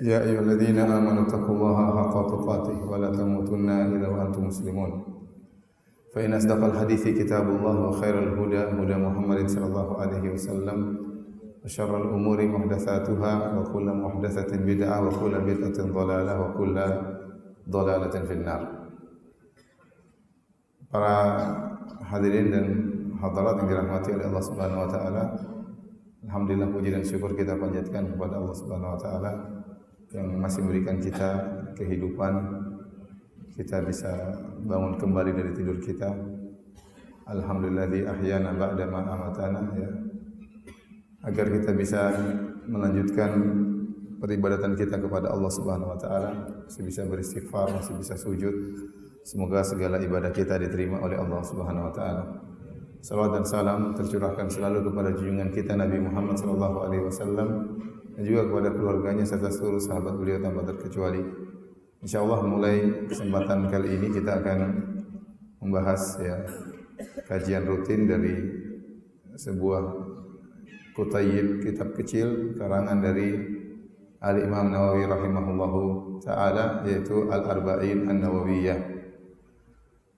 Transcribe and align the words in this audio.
يا 0.00 0.24
أيها 0.24 0.40
الذين 0.40 0.78
آمنوا 0.78 1.28
اتقوا 1.28 1.54
الله 1.56 1.76
حق 1.96 2.14
تقاته 2.26 2.90
ولا 2.90 3.12
تموتن 3.12 3.68
إلا 3.70 4.08
وأنتم 4.08 4.46
مسلمون 4.46 4.90
فإن 6.14 6.32
أصدق 6.32 6.64
الحديث 6.64 7.08
كتاب 7.08 7.48
الله 7.48 7.88
وخير 7.88 8.18
الهدى 8.18 8.58
هدى 8.80 8.96
محمد 8.96 9.48
صلى 9.48 9.66
الله 9.66 10.00
عليه 10.00 10.24
وسلم 10.32 10.96
وشر 11.64 11.92
الأمور 12.02 12.46
محدثاتها 12.46 13.58
وكل 13.58 13.86
محدثة 13.92 14.56
بدعة 14.56 14.96
وكل 15.06 15.34
بدعة 15.40 15.78
ضلالة 15.92 16.34
وكل 16.40 16.76
ضلالة 17.70 18.14
في 18.24 18.32
النار 18.32 18.62
Para 20.90 21.38
hadirin 22.02 22.50
dan 22.50 22.66
hadirat 23.22 23.62
yang 23.62 23.68
dirahmati 23.70 24.10
oleh 24.10 24.26
Allah 24.26 24.42
Subhanahu 24.42 24.82
wa 24.82 24.90
taala. 24.90 25.22
Alhamdulillah 26.26 26.66
puji 26.66 26.90
dan 26.90 27.06
syukur 27.06 27.38
kita 27.38 27.54
panjatkan 27.54 28.10
kepada 28.10 28.42
Allah 28.42 28.56
Subhanahu 28.58 28.98
wa 28.98 28.98
taala 28.98 29.59
yang 30.10 30.26
masih 30.42 30.66
memberikan 30.66 30.98
kita 30.98 31.28
kehidupan 31.78 32.32
kita 33.54 33.82
bisa 33.84 34.10
bangun 34.64 34.96
kembali 34.98 35.30
dari 35.36 35.52
tidur 35.54 35.78
kita. 35.78 36.10
Alhamdulillah 37.30 37.86
di 37.92 38.02
ahyana 38.02 38.56
ba'da 38.56 38.84
ma 38.90 39.06
amatana 39.06 39.62
ya. 39.76 39.90
Agar 41.28 41.46
kita 41.52 41.76
bisa 41.76 42.10
melanjutkan 42.66 43.30
peribadatan 44.18 44.74
kita 44.74 44.98
kepada 44.98 45.30
Allah 45.30 45.52
Subhanahu 45.52 45.92
wa 45.94 45.98
taala. 46.00 46.30
Masih 46.66 46.82
bisa 46.82 47.04
beristighfar 47.06 47.70
masih 47.70 47.94
bisa 48.00 48.16
sujud. 48.16 48.54
Semoga 49.22 49.62
segala 49.62 50.00
ibadah 50.00 50.32
kita 50.32 50.56
diterima 50.56 50.98
oleh 51.04 51.20
Allah 51.20 51.44
Subhanahu 51.44 51.86
wa 51.86 51.94
taala. 51.94 52.24
Salawat 53.00 53.40
dan 53.40 53.44
salam 53.48 53.80
tercurahkan 53.96 54.48
selalu 54.52 54.92
kepada 54.92 55.16
junjungan 55.16 55.48
kita 55.52 55.72
Nabi 55.72 56.04
Muhammad 56.04 56.36
sallallahu 56.36 56.76
alaihi 56.84 57.04
wasallam 57.08 57.48
dan 58.16 58.22
juga 58.26 58.48
kepada 58.50 58.68
keluarganya 58.74 59.24
serta 59.26 59.52
seluruh 59.52 59.82
sahabat 59.82 60.16
beliau 60.18 60.42
tanpa 60.42 60.66
terkecuali. 60.66 61.22
Insyaallah 62.00 62.40
mulai 62.48 62.76
kesempatan 63.12 63.68
kali 63.68 64.00
ini 64.00 64.08
kita 64.08 64.40
akan 64.40 64.60
membahas 65.60 66.16
ya 66.16 66.36
kajian 67.28 67.68
rutin 67.68 68.08
dari 68.08 68.34
sebuah 69.36 69.82
kutayib 70.96 71.60
kitab 71.60 71.92
kecil 71.92 72.56
karangan 72.56 73.04
dari 73.04 73.60
Al 74.20 74.36
Imam 74.36 74.68
Nawawi 74.68 75.08
rahimahullahu 75.08 75.80
taala 76.24 76.84
yaitu 76.84 77.28
Al 77.28 77.44
Arba'in 77.44 78.08
An 78.08 78.20
Nawawiyah. 78.20 78.80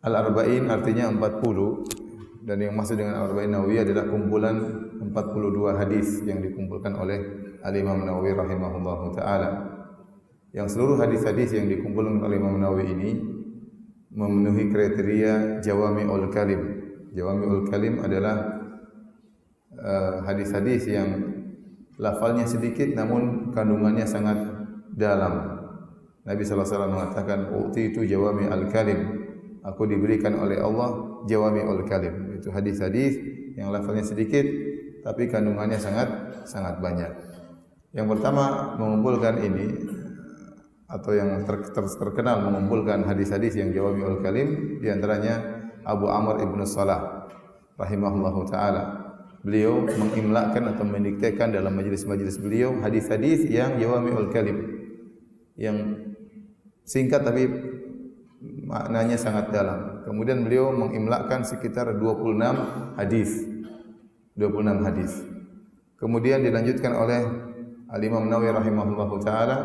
Al 0.03 0.15
Arba'in 0.19 0.67
artinya 0.71 1.11
40 1.11 2.47
dan 2.47 2.59
yang 2.59 2.75
maksud 2.75 2.99
dengan 2.99 3.23
Al 3.23 3.31
Arba'in 3.31 3.55
Nawawiyah 3.55 3.83
adalah 3.87 4.07
kumpulan 4.11 4.57
42 5.03 5.83
hadis 5.83 6.23
yang 6.27 6.43
dikumpulkan 6.43 6.95
oleh 6.99 7.42
Al 7.63 7.75
Imam 7.79 8.03
Nawawi 8.03 8.35
rahimahullahu 8.35 9.15
taala. 9.15 9.51
Yang 10.53 10.77
seluruh 10.77 11.01
hadis-hadis 11.01 11.57
yang 11.57 11.71
dikumpulkan 11.71 12.21
oleh 12.21 12.37
Imam 12.37 12.59
Nawawi 12.61 12.93
ini 12.93 13.11
memenuhi 14.13 14.69
kriteria 14.69 15.65
Jawami'ul 15.65 16.29
Kalim. 16.29 16.61
Jawami'ul 17.17 17.65
Kalim 17.73 18.05
adalah 18.05 18.37
uh, 19.79 20.21
hadis-hadis 20.29 20.85
yang 20.91 21.09
lafalnya 21.97 22.45
sedikit 22.45 22.93
namun 22.93 23.55
kandungannya 23.55 24.05
sangat 24.05 24.39
dalam. 24.93 25.65
Nabi 26.23 26.43
wasallam 26.45 26.95
mengatakan, 26.95 27.51
"Uti 27.51 27.95
itu 27.95 28.05
Jawami'ul 28.05 28.69
Kalim." 28.69 29.01
Aku 29.63 29.87
diberikan 29.87 30.35
oleh 30.43 30.59
Allah 30.59 31.23
Jawami'ul 31.31 31.87
Kalim. 31.87 32.37
Itu 32.37 32.51
hadis-hadis 32.51 33.17
yang 33.55 33.71
lafalnya 33.71 34.03
sedikit 34.03 34.43
tapi 35.07 35.31
kandungannya 35.31 35.79
sangat 35.79 36.09
sangat 36.45 36.83
banyak. 36.83 37.32
Yang 37.93 38.17
pertama 38.17 38.75
mengumpulkan 38.81 39.45
ini 39.45 39.67
atau 40.89 41.13
yang 41.13 41.45
ter, 41.45 41.61
ter, 41.73 41.85
terkenal 41.89 42.45
mengumpulkan 42.45 43.05
hadis-hadis 43.05 43.57
yang 43.57 43.73
jawami 43.73 44.05
ul 44.05 44.21
kalim 44.21 44.81
di 44.81 44.89
antaranya 44.89 45.41
Abu 45.85 46.09
Amr 46.09 46.41
ibnu 46.41 46.65
Salah 46.65 47.29
rahimahullahu 47.77 48.49
taala. 48.49 49.01
Beliau 49.45 49.85
mengimlakan 49.85 50.73
atau 50.77 50.87
mendiktekan 50.87 51.53
dalam 51.53 51.75
majlis-majlis 51.75 52.39
beliau 52.41 52.79
hadis-hadis 52.81 53.45
yang 53.49 53.77
jawami 53.77 54.09
ul 54.15 54.33
kalim 54.33 54.89
yang 55.61 56.01
singkat 56.89 57.21
tapi 57.21 57.45
maknanya 58.65 59.21
sangat 59.21 59.53
dalam. 59.53 60.01
Kemudian 60.09 60.49
beliau 60.49 60.73
mengimlakan 60.73 61.45
sekitar 61.45 61.93
26 61.93 62.97
hadis. 62.97 63.31
26 64.33 64.87
hadis. 64.89 65.13
Kemudian 66.01 66.41
dilanjutkan 66.41 66.93
oleh 66.97 67.52
Al-Imam 67.93 68.25
Nawawi 68.25 68.57
rahimahullahu 68.57 69.21
taala 69.21 69.57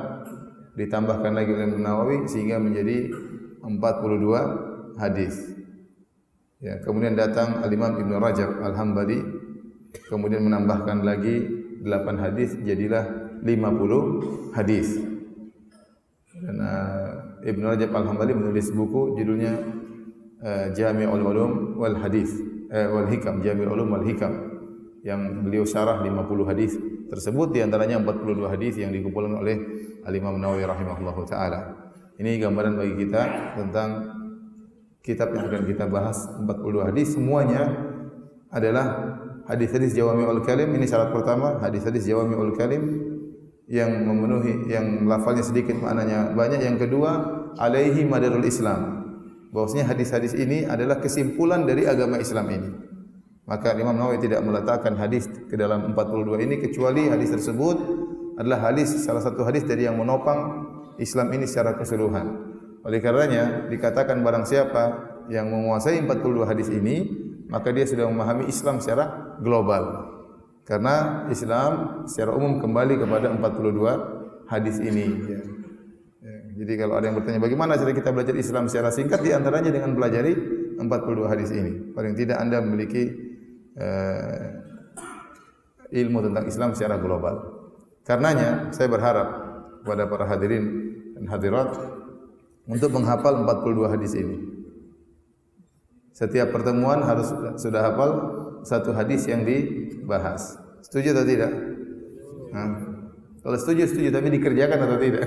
ditambahkan 0.75 1.31
lagi 1.31 1.55
oleh 1.55 1.65
Imam 1.71 1.79
Nawawi 1.79 2.27
sehingga 2.27 2.59
menjadi 2.59 3.07
42 3.63 4.99
hadis. 4.99 5.55
Ya, 6.59 6.75
kemudian 6.83 7.15
datang 7.15 7.63
Al-Imam 7.63 7.95
Ibn 7.95 8.11
Rajab 8.19 8.59
Al-Hambali 8.59 9.23
kemudian 10.11 10.43
menambahkan 10.43 11.07
lagi 11.07 11.47
8 11.87 11.87
hadis 12.19 12.59
jadilah 12.67 13.07
50 13.47 14.57
hadis. 14.59 14.99
Dan 16.37 16.55
uh, 16.59 17.41
Ibn 17.47 17.61
Rajab 17.63 17.95
Al-Hambali 17.95 18.35
menulis 18.35 18.75
buku 18.75 19.15
judulnya 19.15 19.55
uh, 20.43 20.67
Jami'ul 20.75 21.23
Ulum 21.23 21.79
wal 21.79 21.95
Hadis 21.95 22.29
uh, 22.69 22.91
wal 22.91 23.07
Hikam, 23.07 23.39
Jami'ul 23.39 23.71
Ulum 23.71 23.87
wal 23.95 24.05
Hikam 24.05 24.33
yang 25.01 25.47
beliau 25.47 25.63
syarah 25.63 26.03
50 26.03 26.51
hadis 26.51 26.75
tersebut 27.07 27.55
di 27.55 27.59
antaranya 27.63 27.99
42 28.03 28.53
hadis 28.53 28.73
yang 28.79 28.91
dikumpulkan 28.91 29.39
oleh 29.39 29.55
Al 30.03 30.13
Imam 30.15 30.35
Nawawi 30.39 30.63
rahimahullahu 30.67 31.21
taala. 31.27 31.75
Ini 32.17 32.41
gambaran 32.41 32.75
bagi 32.75 32.95
kita 33.05 33.21
tentang 33.55 33.89
kitab 35.05 35.31
yang 35.31 35.47
akan 35.47 35.63
kita 35.63 35.85
bahas 35.87 36.17
42 36.43 36.89
hadis. 36.89 37.15
Semuanya 37.15 37.67
adalah 38.51 38.85
hadis-hadis 39.47 39.95
Jawami'ul 39.95 40.43
Kalim. 40.43 40.73
Ini 40.75 40.85
syarat 40.89 41.13
pertama 41.13 41.61
hadis-hadis 41.63 42.03
Jawami'ul 42.09 42.55
Kalim 42.57 42.83
yang 43.67 43.91
memenuhi 44.07 44.71
yang 44.71 45.05
lafalnya 45.05 45.45
sedikit 45.45 45.77
maknanya 45.79 46.33
banyak. 46.35 46.59
Yang 46.63 46.87
kedua 46.89 47.11
alaihi 47.55 48.03
madarul 48.03 48.43
Islam. 48.43 49.07
Bahwasanya 49.53 49.95
hadis-hadis 49.95 50.35
ini 50.35 50.67
adalah 50.67 50.99
kesimpulan 50.99 51.63
dari 51.63 51.87
agama 51.87 52.19
Islam 52.19 52.51
ini 52.51 52.69
Maka 53.47 53.79
Imam 53.79 53.95
Nawawi 53.95 54.19
tidak 54.19 54.43
meletakkan 54.43 54.99
hadis 54.99 55.31
ke 55.47 55.55
dalam 55.55 55.95
42 55.95 56.43
ini 56.43 56.55
kecuali 56.59 57.07
hadis 57.07 57.31
tersebut 57.31 57.79
adalah 58.35 58.69
hadis 58.69 58.91
salah 58.99 59.23
satu 59.23 59.47
hadis 59.47 59.63
dari 59.63 59.87
yang 59.87 59.95
menopang 59.95 60.67
Islam 60.99 61.31
ini 61.31 61.47
secara 61.47 61.79
keseluruhan. 61.79 62.27
Oleh 62.83 62.99
karenanya 62.99 63.71
dikatakan 63.71 64.19
barang 64.19 64.43
siapa 64.43 64.83
yang 65.31 65.47
menguasai 65.47 66.03
42 66.03 66.43
hadis 66.43 66.67
ini 66.67 67.07
maka 67.47 67.71
dia 67.71 67.87
sudah 67.87 68.03
memahami 68.11 68.51
Islam 68.51 68.83
secara 68.83 69.39
global. 69.39 70.11
Karena 70.67 71.23
Islam 71.31 72.03
secara 72.03 72.35
umum 72.35 72.59
kembali 72.59 72.99
kepada 72.99 73.31
42 73.31 74.51
hadis 74.51 74.75
ini. 74.83 75.07
Ya. 75.23 75.39
Jadi 76.57 76.73
kalau 76.75 76.99
ada 76.99 77.07
yang 77.07 77.15
bertanya 77.15 77.39
bagaimana 77.39 77.79
cara 77.79 77.95
kita 77.95 78.11
belajar 78.11 78.35
Islam 78.35 78.67
secara 78.67 78.91
singkat 78.91 79.23
di 79.23 79.31
antaranya 79.31 79.71
dengan 79.71 79.95
pelajari 79.95 80.35
42 80.75 81.31
hadis 81.31 81.49
ini. 81.55 81.95
Paling 81.95 82.13
tidak 82.19 82.43
anda 82.43 82.59
memiliki 82.59 83.26
uh, 83.77 84.37
ilmu 85.93 86.19
tentang 86.27 86.45
Islam 86.49 86.69
secara 86.75 86.99
global. 86.99 87.35
Karenanya 88.03 88.71
saya 88.71 88.87
berharap 88.87 89.27
kepada 89.83 90.03
para 90.07 90.25
hadirin 90.27 90.65
dan 91.15 91.25
hadirat 91.31 91.75
untuk 92.67 92.91
menghafal 92.91 93.43
42 93.47 93.93
hadis 93.93 94.13
ini. 94.15 94.37
Setiap 96.11 96.49
pertemuan 96.49 97.05
harus 97.05 97.29
sudah 97.61 97.81
hafal 97.93 98.11
satu 98.65 98.91
hadis 98.91 99.29
yang 99.29 99.45
dibahas. 99.45 100.57
Setuju 100.81 101.13
atau 101.13 101.25
tidak? 101.27 101.51
Nah, 102.51 102.67
kalau 103.43 103.57
setuju 103.59 103.85
setuju 103.85 104.09
tapi 104.09 104.33
dikerjakan 104.33 104.79
atau 104.81 104.97
tidak? 104.97 105.25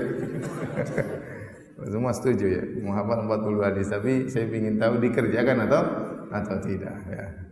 Semua 1.91 2.13
setuju 2.13 2.45
ya, 2.45 2.63
menghafal 2.85 3.25
40 3.25 3.65
hadis 3.65 3.87
tapi 3.89 4.29
saya 4.29 4.45
ingin 4.45 4.77
tahu 4.77 5.01
dikerjakan 5.01 5.65
atau 5.65 5.81
atau 6.29 6.57
tidak 6.61 6.95
ya. 7.09 7.50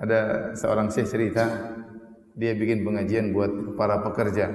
Ada 0.00 0.52
seorang 0.56 0.88
syekh 0.88 1.12
cerita 1.12 1.44
dia 2.32 2.56
bikin 2.56 2.82
pengajian 2.82 3.36
buat 3.36 3.76
para 3.76 4.00
pekerja. 4.00 4.48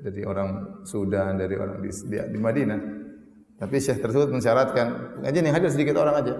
dari 0.00 0.24
orang 0.24 0.80
Sudan, 0.88 1.36
dari 1.36 1.60
orang 1.60 1.84
di, 1.84 1.92
di, 1.92 2.16
di 2.16 2.38
Madinah. 2.40 2.80
Tapi 3.60 3.76
syekh 3.76 4.00
tersebut 4.00 4.32
mensyaratkan 4.32 5.20
ngaji 5.20 5.38
nih 5.44 5.52
hadir 5.52 5.68
sedikit 5.68 6.00
orang 6.00 6.24
aja. 6.24 6.34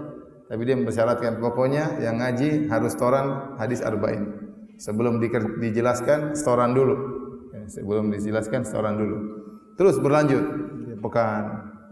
Tapi 0.49 0.65
dia 0.65 0.75
mensyaratkan 0.81 1.39
pokoknya 1.39 2.01
yang 2.01 2.19
ngaji 2.25 2.73
harus 2.73 2.97
toran 2.97 3.55
hadis 3.61 3.85
arba'in. 3.85 4.49
Sebelum 4.81 5.21
di, 5.21 5.29
dijelaskan 5.61 6.33
setoran 6.33 6.73
dulu. 6.73 6.97
Ya, 7.53 7.69
sebelum 7.69 8.09
dijelaskan 8.17 8.65
setoran 8.65 8.97
dulu. 8.97 9.17
Terus 9.77 10.01
berlanjut 10.01 10.45
tiap 10.89 11.01
pekan, 11.05 11.43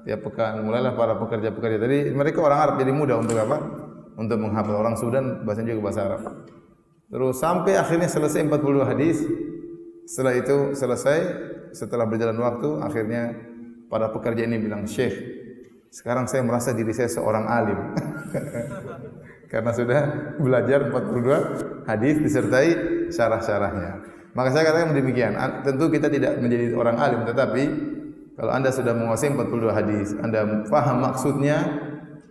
tiap 0.09 0.21
pekan 0.25 0.65
mulailah 0.65 0.97
para 0.97 1.21
pekerja-pekerja. 1.21 1.77
Tadi 1.77 1.99
mereka 2.17 2.41
orang 2.41 2.61
Arab 2.65 2.75
jadi 2.81 2.93
mudah 2.97 3.17
untuk 3.21 3.37
apa? 3.37 3.57
Untuk 4.19 4.43
menghafal 4.43 4.75
orang 4.75 4.99
Sudan 4.99 5.47
bahasa 5.47 5.63
juga 5.63 5.89
bahasa 5.89 6.01
Arab. 6.11 6.23
Terus 7.09 7.39
sampai 7.39 7.79
akhirnya 7.79 8.11
selesai 8.11 8.43
42 8.51 8.91
hadis. 8.91 9.23
Setelah 10.09 10.35
itu 10.35 10.57
selesai, 10.75 11.19
setelah 11.77 12.09
berjalan 12.09 12.37
waktu, 12.41 12.83
akhirnya 12.83 13.23
para 13.87 14.11
pekerja 14.11 14.49
ini 14.49 14.59
bilang, 14.59 14.89
Syekh, 14.89 15.15
sekarang 15.95 16.27
saya 16.27 16.43
merasa 16.43 16.75
diri 16.75 16.91
saya 16.91 17.07
seorang 17.07 17.45
alim. 17.47 17.79
karena 19.53 19.73
sudah 19.73 20.01
belajar 20.37 20.93
42 20.93 21.89
hadis 21.89 22.15
disertai 22.21 22.69
syarah-syarahnya. 23.09 23.91
Maka 24.37 24.49
saya 24.53 24.71
katakan 24.71 24.93
demikian. 24.93 25.35
Tentu 25.65 25.89
kita 25.89 26.13
tidak 26.13 26.37
menjadi 26.39 26.77
orang 26.77 26.97
alim, 27.01 27.21
tetapi 27.25 27.63
kalau 28.37 28.53
anda 28.55 28.71
sudah 28.71 28.93
menguasai 28.95 29.35
42 29.35 29.73
hadis, 29.73 30.09
anda 30.21 30.63
faham 30.69 31.03
maksudnya, 31.03 31.59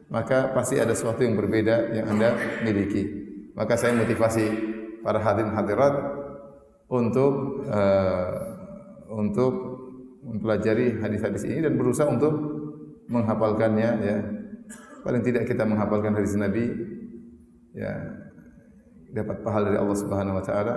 maka 0.08 0.56
pasti 0.56 0.80
ada 0.80 0.96
sesuatu 0.96 1.24
yang 1.24 1.36
berbeda 1.36 1.92
yang 1.92 2.08
anda 2.16 2.36
miliki. 2.64 3.04
Maka 3.58 3.76
saya 3.76 3.96
motivasi 3.98 4.46
para 5.04 5.20
hadirin 5.20 5.52
hadirat 5.52 5.94
untuk 6.88 7.66
uh, 7.68 8.32
untuk 9.12 9.54
mempelajari 10.24 11.00
hadis-hadis 11.00 11.44
ini 11.48 11.64
dan 11.68 11.74
berusaha 11.76 12.08
untuk 12.08 12.34
menghafalkannya 13.12 13.90
ya. 14.04 14.18
Paling 15.04 15.24
tidak 15.24 15.48
kita 15.48 15.64
menghafalkan 15.64 16.16
hadis 16.16 16.36
Nabi 16.36 16.68
ya 17.72 17.96
dapat 19.16 19.40
pahala 19.40 19.72
dari 19.72 19.80
Allah 19.80 19.98
Subhanahu 20.00 20.36
wa 20.36 20.44
taala 20.44 20.76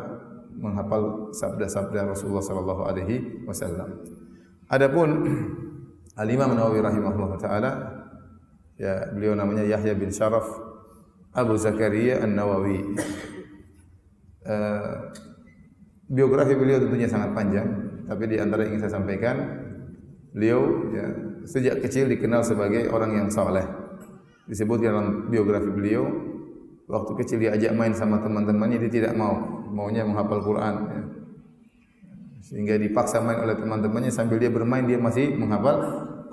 menghafal 0.54 1.34
sabda-sabda 1.34 2.06
Rasulullah 2.06 2.44
sallallahu 2.44 2.82
alaihi 2.86 3.46
wasallam. 3.46 4.02
Adapun 4.70 5.08
Al-Imam 6.22 6.54
Nawawi 6.54 6.82
rahimahullah 6.82 7.38
taala 7.38 7.70
ya 8.80 9.12
beliau 9.12 9.36
namanya 9.36 9.68
Yahya 9.68 9.92
bin 9.92 10.08
Sharaf 10.08 10.48
Abu 11.36 11.54
Zakaria 11.60 12.24
An-Nawawi. 12.24 12.96
Uh, 14.40 15.12
biografi 16.08 16.56
beliau 16.56 16.80
tentunya 16.80 17.06
sangat 17.06 17.36
panjang, 17.36 17.68
tapi 18.08 18.24
di 18.26 18.36
antara 18.40 18.66
yang 18.66 18.74
ingin 18.74 18.82
saya 18.88 18.98
sampaikan, 18.98 19.36
beliau 20.32 20.90
ya, 20.90 21.06
sejak 21.46 21.84
kecil 21.84 22.10
dikenal 22.10 22.42
sebagai 22.42 22.90
orang 22.90 23.14
yang 23.14 23.28
saleh. 23.30 23.62
Disebut 24.50 24.82
dalam 24.82 25.30
biografi 25.30 25.70
beliau, 25.70 26.10
waktu 26.90 27.12
kecil 27.22 27.38
dia 27.46 27.54
ajak 27.54 27.78
main 27.78 27.94
sama 27.94 28.18
teman-temannya 28.18 28.82
dia 28.88 28.90
tidak 28.90 29.14
mau 29.14 29.38
maunya 29.70 30.02
menghafal 30.02 30.42
Quran 30.42 30.74
ya. 30.90 31.00
sehingga 32.42 32.74
dipaksa 32.74 33.22
main 33.22 33.38
oleh 33.38 33.54
teman-temannya 33.54 34.10
sambil 34.10 34.42
dia 34.42 34.50
bermain 34.50 34.82
dia 34.82 34.98
masih 34.98 35.38
menghafal 35.38 35.78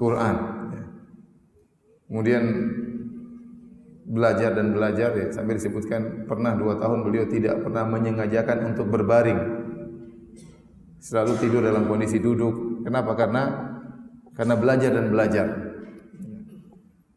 Quran. 0.01 0.56
Kemudian 2.07 2.44
belajar 4.07 4.56
dan 4.56 4.71
belajar 4.71 5.12
ya 5.19 5.27
sambil 5.36 5.59
disebutkan 5.59 6.25
pernah 6.25 6.56
dua 6.56 6.80
tahun 6.80 7.04
beliau 7.04 7.27
tidak 7.27 7.59
pernah 7.59 7.83
menyengajakan 7.83 8.71
untuk 8.71 8.88
berbaring 8.88 9.39
selalu 11.04 11.33
tidur 11.44 11.62
dalam 11.62 11.86
kondisi 11.86 12.18
duduk 12.24 12.83
kenapa 12.88 13.13
karena 13.19 13.44
karena 14.33 14.56
belajar 14.56 14.92
dan 14.95 15.06
belajar 15.12 15.48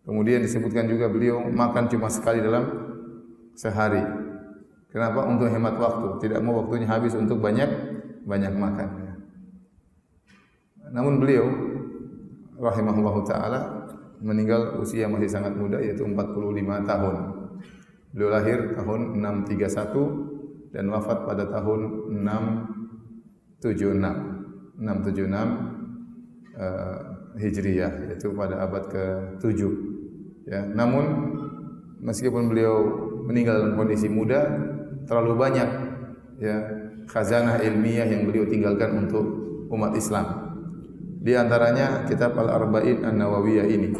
kemudian 0.02 0.42
disebutkan 0.42 0.90
juga 0.90 1.06
beliau 1.06 1.46
makan 1.46 1.86
cuma 1.86 2.10
sekali 2.10 2.42
dalam 2.42 2.90
sehari. 3.60 4.00
Kenapa? 4.88 5.28
Untuk 5.28 5.52
hemat 5.52 5.76
waktu. 5.76 6.08
Tidak 6.24 6.40
mau 6.40 6.64
waktunya 6.64 6.88
habis 6.88 7.12
untuk 7.12 7.38
banyak 7.44 7.68
banyak 8.24 8.52
makan. 8.56 8.88
Namun 10.90 11.22
beliau 11.22 11.46
rahimahullah 12.58 13.16
taala 13.28 13.60
meninggal 14.20 14.76
usia 14.80 15.08
masih 15.08 15.28
sangat 15.32 15.56
muda 15.56 15.80
yaitu 15.80 16.04
45 16.04 16.84
tahun. 16.86 17.16
Beliau 18.12 18.30
lahir 18.30 18.76
tahun 18.76 19.00
631 19.18 20.72
dan 20.76 20.84
wafat 20.92 21.24
pada 21.26 21.44
tahun 21.48 22.12
676. 23.64 24.80
676 24.80 26.56
uh, 26.56 26.98
Hijriyah 27.36 27.92
yaitu 28.10 28.32
pada 28.32 28.64
abad 28.64 28.88
ke-7. 28.90 29.60
Ya, 30.48 30.66
namun 30.66 31.04
meskipun 32.00 32.48
beliau 32.50 32.80
meninggal 33.28 33.60
dalam 33.62 33.76
kondisi 33.76 34.08
muda 34.10 34.48
terlalu 35.04 35.36
banyak 35.38 35.68
ya 36.40 36.56
khazanah 37.06 37.60
ilmiah 37.62 38.08
yang 38.08 38.26
beliau 38.26 38.48
tinggalkan 38.48 39.06
untuk 39.06 39.22
umat 39.70 39.94
Islam. 39.94 40.49
Di 41.20 41.36
antaranya 41.36 42.08
kitab 42.08 42.32
Al-Arba'in 42.40 43.04
An-Nawawiyah 43.04 43.68
ini. 43.68 43.92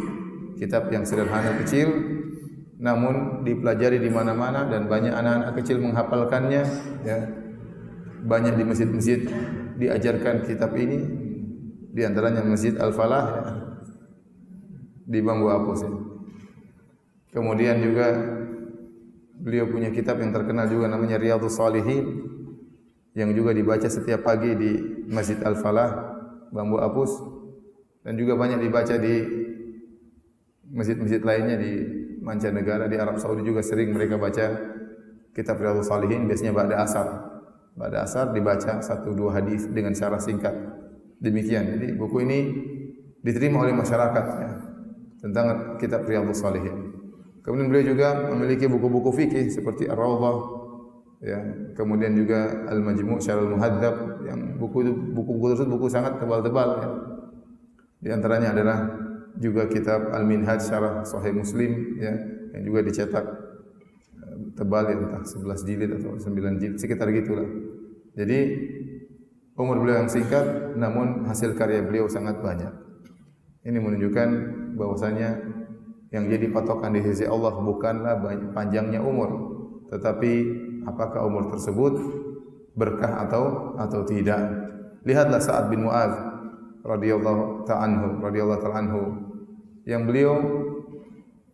Kitab 0.57 0.89
yang 0.89 1.05
sederhana 1.05 1.57
kecil 1.61 1.89
namun 2.81 3.45
dipelajari 3.45 4.01
di 4.01 4.09
mana-mana 4.09 4.65
dan 4.65 4.89
banyak 4.89 5.13
anak-anak 5.13 5.53
kecil 5.61 5.85
menghafalkannya 5.85 6.65
ya. 7.05 7.19
Banyak 8.25 8.57
di 8.57 8.65
masjid-masjid 8.65 9.21
diajarkan 9.77 10.49
kitab 10.49 10.73
ini 10.77 10.97
di 11.93 12.03
antaranya 12.05 12.45
Masjid 12.45 12.77
Al-Falah 12.77 13.25
ya. 13.29 13.43
di 15.09 15.19
Bambu 15.21 15.49
Apus 15.53 15.81
ya. 15.85 15.93
Kemudian 17.31 17.81
juga 17.85 18.11
beliau 19.41 19.69
punya 19.69 19.93
kitab 19.93 20.21
yang 20.21 20.33
terkenal 20.35 20.69
juga 20.69 20.89
namanya 20.89 21.17
Riyadhus 21.17 21.57
Salihin 21.57 22.27
yang 23.17 23.33
juga 23.33 23.57
dibaca 23.57 23.89
setiap 23.89 24.25
pagi 24.25 24.53
di 24.57 24.71
Masjid 25.09 25.41
Al-Falah 25.41 26.10
Bambu 26.51 26.83
Apus 26.83 27.11
dan 28.03 28.19
juga 28.19 28.35
banyak 28.35 28.61
dibaca 28.63 28.95
di 28.99 29.15
masjid-masjid 30.71 31.23
lainnya 31.23 31.57
di 31.59 31.73
mancanegara 32.23 32.87
di 32.87 32.97
Arab 33.01 33.19
Saudi 33.19 33.43
juga 33.43 33.65
sering 33.65 33.91
mereka 33.91 34.21
baca 34.21 34.77
kitab 35.35 35.59
Riyadhus 35.59 35.89
Salihin. 35.89 36.27
Biasanya 36.31 36.53
pada 36.55 36.75
asar. 36.85 37.07
Pada 37.75 38.05
asar 38.05 38.35
dibaca 38.37 38.83
satu 38.85 39.17
dua 39.17 39.41
hadis 39.41 39.67
dengan 39.71 39.97
cara 39.97 40.21
singkat. 40.21 40.53
Demikian. 41.21 41.77
Jadi 41.77 41.97
buku 41.97 42.25
ini 42.25 42.39
diterima 43.21 43.65
oleh 43.65 43.77
masyarakat 43.77 44.25
ya, 44.41 44.51
tentang 45.21 45.77
kitab 45.77 46.09
Riyadhus 46.09 46.41
Salihin. 46.41 46.93
Kemudian 47.41 47.73
beliau 47.73 47.97
juga 47.97 48.29
memiliki 48.29 48.69
buku-buku 48.69 49.17
fikih 49.17 49.49
seperti 49.49 49.89
Ar-Rawdah 49.89 50.60
ya, 51.21 51.39
kemudian 51.77 52.17
juga 52.17 52.65
Al-Majmu' 52.73 53.21
Syarah 53.21 53.45
Al-Muhadzab 53.45 53.97
yang 54.25 54.41
buku 54.57 54.89
buku-buku 55.13 55.47
tersebut 55.53 55.71
buku 55.71 55.87
sangat 55.93 56.17
tebal-tebal 56.17 56.69
ya. 56.81 56.89
Di 58.01 58.09
antaranya 58.09 58.57
adalah 58.57 58.79
juga 59.37 59.69
kitab 59.69 60.11
Al-Minhaj 60.17 60.65
Syarah 60.65 61.05
Sahih 61.05 61.37
Muslim 61.37 62.01
ya, 62.01 62.17
yang 62.57 62.63
juga 62.65 62.81
dicetak 62.89 63.25
eh, 64.17 64.37
tebal 64.57 64.85
ya 64.89 64.97
entah 64.97 65.23
11 65.23 65.69
jilid 65.69 65.91
atau 66.01 66.17
9 66.17 66.61
jilid 66.61 66.77
sekitar 66.81 67.13
gitulah. 67.13 67.47
Jadi 68.17 68.39
umur 69.61 69.85
beliau 69.85 70.01
yang 70.01 70.11
singkat 70.11 70.75
namun 70.81 71.29
hasil 71.29 71.53
karya 71.53 71.85
beliau 71.85 72.09
sangat 72.09 72.41
banyak. 72.41 72.73
Ini 73.61 73.77
menunjukkan 73.77 74.29
bahwasanya 74.81 75.37
yang 76.11 76.27
jadi 76.27 76.49
patokan 76.49 76.97
di 76.97 77.05
sisi 77.05 77.29
Allah 77.29 77.61
bukanlah 77.61 78.19
panjangnya 78.57 79.05
umur 79.05 79.53
tetapi 79.91 80.33
apakah 80.87 81.27
umur 81.27 81.51
tersebut 81.53 81.97
berkah 82.77 83.27
atau 83.27 83.75
atau 83.77 84.01
tidak? 84.07 84.41
Lihatlah 85.05 85.41
Sa'ad 85.41 85.73
bin 85.73 85.89
Mu'adz 85.89 86.17
radhiyallahu 86.85 87.65
ta'anhu 87.69 88.25
radhiyallahu 88.25 88.61
ta'anhu 88.61 89.01
yang 89.89 90.05
beliau 90.05 90.37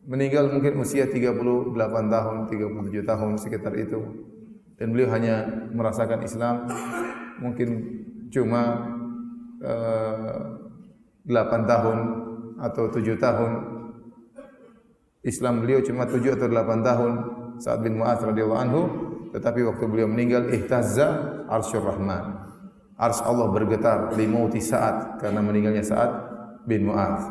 meninggal 0.07 0.51
mungkin 0.51 0.79
usia 0.79 1.11
38 1.11 1.75
tahun 2.11 2.37
37 2.47 3.03
tahun 3.03 3.31
sekitar 3.39 3.75
itu. 3.75 4.01
Dan 4.77 4.93
beliau 4.93 5.09
hanya 5.11 5.47
merasakan 5.73 6.21
Islam 6.23 6.69
mungkin 7.43 7.69
cuma 8.31 8.87
eh, 9.63 10.37
8 11.27 11.71
tahun 11.71 11.99
atau 12.61 12.85
7 12.93 13.19
tahun. 13.19 13.53
Islam 15.27 15.67
beliau 15.67 15.83
cuma 15.83 16.07
tujuh 16.07 16.39
atau 16.39 16.47
delapan 16.47 16.87
tahun 16.87 17.13
saat 17.59 17.83
bin 17.83 17.99
Mu'adz 17.99 18.23
radhiyallahu 18.23 18.63
anhu 18.63 18.83
tetapi 19.33 19.65
waktu 19.67 19.85
beliau 19.89 20.09
meninggal 20.11 20.51
ihtazza 20.53 21.43
arsyur 21.51 21.83
rahman. 21.83 22.47
Ars 22.97 23.21
Allah 23.21 23.53
bergetar 23.53 24.17
limauti 24.17 24.61
saat 24.65 25.21
karena 25.21 25.45
meninggalnya 25.45 25.85
saat 25.85 26.11
bin 26.65 26.89
Mu'adz. 26.89 27.29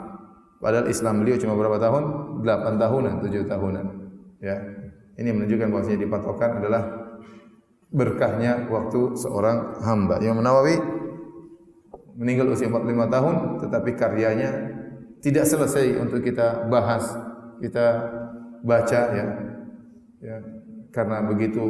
Padahal 0.61 0.85
Islam 0.89 1.25
beliau 1.25 1.41
cuma 1.41 1.57
berapa 1.57 1.81
tahun? 1.81 2.03
Delapan 2.45 2.73
tahunan 2.77 3.13
tujuh 3.25 3.43
tahunan. 3.49 3.85
Ya. 4.41 4.57
Ini 5.15 5.29
menunjukkan 5.33 5.67
bahwasanya 5.73 5.99
dipatokan 6.05 6.61
adalah 6.61 6.83
berkahnya 7.89 8.67
waktu 8.69 9.17
seorang 9.17 9.81
hamba. 9.81 10.21
Imam 10.21 10.43
Nawawi 10.43 10.77
meninggal 12.15 12.51
usia 12.53 12.69
45 12.69 13.15
tahun 13.15 13.35
tetapi 13.65 13.89
karyanya 13.97 14.49
tidak 15.23 15.49
selesai 15.49 15.97
untuk 15.97 16.21
kita 16.21 16.69
bahas, 16.69 17.09
kita 17.57 17.85
baca 18.61 19.01
ya. 19.17 19.25
Ya, 20.21 20.37
karena 20.95 21.19
begitu 21.27 21.63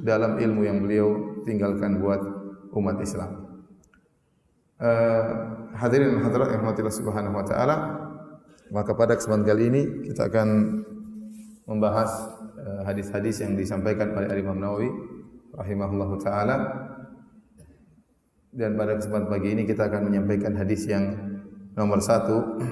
dalam 0.00 0.40
ilmu 0.40 0.64
yang 0.64 0.80
beliau 0.80 1.08
tinggalkan 1.44 2.00
buat 2.00 2.24
umat 2.72 2.96
Islam. 3.04 3.60
Uh, 4.80 5.22
hadirin 5.76 6.24
hadirat 6.24 6.56
yang 6.56 6.64
rahmatillah 6.64 6.94
subhanahu 6.96 7.36
wa 7.36 7.44
ta'ala 7.44 7.76
Maka 8.70 8.96
pada 8.96 9.18
kesempatan 9.18 9.44
kali 9.44 9.66
ini 9.66 9.82
kita 10.08 10.30
akan 10.30 10.48
membahas 11.66 12.08
uh, 12.54 12.80
hadis-hadis 12.86 13.42
yang 13.42 13.58
disampaikan 13.58 14.14
oleh 14.14 14.30
Imam 14.38 14.62
Nawawi 14.62 14.88
rahimahullahu 15.58 16.22
taala. 16.22 16.56
Dan 18.54 18.78
pada 18.78 18.94
kesempatan 18.94 19.26
pagi 19.26 19.58
ini 19.58 19.62
kita 19.66 19.90
akan 19.90 20.10
menyampaikan 20.10 20.54
hadis 20.54 20.86
yang 20.86 21.18
nomor 21.74 21.98
satu 21.98 22.62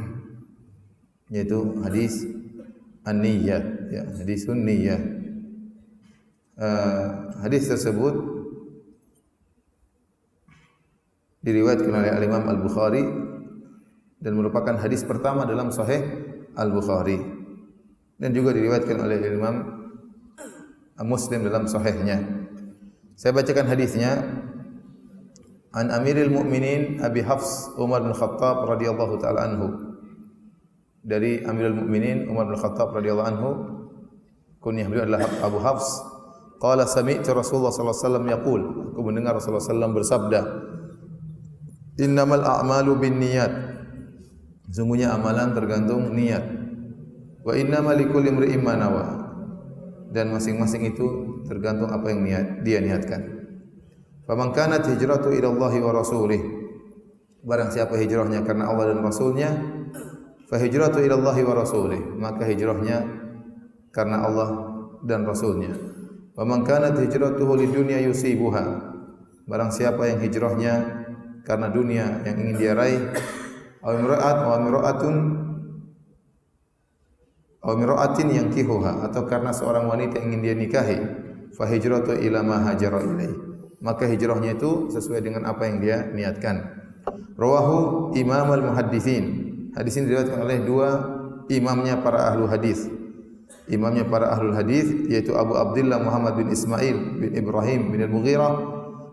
yaitu 1.35 1.83
hadis 1.83 2.23
an-niyyah. 3.03 3.63
Ya 3.91 4.03
hadis 4.23 4.47
an-niyyah 4.47 5.18
uh, 6.59 7.33
hadis 7.41 7.71
tersebut 7.71 8.15
diriwayatkan 11.43 11.95
oleh 11.95 12.11
Al-Imam 12.13 12.45
Al-Bukhari 12.51 13.07
dan 14.19 14.33
merupakan 14.35 14.75
hadis 14.77 15.07
pertama 15.07 15.47
dalam 15.47 15.71
sahih 15.71 16.03
Al-Bukhari 16.59 17.23
dan 18.19 18.35
juga 18.35 18.51
diriwayatkan 18.51 18.99
oleh 18.99 19.17
Imam 19.23 19.57
Muslim 21.07 21.47
dalam 21.47 21.71
sahihnya. 21.71 22.27
Saya 23.15 23.31
bacakan 23.35 23.71
hadisnya 23.71 24.19
An 25.71 25.95
Amiril 25.95 26.35
Mukminin 26.35 26.99
Abi 26.99 27.23
Hafs 27.23 27.71
Umar 27.79 28.03
bin 28.03 28.11
Khattab 28.11 28.67
radhiyallahu 28.67 29.15
taala 29.23 29.47
anhu. 29.47 29.67
Dari 31.07 31.47
Amirul 31.47 31.79
Mukminin 31.79 32.27
Umar 32.27 32.51
bin 32.51 32.59
Khattab 32.59 32.91
radhiyallahu 32.91 33.29
anhu 33.31 33.51
kunyah 34.59 34.91
beliau 34.91 35.07
adalah 35.07 35.23
Abu 35.47 35.63
Hafs. 35.63 36.18
Qala 36.59 36.91
sami'tu 36.91 37.31
Rasulullah 37.31 37.71
sallallahu 37.71 37.95
alaihi 37.95 38.07
wasallam 38.07 38.27
yaqul, 38.27 38.61
aku 38.95 39.01
mendengar 39.07 39.39
Rasulullah 39.39 39.63
sallallahu 39.63 39.95
bersabda, 40.03 40.41
"Innamal 42.03 42.43
a'malu 42.43 42.99
binniyat." 42.99 43.79
Sungguhnya 44.69 45.17
amalan 45.17 45.57
tergantung 45.57 46.13
niat. 46.13 46.45
Wa 47.41 47.57
innamal 47.57 47.97
likulli 47.97 48.29
imri'in 48.29 48.61
ma 48.61 48.77
nawa. 48.77 49.05
Dan 50.13 50.33
masing-masing 50.33 50.93
itu 50.93 51.41
tergantung 51.49 51.89
apa 51.89 52.13
yang 52.13 52.21
niat 52.25 52.47
dia 52.65 52.81
niatkan. 52.85 53.25
Faman 54.29 54.53
kanat 54.53 54.85
hijratu 54.85 55.33
ila 55.33 55.49
Allah 55.57 55.73
wa 55.81 55.93
rasulih. 55.97 56.43
Barang 57.49 57.73
siapa 57.73 57.97
hijrahnya 57.97 58.45
karena 58.45 58.69
Allah 58.69 58.93
dan 58.93 59.01
Rasulnya, 59.01 59.49
fa 60.53 60.61
hijratu 60.61 61.01
ila 61.01 61.17
Allah 61.17 61.37
wa 61.41 61.55
rasulih. 61.57 62.03
Maka 62.21 62.45
hijrahnya 62.45 63.09
karena 63.89 64.27
Allah 64.29 64.49
dan 65.01 65.25
Rasulnya. 65.25 65.73
Faman 66.39 66.63
kanat 66.63 66.95
hijratuhu 66.95 67.59
lid 67.59 67.75
dunya 67.75 67.99
yusibuha. 68.07 68.95
Barang 69.51 69.75
siapa 69.75 70.07
yang 70.07 70.23
hijrahnya 70.23 70.75
karena 71.43 71.67
dunia 71.67 72.23
yang 72.23 72.37
ingin 72.39 72.55
dia 72.55 72.73
raih, 72.79 73.11
aw 73.83 73.91
imra'at 73.99 74.39
aw 74.47 74.55
imra'atun 74.63 75.15
aw 77.67 77.71
imra'atin 77.75 78.29
yang 78.31 78.49
kihuha 78.55 79.11
atau 79.11 79.27
karena 79.27 79.51
seorang 79.51 79.91
wanita 79.91 80.23
yang 80.23 80.31
ingin 80.31 80.41
dia 80.47 80.55
nikahi, 80.55 80.99
fa 81.59 81.67
hijratu 81.67 82.15
ila 82.15 82.47
ma 82.47 82.63
hajara 82.63 83.03
ilaihi 83.03 83.49
maka 83.79 84.11
hijrahnya 84.11 84.59
itu 84.59 84.91
sesuai 84.91 85.23
dengan 85.23 85.47
apa 85.47 85.67
yang 85.67 85.79
dia 85.79 85.97
niatkan. 86.11 86.67
Rawahu 87.39 88.13
Imam 88.19 88.51
al-Muhaddithin. 88.51 89.25
Hadis 89.79 89.95
ini 89.99 90.11
diriwayatkan 90.11 90.41
oleh 90.43 90.59
dua 90.67 90.89
imamnya 91.47 92.03
para 92.03 92.35
ahlu 92.35 92.51
hadis. 92.51 92.91
Imamnya 93.69 94.09
para 94.09 94.33
ahlu 94.33 94.57
hadis 94.57 94.89
yaitu 95.13 95.37
Abu 95.37 95.57
Abdullah 95.57 96.01
Muhammad 96.01 96.41
bin 96.41 96.49
Ismail 96.49 97.21
bin 97.21 97.31
Ibrahim 97.37 97.93
bin 97.93 98.01
Al-Mughirah 98.01 98.53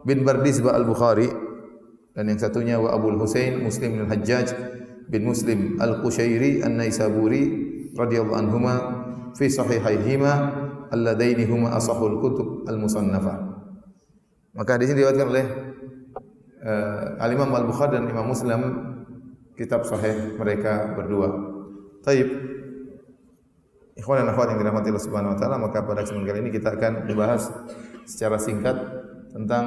bin 0.08 0.24
Bardizbah 0.24 0.76
Al-Bukhari 0.80 1.28
dan 2.16 2.32
yang 2.32 2.40
satunya 2.40 2.80
wa 2.80 2.96
Abu 2.96 3.12
Husain 3.20 3.60
Muslim 3.60 4.00
bin 4.00 4.02
Al-Hajjaj 4.08 4.48
bin 5.12 5.28
Muslim 5.28 5.76
Al-Qushairi 5.84 6.64
An-Naisaburi 6.64 7.44
radhiyallahu 8.00 8.40
anhuma 8.40 8.74
fi 9.36 9.52
sahihaihima 9.52 10.32
alladaini 10.96 11.44
huma 11.44 11.76
asahul 11.76 12.24
kutub 12.24 12.64
al-musannafah. 12.72 13.38
Maka 14.56 14.80
di 14.80 14.88
sini 14.88 15.04
diriwayatkan 15.04 15.28
oleh 15.28 15.46
uh, 16.64 17.20
Al 17.20 17.30
Imam 17.36 17.52
Al 17.52 17.68
Bukhari 17.68 18.00
dan 18.00 18.08
Imam 18.08 18.32
Muslim 18.32 18.62
kitab 19.60 19.84
sahih 19.84 20.40
mereka 20.40 20.96
berdua. 20.96 21.28
Taib. 22.08 22.28
Ikhwan 23.96 24.24
dan 24.24 24.36
akhwat 24.36 24.52
yang 24.52 24.60
dirahmati 24.60 24.92
Allah 24.92 25.06
Subhanahu 25.08 25.34
wa 25.36 25.40
taala, 25.40 25.56
maka 25.56 25.80
pada 25.80 26.04
kesempatan 26.04 26.28
kali 26.28 26.40
ini 26.44 26.52
kita 26.52 26.76
akan 26.76 27.08
membahas 27.08 27.48
secara 28.04 28.36
singkat 28.36 28.76
tentang 29.32 29.66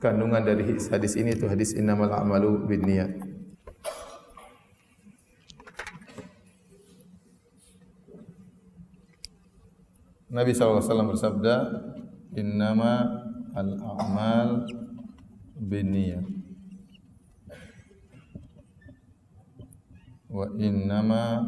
kandungan 0.00 0.40
dari 0.40 0.64
hadis 0.64 1.12
ini 1.20 1.36
itu 1.36 1.44
hadis 1.44 1.76
innamal 1.76 2.08
a'malu 2.08 2.64
binniyat. 2.64 3.12
Nabi 10.28 10.52
SAW 10.52 10.84
bersabda, 11.12 11.54
Innama 12.36 13.00
al-a'mal 13.56 14.68
binniyat 15.56 16.38
wa 20.28 20.44
innama 20.60 21.40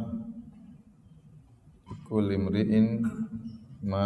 kulli 2.09 2.35
imri'in 2.35 2.88
ma 3.85 4.03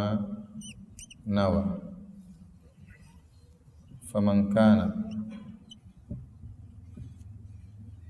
nawa 1.25 1.63
faman 4.11 4.49
kana 4.53 4.85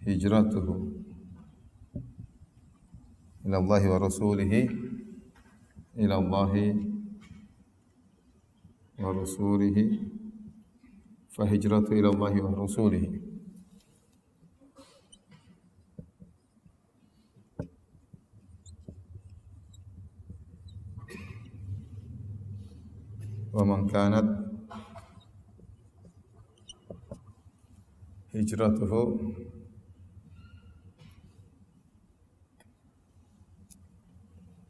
hijratuhu 0.06 0.76
ila 3.46 3.58
Allah 3.58 3.82
wa 3.92 3.98
rasulihi 4.00 4.62
ila 6.04 6.16
Allah 6.22 6.54
ورسوله 9.00 9.78
فهجرته 11.32 11.92
إلى 12.00 12.10
الله 12.12 12.34
ورسوله 12.44 13.04
ومن 23.54 23.88
كانت 23.88 24.28
هجرته 28.36 28.94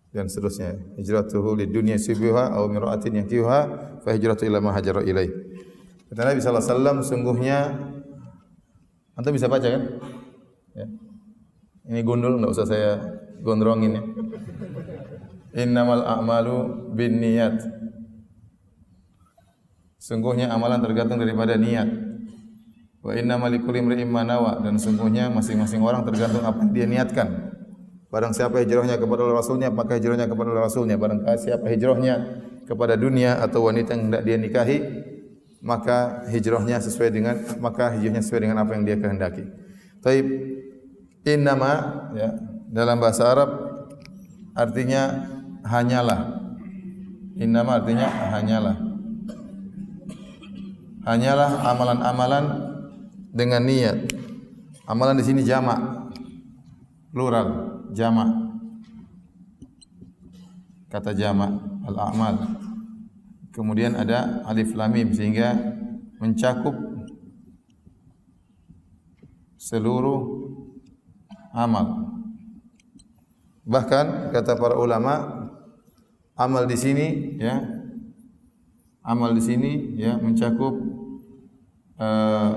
dan 0.09 0.25
seterusnya 0.25 0.73
hijratuhu 0.97 1.53
lid 1.53 1.69
dunya 1.69 1.93
sibuha 2.01 2.49
aw 2.49 2.65
mir'atin 2.65 3.21
yakiha 3.21 3.59
fa 4.01 4.09
hijratu 4.17 4.41
ila 4.49 4.57
ma 4.57 4.73
hajara 4.73 5.05
ilaih 5.05 5.29
kata 6.09 6.33
Nabi 6.33 6.41
sallallahu 6.41 6.65
alaihi 6.65 6.73
wasallam 6.73 6.97
sungguhnya 7.05 7.57
antum 9.13 9.37
bisa 9.37 9.45
baca 9.45 9.67
kan 9.69 9.83
ya. 10.73 10.85
ini 11.93 12.01
gundul 12.01 12.41
enggak 12.41 12.57
usah 12.57 12.65
saya 12.65 12.91
gondrongin 13.45 14.01
ya 14.01 14.03
innamal 15.61 16.01
a'malu 16.01 16.89
binniyat 16.97 17.61
sungguhnya 20.04 20.52
amalan 20.52 20.84
tergantung 20.84 21.16
daripada 21.16 21.56
niat 21.56 21.88
wa 23.00 23.16
innamal 23.16 23.48
likulli 23.48 23.80
imrin 23.80 24.04
ma 24.04 24.20
nawa 24.20 24.60
dan 24.60 24.76
sungguhnya 24.76 25.32
masing-masing 25.32 25.80
orang 25.80 26.04
tergantung 26.04 26.44
apa 26.44 26.60
yang 26.60 26.72
dia 26.76 26.86
niatkan 26.88 27.54
Barang 28.14 28.30
siapa 28.30 28.62
hijrahnya 28.62 28.94
kepada 28.94 29.26
Rasulnya, 29.26 29.74
maka 29.74 29.98
hijrahnya 29.98 30.30
kepada 30.30 30.54
Rasulnya. 30.54 30.94
Barang 30.94 31.26
siapa 31.34 31.66
hijrahnya 31.66 32.14
kepada 32.62 32.94
dunia 32.94 33.42
atau 33.42 33.66
wanita 33.66 33.90
yang 33.90 34.06
tidak 34.06 34.22
dia 34.22 34.36
nikahi, 34.38 34.78
maka 35.58 36.22
hijrahnya 36.30 36.78
sesuai 36.78 37.10
dengan 37.10 37.34
maka 37.58 37.90
hijrahnya 37.90 38.22
sesuai 38.22 38.46
dengan 38.46 38.62
apa 38.62 38.70
yang 38.78 38.86
dia 38.86 39.02
kehendaki. 39.02 39.50
Taib 39.98 40.30
innama 41.26 41.72
ya 42.14 42.38
dalam 42.70 43.02
bahasa 43.02 43.26
Arab 43.26 43.50
artinya 44.54 45.26
hanyalah. 45.66 46.38
Innama 47.34 47.82
artinya 47.82 48.06
hanyalah. 48.30 48.78
Hanyalah 51.04 51.60
amalan-amalan 51.68 52.44
dengan 53.32 53.62
niat. 53.64 54.08
Amalan 54.88 55.20
di 55.20 55.24
sini 55.24 55.40
jamak 55.44 55.80
plural 57.14 57.78
jamak 57.94 58.26
kata 60.90 61.14
jamak 61.14 61.62
al-a'mal 61.86 62.58
kemudian 63.54 63.94
ada 63.94 64.42
alif 64.50 64.74
lam 64.74 64.90
mim 64.90 65.14
sehingga 65.14 65.54
mencakup 66.18 66.74
seluruh 69.54 70.50
amal. 71.54 72.12
Bahkan 73.64 74.34
kata 74.34 74.58
para 74.58 74.76
ulama 74.76 75.48
amal 76.36 76.66
di 76.66 76.76
sini 76.76 77.38
ya 77.38 77.62
amal 79.04 79.36
di 79.36 79.42
sini 79.44 80.00
ya 80.00 80.16
mencakup 80.16 80.74
uh, 82.00 82.52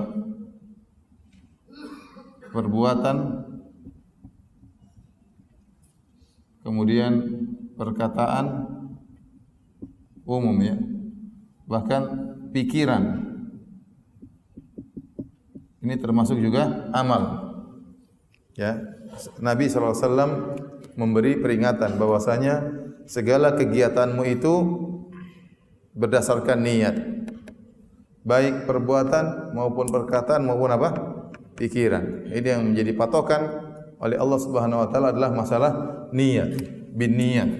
perbuatan 2.48 3.16
kemudian 6.64 7.12
perkataan 7.76 8.68
umum 10.28 10.56
ya. 10.60 10.76
Bahkan 11.68 12.02
pikiran. 12.52 13.28
Ini 15.84 15.94
termasuk 15.96 16.36
juga 16.40 16.92
amal 16.92 17.54
ya. 18.52 18.76
Nabi 19.40 19.72
SAW 19.72 19.96
memberi 20.98 21.40
peringatan 21.40 21.96
bahwasanya 21.96 22.60
segala 23.08 23.56
kegiatanmu 23.56 24.22
itu 24.28 24.54
berdasarkan 25.98 26.58
niat. 26.62 26.94
Baik 28.22 28.70
perbuatan 28.70 29.50
maupun 29.52 29.90
perkataan 29.90 30.46
maupun 30.46 30.70
apa? 30.70 30.88
Pikiran. 31.58 32.30
Ini 32.30 32.46
yang 32.46 32.62
menjadi 32.70 32.94
patokan 32.94 33.42
oleh 33.98 34.14
Allah 34.14 34.38
Subhanahu 34.38 34.86
wa 34.86 34.88
taala 34.88 35.10
adalah 35.10 35.34
masalah 35.34 35.72
niat. 36.14 36.54
Bin 36.94 37.18
niat. 37.18 37.50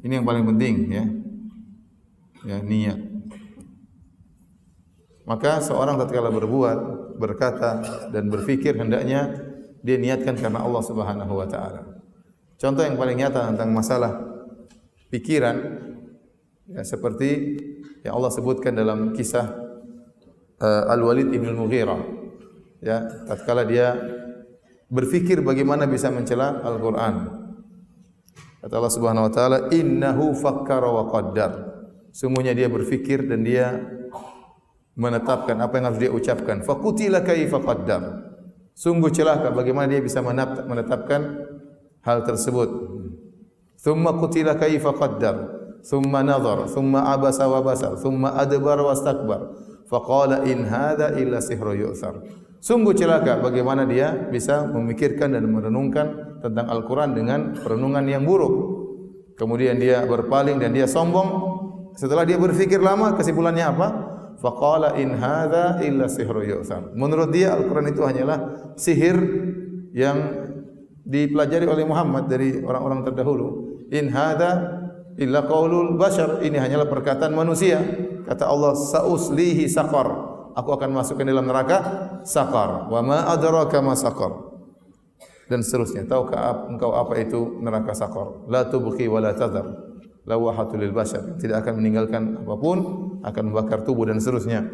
Ini 0.00 0.12
yang 0.18 0.26
paling 0.26 0.48
penting 0.48 0.74
ya. 0.88 1.04
Ya 2.48 2.58
niat. 2.64 2.98
Maka 5.22 5.62
seorang 5.62 6.00
tatkala 6.00 6.34
berbuat, 6.34 6.78
berkata 7.20 7.78
dan 8.10 8.26
berfikir 8.26 8.74
hendaknya 8.74 9.30
dia 9.84 10.00
niatkan 10.00 10.34
karena 10.34 10.64
Allah 10.64 10.82
Subhanahu 10.82 11.34
wa 11.38 11.46
taala. 11.46 12.02
Contoh 12.58 12.82
yang 12.82 12.94
paling 12.94 13.18
nyata 13.18 13.52
tentang 13.52 13.70
masalah 13.74 14.12
pikiran 15.10 15.56
ya 16.72 16.82
seperti 16.86 17.58
yang 18.02 18.18
Allah 18.18 18.30
sebutkan 18.34 18.74
dalam 18.74 19.14
kisah 19.14 19.46
uh, 20.58 20.92
Al-Walid 20.92 21.30
bin 21.30 21.46
Al-Mughirah. 21.46 22.00
Ya, 22.82 23.06
tatkala 23.30 23.62
dia 23.62 23.94
berfikir 24.90 25.38
bagaimana 25.40 25.86
bisa 25.86 26.10
mencela 26.10 26.62
Al-Qur'an. 26.66 27.42
Kata 28.62 28.74
Allah 28.78 28.94
Subhanahu 28.94 29.26
wa 29.26 29.32
taala, 29.32 29.58
"Innahu 29.70 30.34
fakkara 30.34 30.86
wa 30.86 31.06
qaddar." 31.10 31.52
Semuanya 32.12 32.52
dia 32.52 32.68
berfikir 32.68 33.24
dan 33.24 33.42
dia 33.46 33.72
menetapkan 34.92 35.56
apa 35.56 35.80
yang 35.80 35.84
harus 35.88 36.00
dia 36.02 36.12
ucapkan. 36.12 36.60
Fakutila 36.60 37.24
kaifa 37.24 37.58
qaddam. 37.62 38.28
Sungguh 38.76 39.08
celaka 39.08 39.48
bagaimana 39.52 39.88
dia 39.88 40.02
bisa 40.04 40.20
menetapkan 40.68 41.48
hal 42.04 42.24
tersebut. 42.26 42.68
Thumma 43.80 44.12
qutila 44.16 44.54
kaifa 44.60 44.92
qaddam. 44.92 45.61
Thumma 45.82 46.22
abasa 47.10 47.50
wa 47.50 47.60
basar, 47.60 47.98
thumma 47.98 48.38
adbar 48.38 48.78
wa 48.78 48.94
istakbar. 48.94 49.40
Faqala 49.90 50.46
in 50.46 50.64
hadha 50.64 51.18
illa 51.18 51.42
sihru 51.42 51.74
yu'thar. 51.74 52.22
Sungguh 52.62 52.94
celaka 52.94 53.42
bagaimana 53.42 53.82
dia 53.82 54.14
bisa 54.30 54.62
memikirkan 54.70 55.34
dan 55.34 55.50
merenungkan 55.50 56.38
tentang 56.38 56.70
Al-Quran 56.70 57.10
dengan 57.18 57.40
perenungan 57.58 58.06
yang 58.06 58.22
buruk. 58.22 58.54
Kemudian 59.34 59.82
dia 59.82 60.06
berpaling 60.06 60.62
dan 60.62 60.70
dia 60.70 60.86
sombong 60.86 61.52
setelah 61.98 62.24
dia 62.24 62.40
berfikir 62.40 62.80
lama, 62.80 63.12
kesimpulannya 63.18 63.64
apa? 63.66 63.88
Faqala 64.40 64.96
in 64.96 65.12
hadza 65.18 65.82
illa 65.84 66.08
sihru 66.08 66.40
yu'thar. 66.42 66.94
Menurut 66.96 67.34
dia 67.34 67.52
Al-Qur'an 67.52 67.86
itu 67.90 68.00
hanyalah 68.00 68.38
sihir 68.78 69.16
yang 69.92 70.16
dipelajari 71.04 71.68
oleh 71.68 71.84
Muhammad 71.84 72.30
dari 72.30 72.62
orang-orang 72.64 73.04
terdahulu. 73.04 73.48
In 73.92 74.08
hadza 74.08 74.81
illa 75.18 75.44
qaulul 75.44 75.96
bashar. 75.98 76.40
Ini 76.44 76.56
hanyalah 76.60 76.88
perkataan 76.88 77.32
manusia. 77.32 77.80
Kata 78.28 78.48
Allah, 78.48 78.76
"Sa'uslihi 78.76 79.68
saqar." 79.68 80.30
Aku 80.52 80.68
akan 80.76 80.92
masukkan 80.92 81.24
dalam 81.24 81.48
neraka 81.48 81.78
saqar. 82.28 82.92
Wa 82.92 83.00
ma 83.00 83.24
adraka 83.32 83.80
ma 83.80 83.96
saqar. 83.96 84.52
Dan 85.48 85.64
seterusnya. 85.64 86.04
Tahukah 86.04 86.68
engkau 86.68 86.92
apa 86.92 87.16
itu 87.20 87.60
neraka 87.64 87.96
saqar? 87.96 88.44
La 88.52 88.68
tubqi 88.68 89.08
wa 89.08 89.20
la 89.20 89.32
tadhar 89.32 89.92
lawahatul 90.26 90.78
lil 90.78 90.94
bashar 90.94 91.38
tidak 91.38 91.66
akan 91.66 91.82
meninggalkan 91.82 92.38
apapun 92.46 92.78
akan 93.26 93.42
membakar 93.50 93.82
tubuh 93.82 94.06
dan 94.06 94.22
seterusnya 94.22 94.70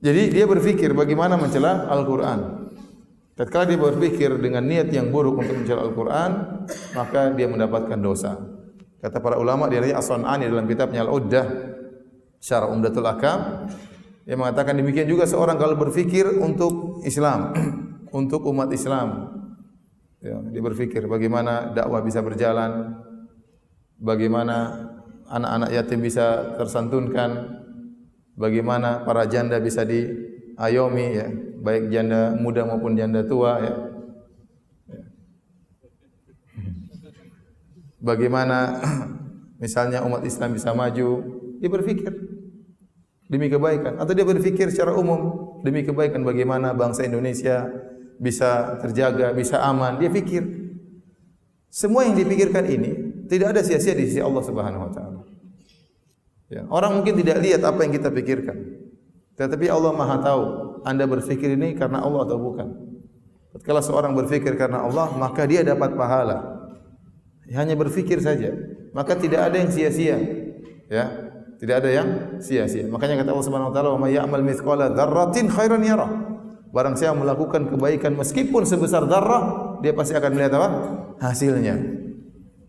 jadi 0.00 0.30
dia 0.30 0.46
berfikir 0.46 0.94
bagaimana 0.94 1.34
mencela 1.34 1.90
Al-Qur'an 1.90 2.70
tatkala 3.34 3.66
dia 3.66 3.78
berfikir 3.78 4.38
dengan 4.38 4.62
niat 4.62 4.94
yang 4.94 5.10
buruk 5.10 5.42
untuk 5.42 5.54
mencela 5.58 5.82
Al-Qur'an 5.82 6.30
maka 6.94 7.34
dia 7.34 7.50
mendapatkan 7.50 7.98
dosa 7.98 8.38
kata 9.00 9.18
para 9.18 9.40
ulama 9.40 9.66
dia 9.66 9.80
ini 9.80 9.96
As-Sun'ani 9.96 10.46
dalam 10.46 10.68
kitabnya 10.68 11.02
Al-Uddah 11.04 11.46
Syarah 12.40 12.68
Umdatul 12.68 13.08
Akam 13.08 13.68
dia 14.24 14.36
mengatakan 14.38 14.78
demikian 14.78 15.10
juga 15.10 15.26
seorang 15.26 15.58
kalau 15.58 15.74
berfikir 15.74 16.28
untuk 16.38 17.02
Islam 17.02 17.50
untuk 18.20 18.46
umat 18.46 18.70
Islam. 18.70 19.36
Ya, 20.20 20.36
dia 20.36 20.60
berfikir 20.60 21.08
bagaimana 21.08 21.72
dakwah 21.72 22.04
bisa 22.04 22.20
berjalan 22.20 23.00
bagaimana 24.00 24.88
anak-anak 25.26 25.70
yatim 25.74 26.00
bisa 26.02 26.56
tersantunkan, 26.58 27.60
bagaimana 28.34 29.02
para 29.02 29.24
janda 29.26 29.58
bisa 29.58 29.82
diayomi, 29.82 31.06
ya, 31.14 31.26
baik 31.62 31.92
janda 31.92 32.34
muda 32.34 32.66
maupun 32.66 32.94
janda 32.94 33.22
tua, 33.24 33.52
ya. 33.62 33.74
Bagaimana 38.00 38.80
misalnya 39.62 40.00
umat 40.02 40.24
Islam 40.24 40.56
bisa 40.56 40.72
maju, 40.72 41.08
dia 41.60 41.68
berfikir 41.68 42.12
demi 43.30 43.46
kebaikan, 43.46 44.00
atau 44.00 44.12
dia 44.16 44.26
berfikir 44.26 44.72
secara 44.72 44.96
umum 44.96 45.60
demi 45.62 45.86
kebaikan 45.86 46.26
bagaimana 46.26 46.74
bangsa 46.74 47.06
Indonesia 47.06 47.68
bisa 48.18 48.80
terjaga, 48.82 49.30
bisa 49.36 49.60
aman, 49.62 50.00
dia 50.00 50.10
fikir. 50.10 50.42
Semua 51.70 52.02
yang 52.02 52.18
dipikirkan 52.18 52.66
ini 52.66 52.90
tidak 53.30 53.54
ada 53.54 53.62
sia-sia 53.62 53.94
di 53.94 54.10
sisi 54.10 54.18
Allah 54.18 54.42
Subhanahu 54.42 54.82
wa 54.82 54.92
taala. 54.92 55.20
Ya, 56.50 56.66
orang 56.66 56.98
mungkin 56.98 57.14
tidak 57.22 57.38
lihat 57.38 57.62
apa 57.62 57.86
yang 57.86 57.94
kita 57.94 58.10
pikirkan. 58.10 58.58
Tetapi 59.38 59.70
Allah 59.70 59.94
Maha 59.94 60.18
tahu 60.18 60.42
Anda 60.82 61.06
berfikir 61.06 61.54
ini 61.54 61.78
karena 61.78 62.02
Allah 62.02 62.26
atau 62.26 62.36
bukan. 62.42 62.68
Kalau 63.62 63.82
seorang 63.82 64.18
berfikir 64.18 64.58
karena 64.58 64.82
Allah, 64.82 65.14
maka 65.14 65.46
dia 65.46 65.62
dapat 65.62 65.94
pahala. 65.94 66.59
Hanya 67.50 67.74
berfikir 67.74 68.22
saja, 68.22 68.54
maka 68.94 69.18
tidak 69.18 69.50
ada 69.50 69.56
yang 69.58 69.70
sia-sia. 69.74 70.16
Ya, 70.86 71.04
tidak 71.58 71.82
ada 71.82 71.90
yang 71.90 72.08
sia-sia. 72.38 72.86
Makanya 72.86 73.20
kata 73.20 73.34
Allah 73.34 73.46
Subhanahu 73.46 73.70
wa 73.70 73.74
taala, 73.74 73.88
"Wa 73.94 74.00
may 74.00 74.14
ya'mal 74.14 74.46
mithqala 74.46 74.94
dzarratin 74.94 75.50
khairan 75.50 75.82
yarah." 75.82 76.10
Barang 76.70 76.94
siapa 76.94 77.18
melakukan 77.18 77.66
kebaikan 77.66 78.14
meskipun 78.14 78.62
sebesar 78.62 79.02
darah, 79.10 79.76
dia 79.82 79.90
pasti 79.90 80.14
akan 80.14 80.30
melihat 80.30 80.54
apa? 80.54 80.68
Hasilnya. 81.18 81.74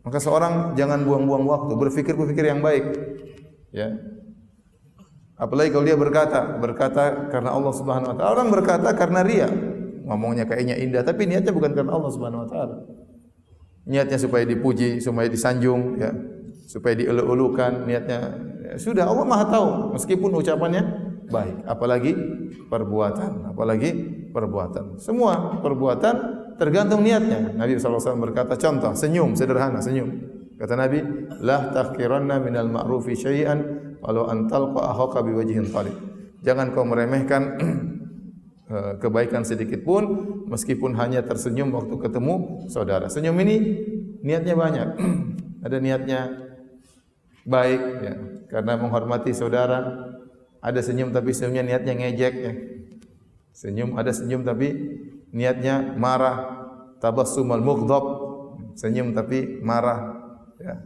Maka 0.01 0.17
seorang 0.17 0.73
jangan 0.73 1.05
buang-buang 1.05 1.45
waktu, 1.45 1.77
berfikir-berfikir 1.77 2.49
yang 2.49 2.65
baik. 2.65 2.89
Ya. 3.69 3.93
Apalagi 5.37 5.69
kalau 5.69 5.85
dia 5.85 5.97
berkata, 5.97 6.57
berkata 6.57 7.29
karena 7.29 7.53
Allah 7.53 7.73
Subhanahu 7.73 8.09
wa 8.13 8.15
taala. 8.17 8.29
Orang 8.33 8.49
berkata 8.49 8.89
karena 8.97 9.21
ria. 9.21 9.49
Ngomongnya 10.09 10.49
kayaknya 10.49 10.81
indah, 10.81 11.05
tapi 11.05 11.29
niatnya 11.29 11.53
bukan 11.53 11.77
karena 11.77 11.93
Allah 11.93 12.11
Subhanahu 12.13 12.41
wa 12.45 12.49
taala. 12.49 12.75
Niatnya 13.85 14.17
supaya 14.21 14.45
dipuji, 14.45 15.01
supaya 15.01 15.25
disanjung, 15.25 15.97
ya. 15.97 16.13
Supaya 16.69 16.95
dielu-elukan, 16.95 17.83
niatnya 17.83 18.19
ya, 18.63 18.73
sudah 18.79 19.03
Allah 19.03 19.27
Maha 19.27 19.45
tahu 19.51 19.67
meskipun 19.91 20.31
ucapannya 20.31 20.83
baik, 21.27 21.67
apalagi 21.67 22.11
perbuatan, 22.71 23.51
apalagi 23.51 23.89
perbuatan. 24.31 24.95
Semua 24.95 25.59
perbuatan 25.59 26.15
tergantung 26.55 27.03
niatnya. 27.03 27.55
Nabi 27.55 27.75
SAW 27.75 28.19
berkata 28.19 28.55
contoh 28.55 28.95
senyum 28.95 29.35
sederhana 29.35 29.83
senyum. 29.83 30.39
Kata 30.55 30.77
Nabi, 30.77 31.01
lah 31.41 31.73
takkiranna 31.73 32.37
minal 32.37 32.69
ma'rufi 32.69 33.17
syai'an 33.17 33.59
walau 33.97 34.29
antal 34.29 34.69
qa'ahaka 34.77 35.25
biwajhin 35.25 35.73
talib. 35.73 35.97
Jangan 36.45 36.69
kau 36.77 36.85
meremehkan 36.85 37.41
eh, 37.57 37.73
kebaikan 38.99 39.43
sedikit 39.43 39.83
pun 39.83 40.03
meskipun 40.47 40.95
hanya 40.95 41.21
tersenyum 41.21 41.71
waktu 41.75 41.95
ketemu 41.99 42.65
saudara. 42.71 43.11
Senyum 43.11 43.35
ini 43.43 43.55
niatnya 44.23 44.55
banyak. 44.55 44.87
Ada 45.65 45.77
niatnya 45.77 46.19
baik 47.45 47.81
ya, 48.01 48.13
karena 48.49 48.73
menghormati 48.79 49.35
saudara. 49.35 50.09
Ada 50.61 50.85
senyum 50.85 51.09
tapi 51.09 51.33
senyumnya 51.33 51.65
niatnya 51.65 51.93
ngejek 51.97 52.33
ya. 52.37 52.53
Senyum 53.51 53.97
ada 53.97 54.13
senyum 54.13 54.45
tapi 54.45 54.71
niatnya 55.33 55.97
marah 55.97 56.63
tabassumal 57.01 57.59
mughdab 57.59 58.05
senyum 58.77 59.11
tapi 59.11 59.59
marah 59.59 60.21
ya 60.61 60.79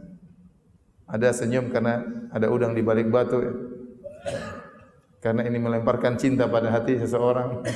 ada 1.06 1.28
senyum 1.30 1.70
karena 1.70 2.02
ada 2.34 2.50
udang 2.50 2.74
di 2.74 2.82
balik 2.82 3.12
batu 3.12 3.38
ya. 3.38 3.52
Karena 5.26 5.42
ini 5.42 5.58
melemparkan 5.58 6.14
cinta 6.14 6.46
pada 6.46 6.70
hati 6.70 7.02
seseorang 7.02 7.66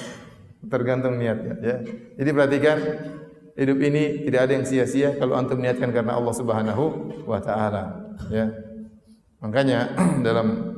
Tergantung 0.68 1.16
niatnya. 1.16 1.54
Ya. 1.64 1.76
Jadi 2.20 2.30
perhatikan 2.36 2.76
hidup 3.56 3.78
ini 3.80 4.28
tidak 4.28 4.40
ada 4.44 4.52
yang 4.60 4.66
sia-sia 4.68 5.16
kalau 5.16 5.32
antum 5.32 5.56
niatkan 5.56 5.88
karena 5.88 6.20
Allah 6.20 6.34
Subhanahu 6.36 6.84
wa 7.24 7.40
taala. 7.40 8.12
Ya. 8.28 8.52
Makanya 9.40 9.96
dalam 10.26 10.76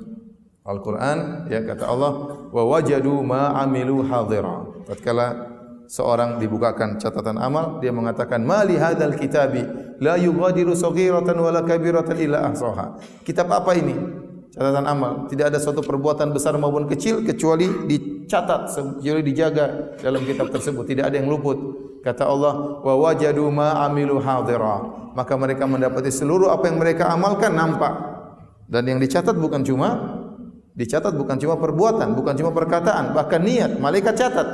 Al-Quran 0.63 1.51
ya 1.51 1.67
kata 1.67 1.91
Allah 1.91 2.13
wa 2.55 2.63
wajadu 2.63 3.27
ma 3.27 3.59
amilu 3.59 4.07
hadira. 4.07 4.71
Tatkala 4.87 5.51
seorang 5.91 6.39
dibukakan 6.39 7.03
catatan 7.03 7.43
amal 7.43 7.83
dia 7.83 7.91
mengatakan 7.91 8.39
mali 8.47 8.79
hadzal 8.79 9.19
kitabi 9.19 9.67
la 9.99 10.15
yughadiru 10.15 10.79
saghiratan 10.79 11.43
wala 11.43 11.67
kabiratan 11.67 12.23
illa 12.23 12.47
ahsaha. 12.47 13.03
Kitab 13.27 13.51
apa 13.51 13.75
ini? 13.75 14.22
Catatan 14.53 14.85
amal. 14.85 15.13
Tidak 15.33 15.49
ada 15.49 15.57
suatu 15.57 15.81
perbuatan 15.81 16.31
besar 16.31 16.53
maupun 16.61 16.85
kecil 16.85 17.25
kecuali 17.25 17.89
dicatat, 17.89 18.69
kecuali 19.01 19.23
dijaga 19.25 19.97
dalam 19.99 20.23
kitab 20.29 20.53
tersebut. 20.53 20.85
Tidak 20.85 21.09
ada 21.09 21.17
yang 21.17 21.33
luput. 21.33 21.57
Kata 22.05 22.29
Allah, 22.29 22.85
wa 22.85 22.95
wajadu 23.01 23.49
ma 23.49 23.81
amilu 23.89 24.21
hadira. 24.21 24.85
Maka 25.17 25.37
mereka 25.41 25.65
mendapati 25.65 26.13
seluruh 26.13 26.53
apa 26.53 26.69
yang 26.69 26.77
mereka 26.77 27.09
amalkan 27.09 27.57
nampak. 27.57 27.93
Dan 28.69 28.89
yang 28.89 29.01
dicatat 29.01 29.37
bukan 29.37 29.65
cuma 29.65 30.21
Dicatat 30.73 31.13
bukan 31.13 31.37
cuma 31.37 31.61
perbuatan, 31.61 32.17
bukan 32.17 32.33
cuma 32.33 32.49
perkataan, 32.49 33.13
bahkan 33.13 33.45
niat. 33.45 33.77
Malaikat 33.77 34.17
catat. 34.17 34.49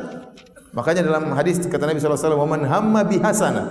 Makanya 0.75 1.07
dalam 1.07 1.31
hadis 1.31 1.63
kata 1.63 1.87
Nabi 1.87 2.03
sallallahu 2.03 2.19
alaihi 2.19 2.35
wasallam, 2.35 2.51
"Man 2.51 2.63
hamma 2.67 3.01
bihasana." 3.07 3.65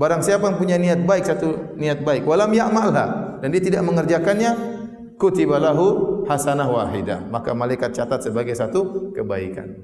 Barang 0.00 0.24
siapa 0.24 0.48
yang 0.48 0.56
punya 0.56 0.76
niat 0.80 1.04
baik 1.04 1.28
satu 1.28 1.76
niat 1.76 2.00
baik, 2.00 2.24
walam 2.24 2.48
ya'malha 2.56 3.36
dan 3.44 3.48
dia 3.52 3.60
tidak 3.60 3.84
mengerjakannya, 3.84 4.79
kutiba 5.20 5.60
lahu 5.60 6.24
hasanah 6.24 6.64
wahidah. 6.64 7.28
Maka 7.28 7.52
malaikat 7.52 7.92
catat 7.92 8.24
sebagai 8.24 8.56
satu 8.56 9.12
kebaikan. 9.12 9.76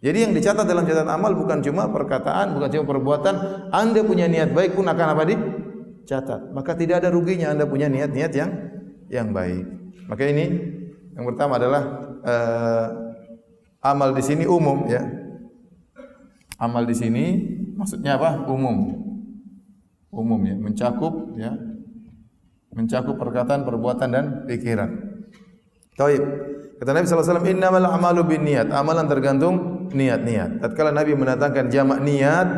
Jadi 0.00 0.18
yang 0.26 0.32
dicatat 0.34 0.64
dalam 0.66 0.82
catatan 0.88 1.12
amal 1.12 1.36
bukan 1.36 1.62
cuma 1.62 1.86
perkataan, 1.86 2.56
bukan 2.58 2.68
cuma 2.72 2.84
perbuatan. 2.88 3.34
Anda 3.70 4.02
punya 4.02 4.26
niat 4.26 4.50
baik 4.50 4.74
pun 4.74 4.88
akan 4.90 5.06
apa 5.14 5.22
di? 5.28 5.36
Catat. 6.08 6.50
Maka 6.50 6.74
tidak 6.74 7.04
ada 7.04 7.14
ruginya 7.14 7.54
Anda 7.54 7.68
punya 7.68 7.86
niat-niat 7.86 8.32
yang 8.34 8.50
yang 9.12 9.28
baik. 9.30 9.62
Maka 10.10 10.22
ini 10.26 10.44
yang 11.14 11.24
pertama 11.28 11.60
adalah 11.60 11.82
uh, 12.24 12.86
amal 13.84 14.16
di 14.16 14.24
sini 14.24 14.48
umum 14.48 14.88
ya. 14.88 15.04
Amal 16.56 16.88
di 16.88 16.96
sini 16.96 17.24
maksudnya 17.76 18.16
apa? 18.16 18.48
Umum. 18.48 18.96
Umum 20.10 20.40
ya, 20.42 20.56
mencakup 20.58 21.38
ya. 21.38 21.54
Mencakup 22.70 23.18
perkataan, 23.18 23.66
perbuatan 23.66 24.08
dan 24.10 24.24
pikiran. 24.46 24.90
Taib. 25.98 26.22
Kata 26.80 26.90
Nabi 26.96 27.04
alaihi 27.04 27.20
wasallam, 27.20 27.48
"Innamal 27.50 27.86
a'malu 27.86 28.20
binniyat." 28.24 28.72
Amalan 28.72 29.04
tergantung 29.04 29.54
niat-niat. 29.92 30.64
Tatkala 30.64 30.94
Nabi 30.94 31.12
mendatangkan 31.12 31.68
jamak 31.68 32.00
niat, 32.00 32.48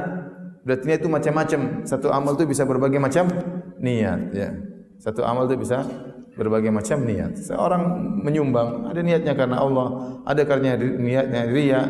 berarti 0.63 0.85
niat 0.87 1.01
itu 1.03 1.11
macam-macam. 1.11 1.61
Satu 1.89 2.13
amal 2.13 2.39
itu 2.39 2.47
bisa 2.47 2.63
berbagai 2.69 3.03
macam 3.03 3.27
niat 3.83 4.21
ya. 4.31 4.55
Satu 5.03 5.27
amal 5.27 5.51
itu 5.51 5.59
bisa 5.59 5.83
berbagai 6.39 6.71
macam 6.71 7.03
niat. 7.03 7.35
Seorang 7.41 7.83
menyumbang, 8.23 8.89
ada 8.89 9.01
niatnya 9.03 9.35
karena 9.35 9.59
Allah, 9.59 10.21
ada 10.23 10.43
karena 10.47 10.79
niatnya 10.79 11.51
ria, 11.51 11.81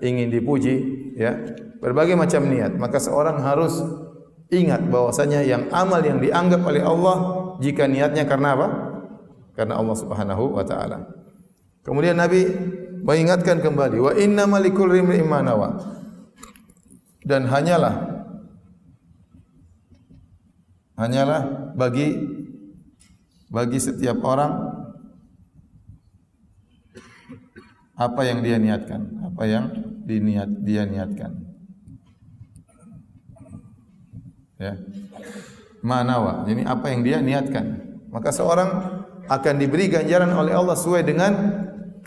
ingin 0.00 0.32
dipuji, 0.32 0.76
ya. 1.18 1.36
Berbagai 1.82 2.14
macam 2.14 2.46
niat. 2.46 2.78
Maka 2.78 3.02
seorang 3.02 3.42
harus 3.42 3.82
ingat 4.48 4.86
bahwasanya 4.86 5.42
yang 5.42 5.66
amal 5.74 5.98
yang 6.00 6.22
dianggap 6.22 6.62
oleh 6.62 6.80
Allah 6.80 7.41
jika 7.60 7.90
niatnya 7.90 8.24
karena 8.24 8.54
apa? 8.56 8.68
Karena 9.52 9.76
Allah 9.76 9.96
Subhanahu 9.98 10.56
wa 10.56 10.64
taala. 10.64 11.04
Kemudian 11.82 12.16
Nabi 12.16 12.46
mengingatkan 13.02 13.58
kembali, 13.58 13.98
wa 13.98 14.12
inna 14.14 14.46
malikul 14.46 14.88
rimri 14.88 15.20
imanawa. 15.20 15.76
Dan 17.22 17.46
hanyalah 17.46 18.12
hanyalah 20.98 21.74
bagi 21.74 22.18
bagi 23.50 23.78
setiap 23.78 24.22
orang 24.22 24.52
apa 27.98 28.20
yang 28.26 28.42
dia 28.42 28.56
niatkan, 28.58 29.02
apa 29.22 29.42
yang 29.46 29.64
diniat 30.02 30.50
dia 30.64 30.82
niatkan. 30.88 31.32
Ya. 34.58 34.78
Manawa. 35.82 36.46
Jadi 36.46 36.62
apa 36.62 36.86
yang 36.90 37.00
dia 37.02 37.18
niatkan. 37.18 37.64
Maka 38.14 38.30
seorang 38.30 38.70
akan 39.26 39.54
diberi 39.58 39.90
ganjaran 39.90 40.30
oleh 40.30 40.54
Allah 40.54 40.78
sesuai 40.78 41.02
dengan 41.02 41.32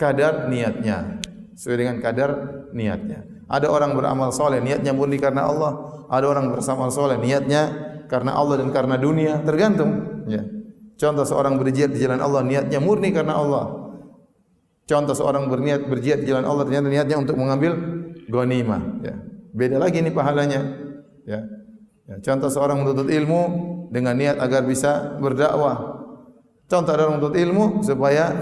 kadar 0.00 0.48
niatnya. 0.48 1.20
Sesuai 1.56 1.76
dengan 1.76 1.96
kadar 2.00 2.30
niatnya. 2.72 3.24
Ada 3.46 3.70
orang 3.70 3.94
beramal 3.94 4.34
soleh, 4.34 4.58
niatnya 4.58 4.90
murni 4.90 5.20
karena 5.20 5.46
Allah. 5.46 6.04
Ada 6.10 6.26
orang 6.26 6.50
bersama 6.50 6.90
soleh, 6.90 7.20
niatnya 7.20 7.70
karena 8.10 8.34
Allah 8.34 8.58
dan 8.64 8.74
karena 8.74 8.96
dunia. 8.98 9.40
Tergantung. 9.44 10.24
Ya. 10.26 10.42
Contoh 10.96 11.28
seorang 11.28 11.60
berjihad 11.60 11.92
di 11.92 12.00
jalan 12.00 12.18
Allah 12.24 12.40
niatnya 12.42 12.80
murni 12.80 13.12
karena 13.12 13.36
Allah. 13.36 13.86
Contoh 14.86 15.18
seorang 15.18 15.50
berniat 15.50 15.90
berjihad 15.90 16.22
di 16.22 16.30
jalan 16.30 16.46
Allah 16.46 16.62
ternyata 16.62 16.86
niatnya 16.86 17.18
untuk 17.18 17.34
mengambil 17.34 17.74
ghanimah, 18.30 19.02
ya. 19.02 19.14
Beda 19.50 19.82
lagi 19.82 19.98
ini 19.98 20.14
pahalanya, 20.14 20.62
ya. 21.26 21.42
Ya. 22.06 22.16
Contoh 22.22 22.50
seorang 22.50 22.82
menuntut 22.82 23.10
ilmu 23.10 23.42
dengan 23.90 24.14
niat 24.18 24.38
agar 24.38 24.62
bisa 24.66 25.18
berdakwah. 25.18 26.06
Contoh 26.66 26.92
orang 26.94 27.18
menuntut 27.18 27.36
ilmu 27.38 27.86
supaya 27.86 28.34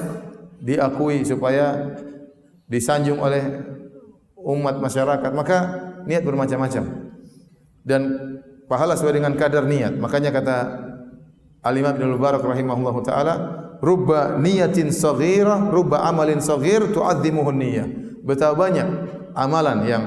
diakui, 0.65 1.25
supaya 1.29 1.97
disanjung 2.65 3.21
oleh 3.21 3.45
umat 4.41 4.81
masyarakat, 4.81 5.31
maka 5.37 5.59
niat 6.09 6.25
bermacam-macam. 6.25 7.13
Dan 7.85 8.03
pahala 8.65 8.97
sesuai 8.97 9.21
dengan 9.21 9.37
kadar 9.37 9.69
niat. 9.69 9.97
Makanya 10.01 10.33
kata 10.33 10.57
Al-Imam 11.65 11.97
Ibn 11.97 12.17
Mubarak 12.17 12.45
rahimahullahu 12.45 13.01
taala, 13.05 13.35
rubba 13.81 14.41
niyatin 14.41 14.93
saghirah, 14.93 15.69
rubba 15.69 16.05
amalin 16.09 16.41
saghir 16.41 16.93
tu'azzimuhu 16.93 17.53
niyah. 17.53 17.89
Betapa 18.25 18.57
banyak 18.57 18.89
amalan 19.37 19.79
yang 19.85 20.05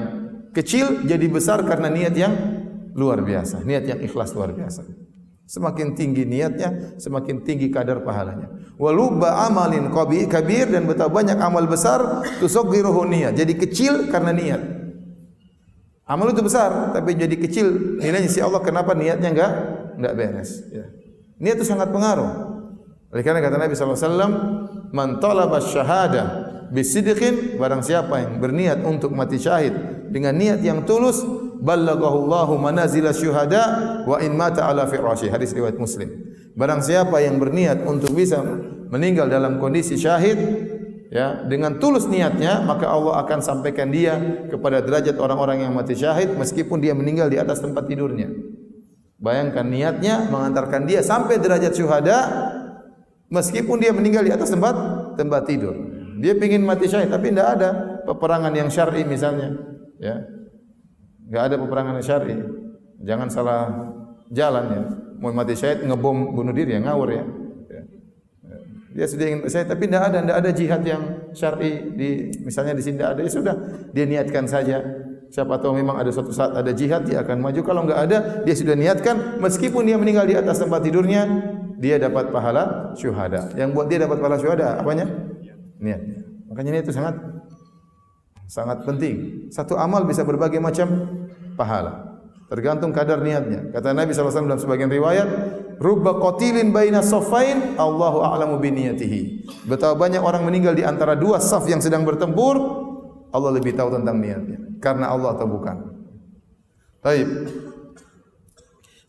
kecil 0.50 1.06
jadi 1.06 1.26
besar 1.30 1.62
karena 1.62 1.86
niat 1.86 2.14
yang 2.18 2.34
luar 2.98 3.22
biasa, 3.22 3.62
niat 3.62 3.86
yang 3.86 4.00
ikhlas 4.02 4.34
luar 4.34 4.50
biasa. 4.50 4.82
Semakin 5.48 5.96
tinggi 5.96 6.26
niatnya, 6.26 6.98
semakin 7.00 7.46
tinggi 7.46 7.70
kadar 7.70 8.02
pahalanya. 8.02 8.52
Walubba 8.76 9.48
amalin 9.48 9.88
kabir 10.28 10.68
dan 10.68 10.84
betapa 10.84 11.08
banyak 11.08 11.38
amal 11.40 11.64
besar 11.64 12.26
tusaghiruhu 12.42 13.08
niyah. 13.08 13.32
Jadi 13.32 13.56
kecil 13.56 14.12
karena 14.12 14.34
niat. 14.34 14.62
Amal 16.04 16.32
itu 16.32 16.40
besar 16.40 16.92
tapi 16.92 17.16
jadi 17.16 17.36
kecil 17.36 17.96
nilainya 18.00 18.28
si 18.32 18.40
Allah 18.40 18.64
kenapa 18.64 18.96
niatnya 18.96 19.28
enggak 19.28 19.52
enggak 19.96 20.14
beres 20.16 20.68
ya. 20.68 20.84
Niat 21.40 21.56
itu 21.62 21.66
sangat 21.68 21.94
pengaruh. 21.94 22.58
Oleh 23.08 23.24
karena 23.24 23.40
kata 23.40 23.56
Nabi 23.56 23.72
SAW, 23.72 24.36
Man 24.92 25.16
talaba 25.20 25.64
syahada 25.64 26.24
bisidqin, 26.72 27.56
barang 27.56 27.80
siapa 27.80 28.20
yang 28.20 28.32
berniat 28.40 28.84
untuk 28.84 29.12
mati 29.16 29.40
syahid 29.40 29.72
dengan 30.12 30.36
niat 30.36 30.60
yang 30.60 30.84
tulus, 30.84 31.24
ballagahu 31.62 32.26
Allahu 32.26 32.54
manazila 32.58 33.10
syuhada 33.10 33.62
wa 34.06 34.16
in 34.22 34.34
mata 34.34 34.66
ala 34.66 34.86
firashi. 34.86 35.30
Hadis 35.30 35.54
riwayat 35.54 35.76
Muslim. 35.76 36.08
Barang 36.58 36.82
siapa 36.82 37.22
yang 37.22 37.38
berniat 37.38 37.86
untuk 37.86 38.14
bisa 38.14 38.42
meninggal 38.90 39.30
dalam 39.30 39.62
kondisi 39.62 39.94
syahid, 39.94 40.38
ya 41.12 41.46
dengan 41.46 41.78
tulus 41.78 42.10
niatnya 42.10 42.66
maka 42.66 42.90
Allah 42.90 43.22
akan 43.22 43.38
sampaikan 43.38 43.88
dia 43.94 44.18
kepada 44.50 44.82
derajat 44.82 45.14
orang-orang 45.22 45.62
yang 45.62 45.72
mati 45.72 45.94
syahid 45.94 46.34
meskipun 46.34 46.82
dia 46.82 46.98
meninggal 46.98 47.30
di 47.30 47.38
atas 47.38 47.62
tempat 47.62 47.86
tidurnya. 47.86 48.30
Bayangkan 49.18 49.66
niatnya 49.66 50.30
mengantarkan 50.30 50.86
dia 50.86 51.02
sampai 51.02 51.42
derajat 51.42 51.74
syuhada 51.74 52.18
meskipun 53.30 53.82
dia 53.82 53.90
meninggal 53.90 54.22
di 54.22 54.30
atas 54.30 54.50
tempat 54.50 54.74
tempat 55.18 55.42
tidur. 55.46 55.74
Dia 56.18 56.34
ingin 56.34 56.66
mati 56.66 56.90
syahid 56.90 57.10
tapi 57.10 57.30
tidak 57.30 57.48
ada 57.58 57.70
peperangan 58.02 58.50
yang 58.50 58.66
syar'i 58.66 59.06
misalnya, 59.06 59.54
ya. 60.02 60.37
Enggak 61.28 61.42
ada 61.52 61.54
peperangan 61.60 61.94
syar'i. 62.00 62.36
Jangan 63.04 63.28
salah 63.28 63.60
jalan 64.32 64.64
ya. 64.72 64.82
Mau 65.20 65.30
mati 65.34 65.54
syahid 65.54 65.84
ngebom 65.84 66.32
bunuh 66.34 66.54
diri 66.56 66.74
ya 66.74 66.80
ngawur 66.80 67.08
ya. 67.12 67.24
ya. 67.68 67.82
Dia 68.96 69.06
sudah 69.06 69.26
ingin 69.28 69.40
saya 69.52 69.68
tapi 69.68 69.86
tidak 69.86 70.08
ada 70.08 70.18
tidak 70.24 70.36
ada 70.40 70.50
jihad 70.50 70.82
yang 70.88 71.02
syar'i 71.36 71.72
di 71.94 72.08
misalnya 72.42 72.74
di 72.74 72.82
sini 72.82 72.96
tidak 72.96 73.10
ada 73.14 73.20
ya 73.22 73.30
sudah 73.30 73.54
dia 73.92 74.04
niatkan 74.08 74.48
saja 74.48 74.80
Siapa 75.28 75.60
tahu 75.60 75.76
memang 75.76 76.00
ada 76.00 76.08
suatu 76.08 76.32
saat 76.32 76.56
ada 76.56 76.72
jihad 76.72 77.04
dia 77.04 77.20
akan 77.20 77.44
maju. 77.44 77.60
Kalau 77.60 77.84
enggak 77.84 78.00
ada 78.08 78.18
dia 78.48 78.56
sudah 78.56 78.72
niatkan 78.72 79.36
meskipun 79.44 79.84
dia 79.84 80.00
meninggal 80.00 80.24
di 80.24 80.32
atas 80.32 80.56
tempat 80.56 80.80
tidurnya 80.80 81.28
dia 81.76 82.00
dapat 82.00 82.32
pahala 82.32 82.96
syuhada. 82.96 83.52
Yang 83.52 83.68
buat 83.76 83.86
dia 83.92 84.00
dapat 84.00 84.16
pahala 84.24 84.40
syuhada 84.40 84.80
apanya? 84.80 85.04
Niatnya. 85.84 86.24
Makanya 86.48 86.68
ini 86.72 86.80
itu 86.80 86.92
sangat 86.96 87.20
sangat 88.48 88.88
penting. 88.88 89.46
Satu 89.52 89.76
amal 89.76 90.08
bisa 90.08 90.24
berbagai 90.24 90.64
macam 90.64 91.17
pahala. 91.58 92.22
Tergantung 92.48 92.94
kadar 92.96 93.20
niatnya. 93.20 93.74
Kata 93.74 93.92
Nabi 93.92 94.14
SAW 94.16 94.48
dalam 94.48 94.62
sebagian 94.62 94.88
riwayat, 94.88 95.28
Rubba 95.76 96.16
qatilin 96.16 96.72
baina 96.72 97.04
safain, 97.04 97.76
Allahu 97.76 98.24
a'lamu 98.24 98.56
biniyatihi. 98.56 99.50
Betapa 99.68 99.98
banyak 99.98 100.22
orang 100.22 100.48
meninggal 100.48 100.72
di 100.72 100.86
antara 100.86 101.12
dua 101.12 101.42
saf 101.42 101.68
yang 101.68 101.84
sedang 101.84 102.08
bertempur, 102.08 102.56
Allah 103.34 103.50
lebih 103.52 103.76
tahu 103.76 103.92
tentang 103.92 104.16
niatnya. 104.22 104.58
karena 104.78 105.10
Allah 105.10 105.34
atau 105.34 105.46
bukan. 105.50 105.76
Baik. 107.02 107.26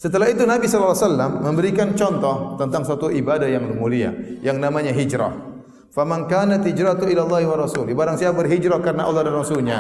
Setelah 0.02 0.32
itu 0.32 0.48
Nabi 0.48 0.66
SAW 0.66 1.44
memberikan 1.44 1.94
contoh 1.94 2.58
tentang 2.58 2.88
suatu 2.88 3.14
ibadah 3.14 3.46
yang 3.46 3.70
mulia 3.78 4.10
yang 4.42 4.58
namanya 4.58 4.90
hijrah. 4.90 5.36
Faman 5.94 6.26
kana 6.26 6.58
hijratu 6.58 7.06
ila 7.06 7.30
Allah 7.30 7.44
wa 7.50 7.58
Rasul. 7.60 7.86
Barang 7.94 8.16
siapa 8.18 8.34
berhijrah 8.34 8.82
karena 8.82 9.06
Allah 9.06 9.30
dan 9.30 9.36
Rasulnya, 9.36 9.80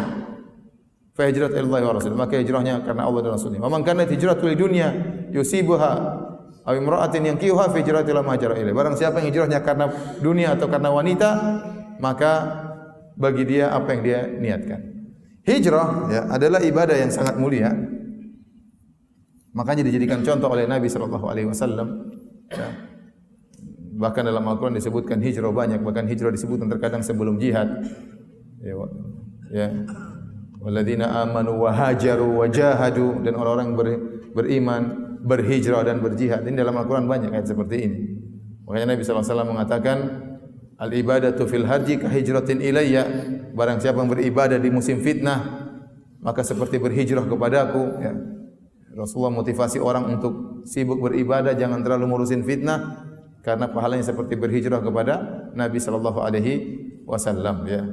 fa 1.19 1.27
hijrat 1.27 1.51
ila 1.51 1.83
wa 1.83 1.93
Rasul. 1.99 2.15
Maka 2.15 2.39
hijrahnya 2.39 2.79
karena 2.87 3.03
Allah 3.03 3.19
dan 3.27 3.31
Rasulnya. 3.35 3.59
Faman 3.59 3.83
kana 3.83 4.07
hijratu 4.07 4.47
li 4.47 4.55
dunya 4.55 4.87
yusibuha 5.35 5.91
aw 6.63 6.73
imra'atin 6.79 7.27
yankihuha 7.35 7.67
fa 7.67 7.75
hijratu 7.75 8.07
ila 8.15 8.23
ma 8.23 8.39
hajara 8.39 8.55
ilaihi. 8.55 8.71
Barang 8.71 8.95
siapa 8.95 9.19
yang 9.19 9.27
hijrahnya 9.35 9.59
karena 9.59 9.91
dunia 10.23 10.55
atau 10.55 10.71
karena 10.71 10.87
wanita, 10.95 11.29
maka 11.99 12.31
bagi 13.19 13.43
dia 13.43 13.75
apa 13.75 13.91
yang 13.91 14.01
dia 14.07 14.19
niatkan. 14.31 14.79
Hijrah 15.43 15.87
ya, 16.07 16.21
adalah 16.31 16.63
ibadah 16.63 16.95
yang 16.95 17.11
sangat 17.11 17.35
mulia 17.35 17.73
Makanya 19.49 19.81
dijadikan 19.81 20.21
contoh 20.21 20.45
oleh 20.53 20.69
Nabi 20.69 20.87
sallallahu 20.87 21.25
alaihi 21.25 21.49
wasallam. 21.49 22.05
Ya. 22.53 22.69
Bahkan 23.99 24.23
dalam 24.29 24.45
Al-Qur'an 24.45 24.77
disebutkan 24.77 25.19
hijrah 25.19 25.51
banyak, 25.51 25.81
bahkan 25.83 26.05
hijrah 26.07 26.31
disebutkan 26.31 26.69
terkadang 26.69 27.01
sebelum 27.01 27.41
jihad. 27.41 27.67
Ya. 28.61 28.77
ya. 29.51 29.67
Walladzina 30.59 31.23
amanu 31.23 31.63
wa 31.63 31.71
hajaru 31.71 32.43
wa 32.43 32.45
jahadu 32.51 33.23
dan 33.23 33.39
orang-orang 33.39 33.69
ber, 33.79 33.87
beriman, 34.35 34.81
berhijrah 35.23 35.87
dan 35.87 36.03
berjihad. 36.03 36.43
Ini 36.43 36.59
dalam 36.59 36.75
Al-Qur'an 36.75 37.07
banyak 37.07 37.31
ayat 37.31 37.47
seperti 37.47 37.75
ini. 37.79 37.99
Makanya 38.67 38.95
Nabi 38.95 39.01
sallallahu 39.01 39.23
alaihi 39.23 39.33
wasallam 39.33 39.51
mengatakan 39.55 39.97
Al 40.79 40.95
ibadatu 40.95 41.43
fil 41.43 41.67
haji 41.67 41.99
ka 41.99 42.07
hijratin 42.07 42.63
ilayya. 42.63 43.03
Barang 43.51 43.83
siapa 43.83 43.99
yang 43.99 44.07
beribadah 44.07 44.55
di 44.55 44.71
musim 44.71 45.03
fitnah, 45.03 45.67
maka 46.23 46.39
seperti 46.39 46.79
berhijrah 46.79 47.27
kepadaku, 47.27 47.83
ya. 47.99 48.15
Rasulullah 48.95 49.35
motivasi 49.35 49.83
orang 49.83 50.07
untuk 50.07 50.63
sibuk 50.63 51.03
beribadah, 51.03 51.51
jangan 51.55 51.83
terlalu 51.83 52.15
ngurusin 52.15 52.47
fitnah 52.47 53.05
karena 53.43 53.71
pahalanya 53.71 54.07
seperti 54.07 54.35
berhijrah 54.39 54.79
kepada 54.79 55.47
Nabi 55.55 55.79
sallallahu 55.79 56.19
alaihi 56.19 56.53
wasallam 57.03 57.67
ya. 57.67 57.83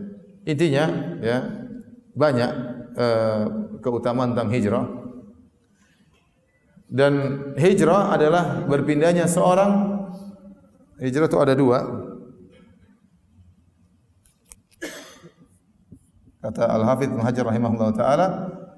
Intinya 0.47 0.85
ya 1.23 1.66
banyak 2.17 2.51
uh, 2.97 3.45
keutamaan 3.85 4.33
tentang 4.33 4.51
hijrah. 4.51 4.87
Dan 6.89 7.13
hijrah 7.61 8.17
adalah 8.17 8.65
berpindahnya 8.65 9.29
seorang 9.29 10.01
hijrah 10.97 11.29
itu 11.29 11.39
ada 11.39 11.53
dua. 11.53 11.79
Kata 16.41 16.63
Al-Hafidh 16.63 17.11
Muhajir 17.11 17.43
rahimahullah 17.43 17.91
ta'ala 17.91 18.27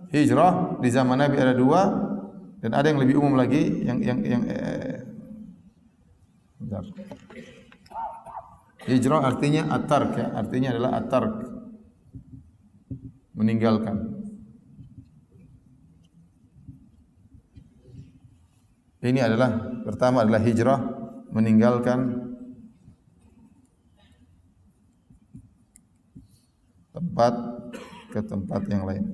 Hijrah 0.09 0.81
di 0.81 0.89
zaman 0.89 1.21
Nabi 1.21 1.37
ada 1.37 1.53
dua 1.53 1.85
dan 2.65 2.73
ada 2.73 2.89
yang 2.89 2.97
lebih 2.97 3.21
umum 3.21 3.37
lagi 3.37 3.85
yang 3.85 4.01
yang 4.01 4.19
yang 4.25 4.43
eh. 4.49 5.05
Hijrah 8.89 9.21
artinya 9.21 9.69
atark 9.69 10.17
ya, 10.17 10.27
artinya 10.33 10.73
adalah 10.73 10.91
atark 10.97 11.58
meninggalkan. 13.39 14.19
Ini 18.99 19.23
adalah 19.23 19.79
pertama 19.87 20.27
adalah 20.27 20.43
hijrah 20.43 20.83
meninggalkan 21.31 22.19
tempat 26.91 27.35
ke 28.11 28.21
tempat 28.27 28.67
yang 28.67 28.83
lain. 28.83 29.07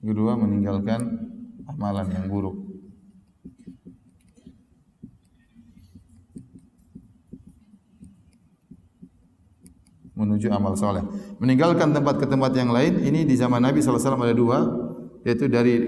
Kedua 0.00 0.34
meninggalkan 0.34 1.29
amalan 1.80 2.12
yang 2.12 2.28
buruk. 2.28 2.60
menuju 10.20 10.52
amal 10.52 10.76
soleh. 10.76 11.00
Meninggalkan 11.40 11.96
tempat 11.96 12.20
ke 12.20 12.28
tempat 12.28 12.52
yang 12.52 12.68
lain. 12.68 13.00
Ini 13.00 13.24
di 13.24 13.32
zaman 13.40 13.64
Nabi 13.64 13.80
SAW 13.80 14.20
ada 14.20 14.36
dua, 14.36 14.68
yaitu 15.24 15.48
dari 15.48 15.80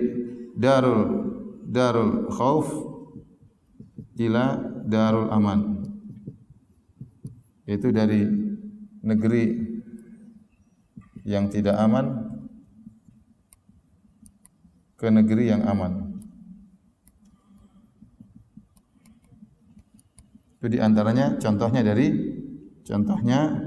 darul 0.57 1.28
darul 1.68 2.33
khauf 2.33 2.72
ila 4.16 4.57
darul 4.88 5.28
aman. 5.28 5.85
Yaitu 7.68 7.92
dari 7.92 8.24
negeri 9.05 9.68
yang 11.28 11.52
tidak 11.52 11.76
aman 11.76 12.32
ke 15.02 15.10
negeri 15.10 15.50
yang 15.50 15.66
aman. 15.66 16.14
Itu 20.62 20.70
di 20.70 20.78
antaranya 20.78 21.42
contohnya 21.42 21.82
dari 21.82 22.38
contohnya 22.86 23.58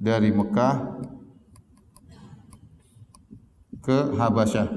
dari 0.00 0.32
Mekah 0.32 0.74
ke 3.84 4.16
Habasyah. 4.16 4.68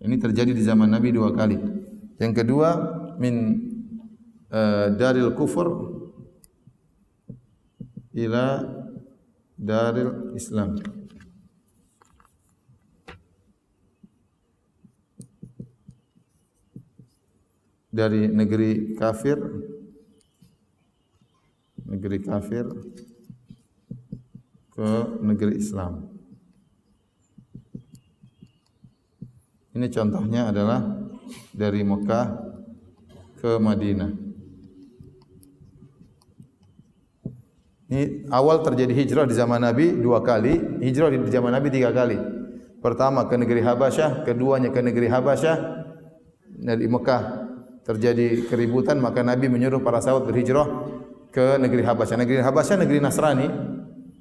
Ini 0.00 0.16
terjadi 0.16 0.56
di 0.56 0.64
zaman 0.64 0.88
Nabi 0.88 1.12
dua 1.12 1.36
kali. 1.36 1.60
Yang 2.16 2.32
kedua 2.40 2.68
min 3.20 3.60
uh, 4.48 4.96
daril 4.96 5.36
kufur 5.36 5.92
ila 8.16 8.64
daril 9.60 10.32
Islam. 10.32 10.95
Dari 17.96 18.28
negeri 18.28 18.92
kafir 18.92 19.40
negeri 21.86 22.18
kafir 22.20 22.66
ke 24.76 24.90
negeri 25.24 25.56
Islam. 25.56 26.12
Ini 29.72 29.86
contohnya 29.88 30.52
adalah 30.52 30.84
dari 31.54 31.80
Mekah 31.80 32.26
ke 33.40 33.56
Madinah. 33.56 34.12
Ini 37.86 38.26
awal 38.34 38.66
terjadi 38.66 38.92
hijrah 38.92 39.24
di 39.30 39.34
zaman 39.36 39.62
Nabi 39.62 39.94
dua 39.94 40.20
kali, 40.20 40.82
hijrah 40.82 41.08
di 41.12 41.22
zaman 41.30 41.54
Nabi 41.54 41.70
tiga 41.70 41.94
kali. 41.94 42.18
Pertama 42.82 43.24
ke 43.30 43.38
negeri 43.38 43.62
Habasyah, 43.62 44.26
keduanya 44.26 44.74
ke 44.74 44.80
negeri 44.82 45.06
Habasyah 45.06 45.56
dari 46.56 46.88
Mekah 46.90 47.45
terjadi 47.86 48.50
keributan 48.50 48.98
maka 48.98 49.22
Nabi 49.22 49.46
menyuruh 49.46 49.78
para 49.78 50.02
sahabat 50.02 50.26
berhijrah 50.26 50.66
ke 51.30 51.54
negeri 51.62 51.86
Habasyah. 51.86 52.18
Negeri 52.18 52.42
Habasyah 52.42 52.76
negeri 52.82 52.98
Nasrani. 52.98 53.46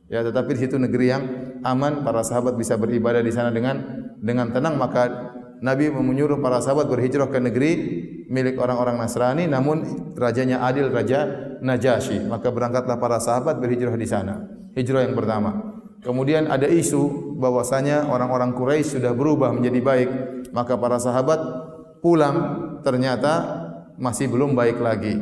Ya, 0.06 0.22
tetapi 0.22 0.54
di 0.54 0.70
situ 0.70 0.78
negeri 0.78 1.10
yang 1.10 1.24
aman, 1.66 2.06
para 2.06 2.22
sahabat 2.22 2.54
bisa 2.54 2.78
beribadah 2.78 3.26
di 3.26 3.34
sana 3.34 3.50
dengan 3.50 3.82
dengan 4.22 4.54
tenang. 4.54 4.78
Maka 4.78 5.34
Nabi 5.66 5.90
menyuruh 5.90 6.38
para 6.38 6.62
sahabat 6.62 6.86
berhijrah 6.86 7.26
ke 7.34 7.42
negeri 7.42 7.72
milik 8.30 8.62
orang-orang 8.62 9.02
Nasrani 9.02 9.50
namun 9.50 10.14
rajanya 10.14 10.62
adil 10.66 10.94
raja 10.94 11.26
Najasyi 11.56 12.26
maka 12.26 12.54
berangkatlah 12.54 13.02
para 13.02 13.18
sahabat 13.18 13.58
berhijrah 13.58 13.98
di 13.98 14.06
sana. 14.06 14.46
Hijrah 14.78 15.10
yang 15.10 15.18
pertama. 15.18 15.74
Kemudian 16.06 16.46
ada 16.46 16.70
isu 16.70 17.34
bahwasanya 17.42 18.06
orang-orang 18.06 18.54
Quraisy 18.54 19.02
sudah 19.02 19.18
berubah 19.18 19.50
menjadi 19.50 19.80
baik. 19.82 20.10
Maka 20.54 20.78
para 20.78 21.02
sahabat 21.02 21.40
pulang 22.06 22.65
ternyata 22.86 23.34
masih 23.98 24.30
belum 24.30 24.54
baik 24.54 24.78
lagi. 24.78 25.18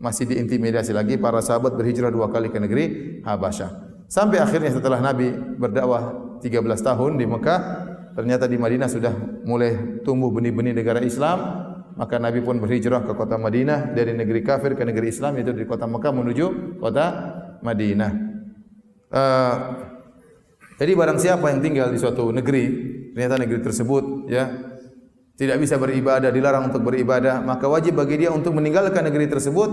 Masih 0.00 0.24
diintimidasi 0.24 0.96
lagi 0.96 1.20
para 1.20 1.44
sahabat 1.44 1.76
berhijrah 1.76 2.08
dua 2.08 2.32
kali 2.32 2.48
ke 2.48 2.56
negeri 2.56 2.84
Habasyah. 3.24 3.84
Sampai 4.08 4.40
akhirnya 4.40 4.72
setelah 4.72 5.00
Nabi 5.00 5.32
berdakwah 5.32 6.36
13 6.40 6.60
tahun 6.60 7.16
di 7.16 7.24
Mekah, 7.24 7.60
ternyata 8.12 8.44
di 8.44 8.60
Madinah 8.60 8.88
sudah 8.88 9.12
mulai 9.48 10.00
tumbuh 10.04 10.28
benih-benih 10.28 10.76
negara 10.76 11.00
Islam, 11.00 11.40
maka 11.96 12.20
Nabi 12.20 12.44
pun 12.44 12.60
berhijrah 12.60 13.00
ke 13.06 13.12
kota 13.16 13.40
Madinah 13.40 13.96
dari 13.96 14.12
negeri 14.12 14.44
kafir 14.44 14.76
ke 14.76 14.84
negeri 14.84 15.08
Islam 15.08 15.40
yaitu 15.40 15.56
dari 15.56 15.64
kota 15.64 15.88
Mekah 15.88 16.12
menuju 16.12 16.76
kota 16.82 17.06
Madinah. 17.64 18.12
Uh, 19.14 19.56
jadi 20.76 20.92
barang 20.92 21.18
siapa 21.22 21.54
yang 21.54 21.62
tinggal 21.62 21.88
di 21.88 21.98
suatu 22.02 22.28
negeri, 22.34 22.64
ternyata 23.14 23.40
negeri 23.40 23.60
tersebut 23.62 24.26
ya 24.26 24.73
tidak 25.34 25.58
bisa 25.58 25.74
beribadah, 25.82 26.30
dilarang 26.30 26.70
untuk 26.70 26.86
beribadah, 26.86 27.42
maka 27.42 27.66
wajib 27.66 27.98
bagi 27.98 28.22
dia 28.22 28.30
untuk 28.30 28.54
meninggalkan 28.54 29.02
negeri 29.02 29.26
tersebut 29.26 29.70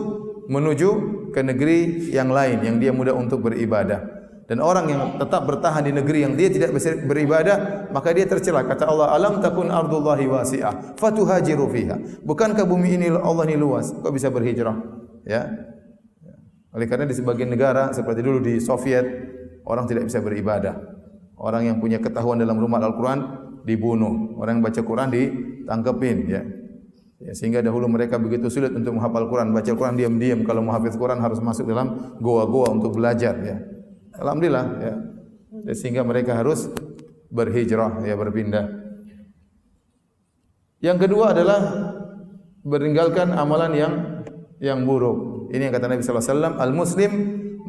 menuju 0.50 0.90
ke 1.30 1.42
negeri 1.46 2.10
yang 2.10 2.34
lain 2.34 2.66
yang 2.66 2.76
dia 2.82 2.90
mudah 2.90 3.14
untuk 3.14 3.46
beribadah. 3.46 4.22
Dan 4.50 4.60
orang 4.60 4.90
yang 4.92 5.02
tetap 5.16 5.48
bertahan 5.48 5.86
di 5.86 5.96
negeri 5.96 6.28
yang 6.28 6.36
dia 6.36 6.52
tidak 6.52 6.76
beribadah, 7.08 7.88
maka 7.94 8.12
dia 8.12 8.28
tercela. 8.28 8.68
Kata 8.68 8.84
Allah, 8.84 9.16
"Alam 9.16 9.40
takun 9.40 9.72
ardullahi 9.72 10.28
wasi'ah, 10.28 11.00
fatuhajiru 11.00 11.72
fiha." 11.72 11.96
Bukankah 12.26 12.68
bumi 12.68 13.00
ini 13.00 13.08
Allah 13.16 13.48
ini 13.48 13.56
luas? 13.56 13.96
Kok 13.96 14.12
bisa 14.12 14.28
berhijrah? 14.28 14.76
Ya. 15.24 15.48
Oleh 16.76 16.84
karena 16.84 17.08
di 17.08 17.16
sebagian 17.16 17.48
negara 17.48 17.96
seperti 17.96 18.20
dulu 18.20 18.44
di 18.44 18.60
Soviet, 18.60 19.08
orang 19.64 19.88
tidak 19.88 20.12
bisa 20.12 20.20
beribadah. 20.20 20.76
Orang 21.40 21.72
yang 21.72 21.80
punya 21.80 22.04
ketahuan 22.04 22.36
dalam 22.36 22.60
rumah 22.60 22.84
Al-Quran 22.84 23.20
dibunuh. 23.64 24.36
Orang 24.36 24.60
yang 24.60 24.66
baca 24.68 24.82
Quran 24.84 25.10
ditangkepin. 25.64 26.18
Ya. 26.28 26.42
Ya, 27.22 27.38
sehingga 27.38 27.62
dahulu 27.62 27.86
mereka 27.86 28.18
begitu 28.18 28.50
sulit 28.50 28.74
untuk 28.74 28.98
menghafal 28.98 29.30
Quran, 29.30 29.54
baca 29.54 29.70
Quran 29.70 29.94
diam-diam. 29.94 30.42
Kalau 30.42 30.66
mau 30.66 30.74
hafal 30.74 30.98
Quran 30.98 31.22
harus 31.22 31.38
masuk 31.38 31.70
dalam 31.70 32.18
goa-goa 32.18 32.74
untuk 32.74 32.98
belajar. 32.98 33.38
Ya. 33.46 33.62
Alhamdulillah. 34.18 34.66
Ya. 34.82 34.94
Ya, 35.70 35.74
sehingga 35.78 36.02
mereka 36.02 36.34
harus 36.34 36.74
berhijrah, 37.30 38.02
ya 38.04 38.18
berpindah. 38.18 38.66
Yang 40.82 40.98
kedua 41.08 41.38
adalah 41.38 41.62
meninggalkan 42.66 43.38
amalan 43.38 43.72
yang 43.78 43.94
yang 44.58 44.82
buruk. 44.86 45.50
Ini 45.54 45.70
yang 45.70 45.74
kata 45.78 45.90
Nabi 45.90 46.02
sallallahu 46.02 46.26
alaihi 46.26 46.34
wasallam, 46.34 46.56
al-muslim 46.58 47.12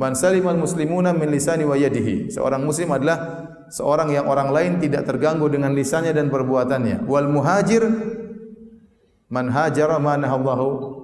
man 0.00 0.12
salim 0.16 0.44
al-muslimuna 0.48 1.12
min 1.12 1.28
lisani 1.28 1.68
wa 1.68 1.76
yadihi. 1.76 2.33
Seorang 2.33 2.64
muslim 2.64 2.88
adalah 2.88 3.52
seorang 3.72 4.12
yang 4.12 4.28
orang 4.28 4.52
lain 4.52 4.72
tidak 4.85 5.08
terganggu 5.08 5.48
dengan 5.48 5.72
lisannya 5.72 6.12
dan 6.12 6.28
perbuatannya. 6.28 7.08
Wal 7.08 7.32
muhajir 7.32 7.88
man 9.32 9.48
hajara 9.48 9.96
ma 9.96 10.20
nahallahu 10.20 11.00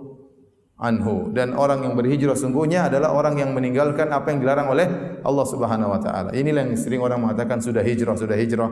anhu 0.79 1.33
dan 1.33 1.57
orang 1.57 1.83
yang 1.83 1.97
berhijrah 1.97 2.37
sungguhnya 2.37 2.87
adalah 2.93 3.17
orang 3.17 3.41
yang 3.41 3.51
meninggalkan 3.57 4.13
apa 4.13 4.31
yang 4.31 4.45
dilarang 4.45 4.69
oleh 4.69 4.87
Allah 5.25 5.47
Subhanahu 5.49 5.91
wa 5.97 6.01
taala. 6.05 6.31
Inilah 6.37 6.69
yang 6.69 6.77
sering 6.77 7.01
orang 7.01 7.25
mengatakan 7.25 7.59
sudah 7.65 7.81
hijrah, 7.81 8.15
sudah 8.15 8.37
hijrah. 8.37 8.69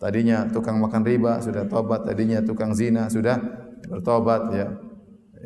Tadinya 0.00 0.48
tukang 0.50 0.80
makan 0.80 1.06
riba 1.06 1.38
sudah 1.44 1.68
tobat, 1.70 2.08
tadinya 2.08 2.42
tukang 2.42 2.74
zina 2.74 3.06
sudah 3.06 3.38
bertobat 3.86 4.42
ya. 4.52 4.66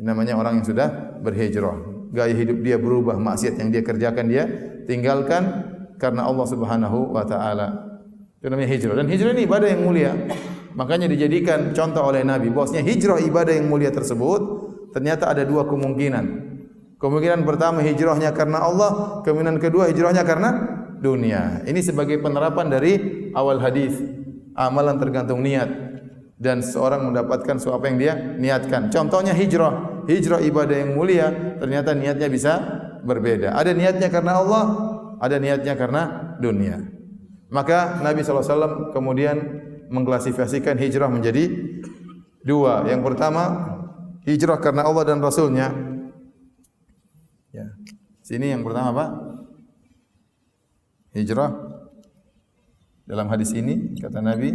Namanya 0.01 0.35
orang 0.35 0.59
yang 0.59 0.67
sudah 0.67 1.21
berhijrah. 1.23 1.93
Gaya 2.11 2.31
hidup 2.31 2.63
dia 2.63 2.79
berubah, 2.79 3.19
maksiat 3.19 3.59
yang 3.59 3.69
dia 3.71 3.83
kerjakan 3.83 4.25
dia 4.27 4.43
tinggalkan 4.87 5.74
karena 5.97 6.27
Allah 6.27 6.45
Subhanahu 6.47 7.15
wa 7.15 7.23
taala. 7.23 7.67
Itu 8.39 8.51
namanya 8.51 8.69
hijrah. 8.71 8.95
Dan 8.99 9.07
hijrah 9.09 9.31
ini 9.33 9.43
ibadah 9.49 9.67
yang 9.69 9.81
mulia. 9.83 10.11
Makanya 10.75 11.07
dijadikan 11.07 11.71
contoh 11.71 12.03
oleh 12.03 12.21
Nabi 12.27 12.51
bahwasanya 12.51 12.83
hijrah 12.83 13.19
ibadah 13.23 13.55
yang 13.55 13.71
mulia 13.71 13.89
tersebut 13.95 14.41
ternyata 14.91 15.31
ada 15.31 15.47
dua 15.47 15.63
kemungkinan. 15.65 16.55
Kemungkinan 16.99 17.43
pertama 17.43 17.83
hijrahnya 17.83 18.31
karena 18.31 18.63
Allah, 18.63 19.21
kemungkinan 19.23 19.59
kedua 19.59 19.91
hijrahnya 19.91 20.23
karena 20.23 20.49
dunia. 20.99 21.63
Ini 21.67 21.79
sebagai 21.83 22.19
penerapan 22.19 22.71
dari 22.71 22.93
awal 23.35 23.59
hadis. 23.59 23.99
Amalan 24.55 24.95
tergantung 24.95 25.43
niat 25.43 25.67
dan 26.39 26.63
seorang 26.63 27.11
mendapatkan 27.11 27.59
sesuatu 27.59 27.83
yang 27.87 27.99
dia 27.99 28.13
niatkan. 28.39 28.91
Contohnya 28.91 29.35
hijrah. 29.35 30.03
Hijrah 30.07 30.39
ibadah 30.43 30.75
yang 30.79 30.95
mulia 30.95 31.27
ternyata 31.59 31.91
niatnya 31.91 32.27
bisa 32.31 32.53
berbeda. 33.03 33.55
Ada 33.55 33.75
niatnya 33.75 34.07
karena 34.07 34.39
Allah, 34.39 34.63
ada 35.19 35.35
niatnya 35.39 35.73
karena 35.77 36.35
dunia. 36.39 36.81
Maka 37.53 38.01
Nabi 38.01 38.25
SAW 38.25 38.91
kemudian 38.91 39.37
mengklasifikasikan 39.87 40.75
hijrah 40.81 41.07
menjadi 41.07 41.51
dua. 42.41 42.85
Yang 42.89 43.01
pertama, 43.13 43.43
hijrah 44.25 44.57
karena 44.59 44.85
Allah 44.85 45.03
dan 45.05 45.21
Rasulnya. 45.21 45.71
Ya. 47.53 47.71
Sini 48.25 48.51
yang 48.51 48.65
pertama 48.65 48.91
apa? 48.91 49.05
Hijrah. 51.15 51.51
Dalam 53.05 53.29
hadis 53.29 53.53
ini, 53.53 53.93
kata 54.01 54.17
Nabi, 54.17 54.49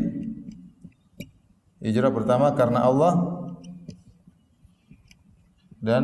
hijrah 1.79 2.11
pertama 2.11 2.51
karena 2.59 2.83
Allah 2.83 3.15
dan 5.79 6.03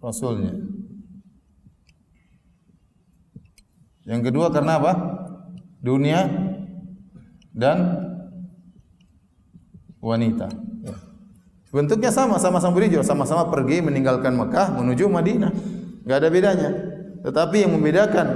Rasulnya. 0.00 0.69
Yang 4.08 4.32
kedua 4.32 4.48
karena 4.48 4.80
apa? 4.80 4.92
Dunia 5.80 6.28
dan 7.52 7.78
wanita. 10.00 10.48
Ya. 10.84 10.96
Bentuknya 11.70 12.10
sama, 12.10 12.40
sama-sama 12.40 12.74
berhijrah, 12.74 13.04
sama-sama 13.04 13.46
pergi 13.52 13.84
meninggalkan 13.84 14.34
Mekah 14.34 14.74
menuju 14.80 15.06
Madinah. 15.06 15.52
Enggak 16.04 16.18
ada 16.18 16.28
bedanya. 16.32 16.70
Tetapi 17.20 17.56
yang 17.68 17.72
membedakan 17.76 18.26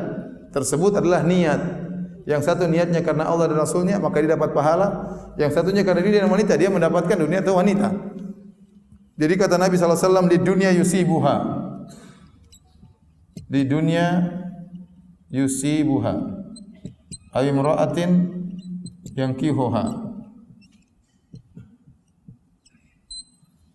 tersebut 0.53 1.00
adalah 1.00 1.24
niat. 1.24 1.83
Yang 2.24 2.48
satu 2.48 2.64
niatnya 2.64 3.05
karena 3.05 3.29
Allah 3.29 3.53
dan 3.53 3.61
Rasulnya, 3.61 3.96
maka 4.00 4.20
dia 4.20 4.37
dapat 4.37 4.57
pahala. 4.57 4.88
Yang 5.37 5.61
satunya 5.61 5.85
karena 5.85 6.00
dia 6.00 6.24
dan 6.24 6.33
wanita, 6.33 6.57
dia 6.57 6.72
mendapatkan 6.72 7.16
dunia 7.20 7.44
atau 7.44 7.61
wanita. 7.61 7.92
Jadi 9.14 9.35
kata 9.37 9.61
Nabi 9.61 9.77
SAW, 9.77 10.31
di 10.31 10.38
dunia 10.40 10.72
yusibuha. 10.72 11.37
Di 13.44 13.62
dunia 13.68 14.24
yusibuha. 15.30 16.14
Ayumra'atin 17.34 18.10
yang 19.14 19.34
kihuha. 19.34 20.04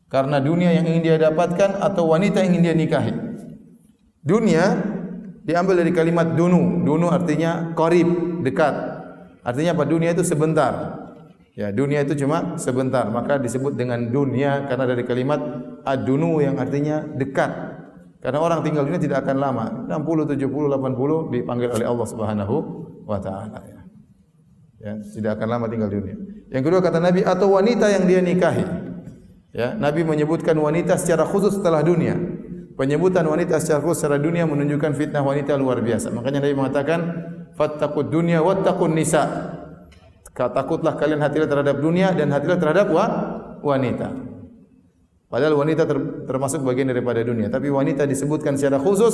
Karena 0.09 0.41
dunia 0.41 0.73
yang 0.73 0.89
ingin 0.89 1.05
dia 1.05 1.17
dapatkan 1.21 1.85
atau 1.85 2.09
wanita 2.09 2.41
yang 2.41 2.57
ingin 2.57 2.65
dia 2.65 2.75
nikahi. 2.75 3.13
Dunia 4.25 4.73
diambil 5.45 5.85
dari 5.85 5.93
kalimat 5.93 6.33
dunu. 6.33 6.81
Dunu 6.81 7.13
artinya 7.13 7.77
korib, 7.77 8.41
dekat. 8.41 8.73
Artinya 9.45 9.77
apa? 9.77 9.85
Dunia 9.85 10.11
itu 10.17 10.25
sebentar. 10.25 10.97
Ya, 11.53 11.69
dunia 11.69 12.01
itu 12.01 12.17
cuma 12.17 12.57
sebentar. 12.57 13.05
Maka 13.13 13.37
disebut 13.37 13.77
dengan 13.77 14.09
dunia 14.09 14.65
karena 14.65 14.85
dari 14.89 15.03
kalimat 15.05 15.39
adunu 15.85 16.41
yang 16.41 16.57
artinya 16.57 17.05
dekat. 17.05 17.78
Karena 18.19 18.39
orang 18.43 18.59
tinggal 18.67 18.83
dunia 18.83 18.99
tidak 18.99 19.23
akan 19.23 19.35
lama. 19.39 19.65
60, 19.87 20.35
70, 20.35 20.75
80 20.75 21.31
dipanggil 21.31 21.69
oleh 21.71 21.85
Allah 21.87 22.07
Subhanahu 22.07 22.55
wa 23.07 23.19
taala 23.19 23.59
ya. 23.63 23.79
Ya, 24.79 24.93
tidak 24.99 25.39
akan 25.39 25.47
lama 25.47 25.65
tinggal 25.67 25.91
dunia. 25.91 26.15
Yang 26.51 26.63
kedua 26.71 26.79
kata 26.79 26.99
Nabi 27.03 27.23
atau 27.23 27.55
wanita 27.55 27.91
yang 27.91 28.03
dia 28.07 28.19
nikahi. 28.23 28.63
Ya, 29.51 29.75
Nabi 29.75 30.07
menyebutkan 30.07 30.55
wanita 30.55 30.95
secara 30.95 31.27
khusus 31.27 31.59
setelah 31.59 31.83
dunia. 31.83 32.15
Penyebutan 32.79 33.27
wanita 33.27 33.59
secara 33.59 33.83
khusus 33.83 34.03
secara 34.03 34.15
dunia 34.15 34.47
menunjukkan 34.47 34.95
fitnah 34.95 35.19
wanita 35.19 35.59
luar 35.59 35.83
biasa. 35.83 36.15
Makanya 36.15 36.39
Nabi 36.43 36.55
mengatakan, 36.55 36.99
"Fattaqud 37.59 38.07
dunya 38.07 38.39
wattaqun 38.39 38.95
nisa." 38.95 39.23
Takutlah 40.31 40.95
kalian 40.95 41.19
hatilah 41.19 41.51
terhadap 41.51 41.83
dunia 41.83 42.15
dan 42.15 42.31
hatilah 42.31 42.55
terhadap 42.55 42.87
wa 42.87 43.05
wanita. 43.59 44.07
Padahal 45.29 45.61
wanita 45.61 45.85
ter, 45.85 46.25
termasuk 46.25 46.65
bagian 46.65 46.89
daripada 46.89 47.21
dunia, 47.21 47.53
tapi 47.53 47.69
wanita 47.69 48.09
disebutkan 48.09 48.57
secara 48.57 48.81
khusus 48.81 49.13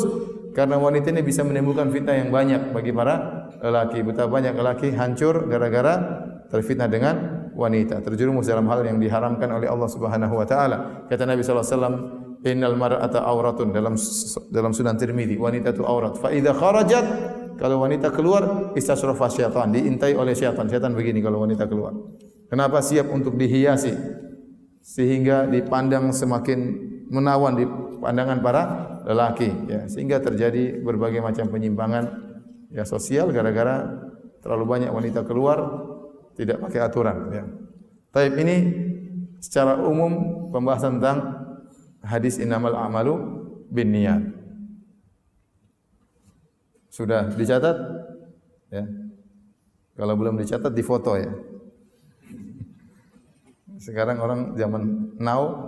karena 0.55 0.79
wanita 0.79 1.11
ini 1.11 1.19
bisa 1.19 1.43
menimbulkan 1.43 1.91
fitnah 1.91 2.15
yang 2.15 2.31
banyak 2.31 2.71
bagi 2.71 2.95
para 2.95 3.45
lelaki. 3.59 3.99
Betapa 3.99 4.31
banyak 4.31 4.55
lelaki 4.55 4.95
hancur 4.95 5.43
gara-gara 5.51 5.99
terfitnah 6.47 6.87
dengan 6.87 7.15
wanita. 7.51 7.99
Terjerumus 7.99 8.47
dalam 8.47 8.63
hal 8.71 8.87
yang 8.87 8.95
diharamkan 8.95 9.51
oleh 9.59 9.67
Allah 9.67 9.91
Subhanahu 9.91 10.39
wa 10.39 10.47
taala. 10.47 11.03
Kata 11.11 11.27
Nabi 11.27 11.43
sallallahu 11.43 11.67
alaihi 11.67 11.75
wasallam 11.75 11.95
innal 12.47 12.75
mar'ata 12.79 13.19
auratun. 13.19 13.75
Dalam 13.75 13.99
dalam 14.55 14.71
sunan 14.71 14.95
Tirmizi 14.95 15.35
wanita 15.35 15.75
itu 15.75 15.83
aurat. 15.83 16.15
Fa 16.15 16.31
idza 16.31 16.55
kharajat 16.55 17.05
kalau 17.59 17.83
wanita 17.83 18.15
keluar 18.15 18.71
istasrafa 18.71 19.27
syaitan. 19.27 19.67
Diintai 19.67 20.15
oleh 20.15 20.31
syaitan. 20.31 20.63
Syaitan 20.71 20.95
begini 20.95 21.19
kalau 21.19 21.43
wanita 21.43 21.67
keluar. 21.67 21.91
Kenapa 22.47 22.79
siap 22.79 23.11
untuk 23.11 23.35
dihiasi 23.35 23.91
sehingga 24.85 25.49
dipandang 25.49 26.13
semakin 26.13 26.77
menawan 27.09 27.57
di 27.57 27.65
pandangan 27.97 28.37
para 28.45 28.63
lelaki 29.01 29.49
ya 29.65 29.89
sehingga 29.89 30.21
terjadi 30.21 30.77
berbagai 30.85 31.25
macam 31.25 31.49
penyimpangan 31.49 32.05
ya 32.69 32.85
sosial 32.85 33.33
gara-gara 33.33 33.81
terlalu 34.45 34.65
banyak 34.69 34.91
wanita 34.93 35.25
keluar 35.25 35.57
tidak 36.37 36.61
pakai 36.61 36.79
aturan 36.85 37.17
ya. 37.33 37.43
Taib 38.13 38.37
ini 38.37 38.55
secara 39.41 39.81
umum 39.81 40.45
pembahasan 40.53 41.01
tentang 41.01 41.19
hadis 42.05 42.37
innamal 42.37 42.77
amalu 42.77 43.17
bin 43.73 43.89
niat. 43.89 44.21
Sudah 46.93 47.27
dicatat? 47.33 47.75
Ya. 48.71 48.85
Kalau 49.97 50.15
belum 50.15 50.39
dicatat 50.39 50.71
di 50.71 50.83
foto 50.85 51.17
ya. 51.17 51.54
Sekarang 53.85 54.17
orang 54.17 54.57
zaman 54.57 55.13
now 55.21 55.61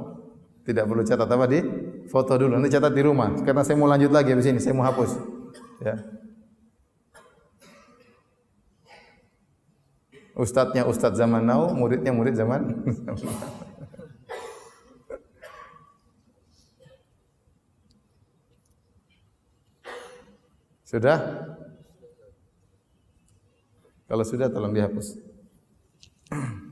tidak 0.65 0.89
perlu 0.89 1.05
catat 1.05 1.29
apa 1.29 1.45
di 1.45 1.61
foto 2.09 2.33
dulu. 2.33 2.57
Nanti 2.57 2.73
catat 2.73 2.89
di 2.89 3.05
rumah. 3.05 3.29
Karena 3.45 3.61
saya 3.61 3.77
mau 3.77 3.85
lanjut 3.85 4.09
lagi 4.09 4.33
di 4.33 4.41
sini, 4.41 4.57
saya 4.57 4.73
mau 4.73 4.89
hapus. 4.89 5.21
Ya. 5.85 6.01
Ustadznya 10.33 10.89
ustadz 10.89 11.21
zaman 11.21 11.45
now, 11.45 11.69
muridnya 11.77 12.09
murid 12.09 12.33
zaman. 12.33 12.73
Sudah? 20.87 21.19
Kalau 24.07 24.23
sudah 24.23 24.47
tolong 24.47 24.71
dihapus. 24.71 25.19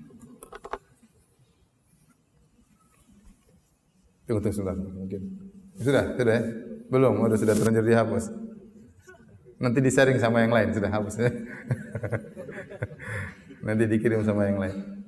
Tunggu 4.25 4.41
tunggu 4.41 4.55
sebentar 4.57 4.75
mungkin. 4.77 5.21
Sudah, 5.77 6.17
sudah 6.17 6.33
ya? 6.33 6.43
Belum, 6.89 7.13
sudah 7.25 7.37
sudah 7.37 7.53
terlanjur 7.53 7.85
dihapus. 7.85 8.25
Nanti 9.61 9.79
disaring 9.79 10.19
sama 10.19 10.43
yang 10.43 10.51
lain 10.51 10.73
sudah 10.75 10.91
hapus 10.91 11.15
ya. 11.21 11.29
Nanti 13.65 13.83
dikirim 13.87 14.21
sama 14.25 14.49
yang 14.49 14.59
lain. 14.59 15.04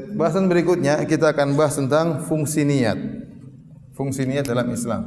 Bahasan 0.00 0.48
berikutnya 0.48 1.02
kita 1.04 1.36
akan 1.36 1.54
bahas 1.54 1.76
tentang 1.76 2.24
fungsi 2.24 2.64
niat. 2.64 2.98
Fungsi 3.94 4.26
niat 4.26 4.48
dalam 4.48 4.66
Islam. 4.72 5.02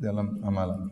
Dalam 0.00 0.40
amalan. 0.44 0.90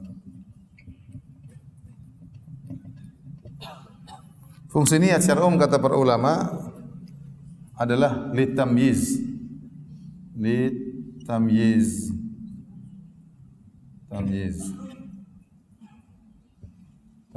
Fungsi 4.68 5.00
niat 5.00 5.24
secara 5.24 5.44
umum 5.48 5.56
kata 5.56 5.80
para 5.80 5.96
ulama 5.96 6.48
adalah 7.74 8.30
litamyiz. 8.32 9.20
Litamyiz. 10.36 11.18
Tamyiz. 11.26 12.16
Tamyiz 14.08 14.87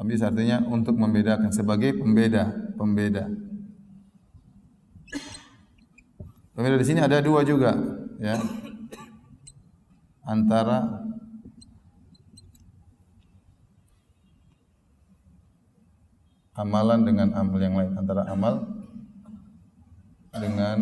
artinya 0.02 0.66
untuk 0.66 0.98
membedakan 0.98 1.54
sebagai 1.54 1.94
pembeda, 1.94 2.50
pembeda. 2.74 3.30
Pembeda 6.58 6.76
di 6.82 6.86
sini 6.90 7.06
ada 7.06 7.22
dua 7.22 7.46
juga, 7.46 7.78
ya. 8.18 8.34
Antara 10.26 11.06
amalan 16.58 17.06
dengan 17.06 17.30
amal 17.38 17.62
yang 17.62 17.78
lain, 17.78 17.92
antara 17.94 18.26
amal 18.26 18.54
dengan 20.34 20.78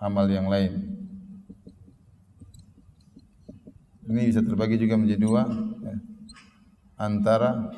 amal 0.00 0.26
yang 0.32 0.48
lain. 0.48 0.96
Ini 4.08 4.32
bisa 4.32 4.40
terbagi 4.40 4.80
juga 4.80 4.96
menjadi 4.96 5.20
dua, 5.20 5.44
ya. 5.84 5.96
antara 6.96 7.68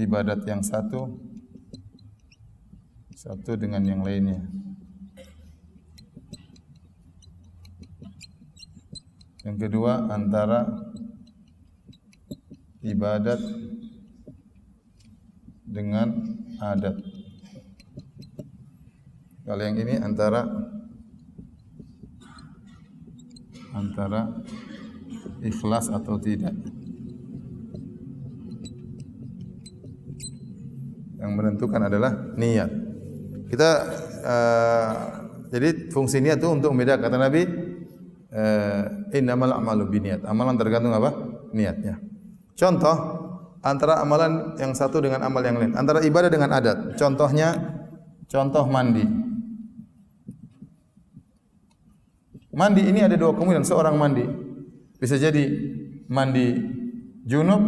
ibadat 0.00 0.40
yang 0.48 0.64
satu 0.64 1.20
satu 3.20 3.52
dengan 3.52 3.84
yang 3.84 4.00
lainnya. 4.00 4.40
Yang 9.44 9.56
kedua 9.68 10.08
antara 10.08 10.64
ibadat 12.80 13.40
dengan 15.68 16.16
adat. 16.64 16.96
Kalau 19.44 19.62
yang 19.64 19.76
ini 19.76 20.00
antara 20.00 20.48
antara 23.76 24.32
ikhlas 25.44 25.92
atau 25.92 26.16
tidak. 26.16 26.56
Yang 31.20 31.36
menentukan 31.36 31.86
adalah 31.86 32.16
niat. 32.34 32.70
Kita 33.52 33.70
uh, 34.24 34.92
jadi 35.52 35.92
fungsi 35.92 36.24
niat 36.24 36.40
itu 36.40 36.48
untuk 36.48 36.72
membedakan 36.72 37.02
kata 37.04 37.16
Nabi 37.20 37.42
uh, 38.32 38.82
innamal 39.12 39.52
a'malu 39.52 39.84
binniyat. 39.90 40.24
Amalan 40.24 40.56
tergantung 40.56 40.96
apa? 40.96 41.12
Niatnya. 41.52 42.00
Contoh 42.56 42.96
antara 43.60 44.00
amalan 44.00 44.56
yang 44.56 44.72
satu 44.72 45.04
dengan 45.04 45.20
amal 45.20 45.44
yang 45.44 45.60
lain, 45.60 45.76
antara 45.76 46.00
ibadah 46.00 46.32
dengan 46.32 46.56
adat. 46.56 46.96
Contohnya 46.96 47.52
contoh 48.30 48.64
mandi. 48.64 49.04
Mandi 52.50 52.82
ini 52.82 53.04
ada 53.04 53.14
dua 53.14 53.30
kemungkinan 53.36 53.62
seorang 53.62 53.94
mandi. 53.94 54.26
Bisa 54.98 55.16
jadi 55.16 55.46
mandi 56.10 56.58
junub, 57.24 57.62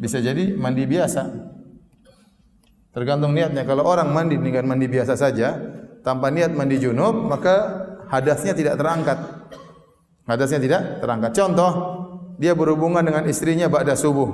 bisa 0.00 0.18
jadi 0.18 0.56
mandi 0.56 0.82
biasa. 0.88 1.51
Tergantung 2.92 3.32
niatnya. 3.32 3.64
Kalau 3.64 3.88
orang 3.88 4.12
mandi 4.12 4.36
dengan 4.36 4.68
mandi 4.68 4.84
biasa 4.84 5.16
saja, 5.16 5.56
tanpa 6.04 6.28
niat 6.28 6.52
mandi 6.52 6.76
junub, 6.76 7.24
maka 7.24 7.88
hadasnya 8.12 8.52
tidak 8.52 8.76
terangkat. 8.76 9.16
Hadasnya 10.28 10.60
tidak 10.60 10.80
terangkat. 11.00 11.32
Contoh, 11.32 11.72
dia 12.36 12.52
berhubungan 12.52 13.00
dengan 13.00 13.24
istrinya 13.24 13.72
pada 13.72 13.96
subuh. 13.96 14.28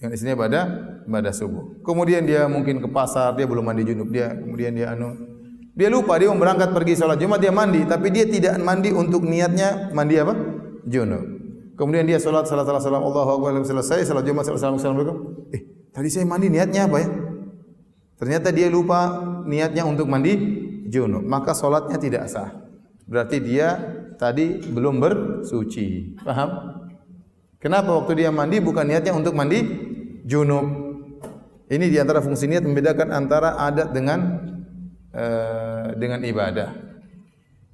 Dengan 0.00 0.10
istrinya 0.16 0.36
pada 0.40 0.60
pada 1.04 1.30
subuh. 1.36 1.84
Kemudian 1.84 2.24
dia 2.24 2.48
mungkin 2.48 2.80
ke 2.80 2.88
pasar, 2.88 3.36
dia 3.36 3.44
belum 3.44 3.68
mandi 3.68 3.84
junub. 3.84 4.08
Dia 4.08 4.32
kemudian 4.32 4.72
dia 4.72 4.96
anu 4.96 5.14
dia 5.78 5.86
lupa 5.86 6.18
dia 6.18 6.26
mau 6.26 6.42
berangkat 6.42 6.74
pergi 6.74 6.98
salat 6.98 7.22
Jumat 7.22 7.38
dia 7.38 7.54
mandi 7.54 7.86
tapi 7.86 8.10
dia 8.10 8.26
tidak 8.26 8.58
mandi 8.58 8.90
untuk 8.90 9.22
niatnya 9.22 9.94
mandi 9.94 10.18
apa? 10.18 10.34
Junub. 10.82 11.22
Kemudian 11.78 12.02
dia 12.02 12.18
salat 12.18 12.50
salat 12.50 12.66
salat 12.66 12.82
salam 12.82 13.06
Allahu 13.06 13.38
akbar 13.38 13.54
selesai 13.62 14.02
salat 14.02 14.26
Jumat 14.26 14.42
salat 14.42 14.58
salam 14.58 14.74
assalamualaikum. 14.74 15.46
Eh, 15.54 15.77
Tadi 15.98 16.14
saya 16.14 16.30
mandi 16.30 16.46
niatnya 16.46 16.86
apa 16.86 17.02
ya? 17.02 17.10
Ternyata 18.22 18.54
dia 18.54 18.70
lupa 18.70 19.18
niatnya 19.50 19.82
untuk 19.82 20.06
mandi 20.06 20.30
junub. 20.86 21.26
Maka 21.26 21.58
solatnya 21.58 21.98
tidak 21.98 22.30
sah. 22.30 22.54
Berarti 23.02 23.42
dia 23.42 23.74
tadi 24.14 24.62
belum 24.62 25.02
bersuci. 25.02 26.14
Paham? 26.22 26.50
Kenapa 27.58 27.98
waktu 27.98 28.14
dia 28.14 28.30
mandi 28.30 28.62
bukan 28.62 28.86
niatnya 28.86 29.10
untuk 29.10 29.34
mandi 29.34 29.58
junub? 30.22 30.70
Ini 31.66 31.90
di 31.90 31.98
antara 31.98 32.22
fungsi 32.22 32.46
niat 32.46 32.62
membedakan 32.62 33.10
antara 33.10 33.58
adat 33.58 33.90
dengan 33.90 34.38
uh, 35.10 35.98
dengan 35.98 36.22
ibadah. 36.22 36.78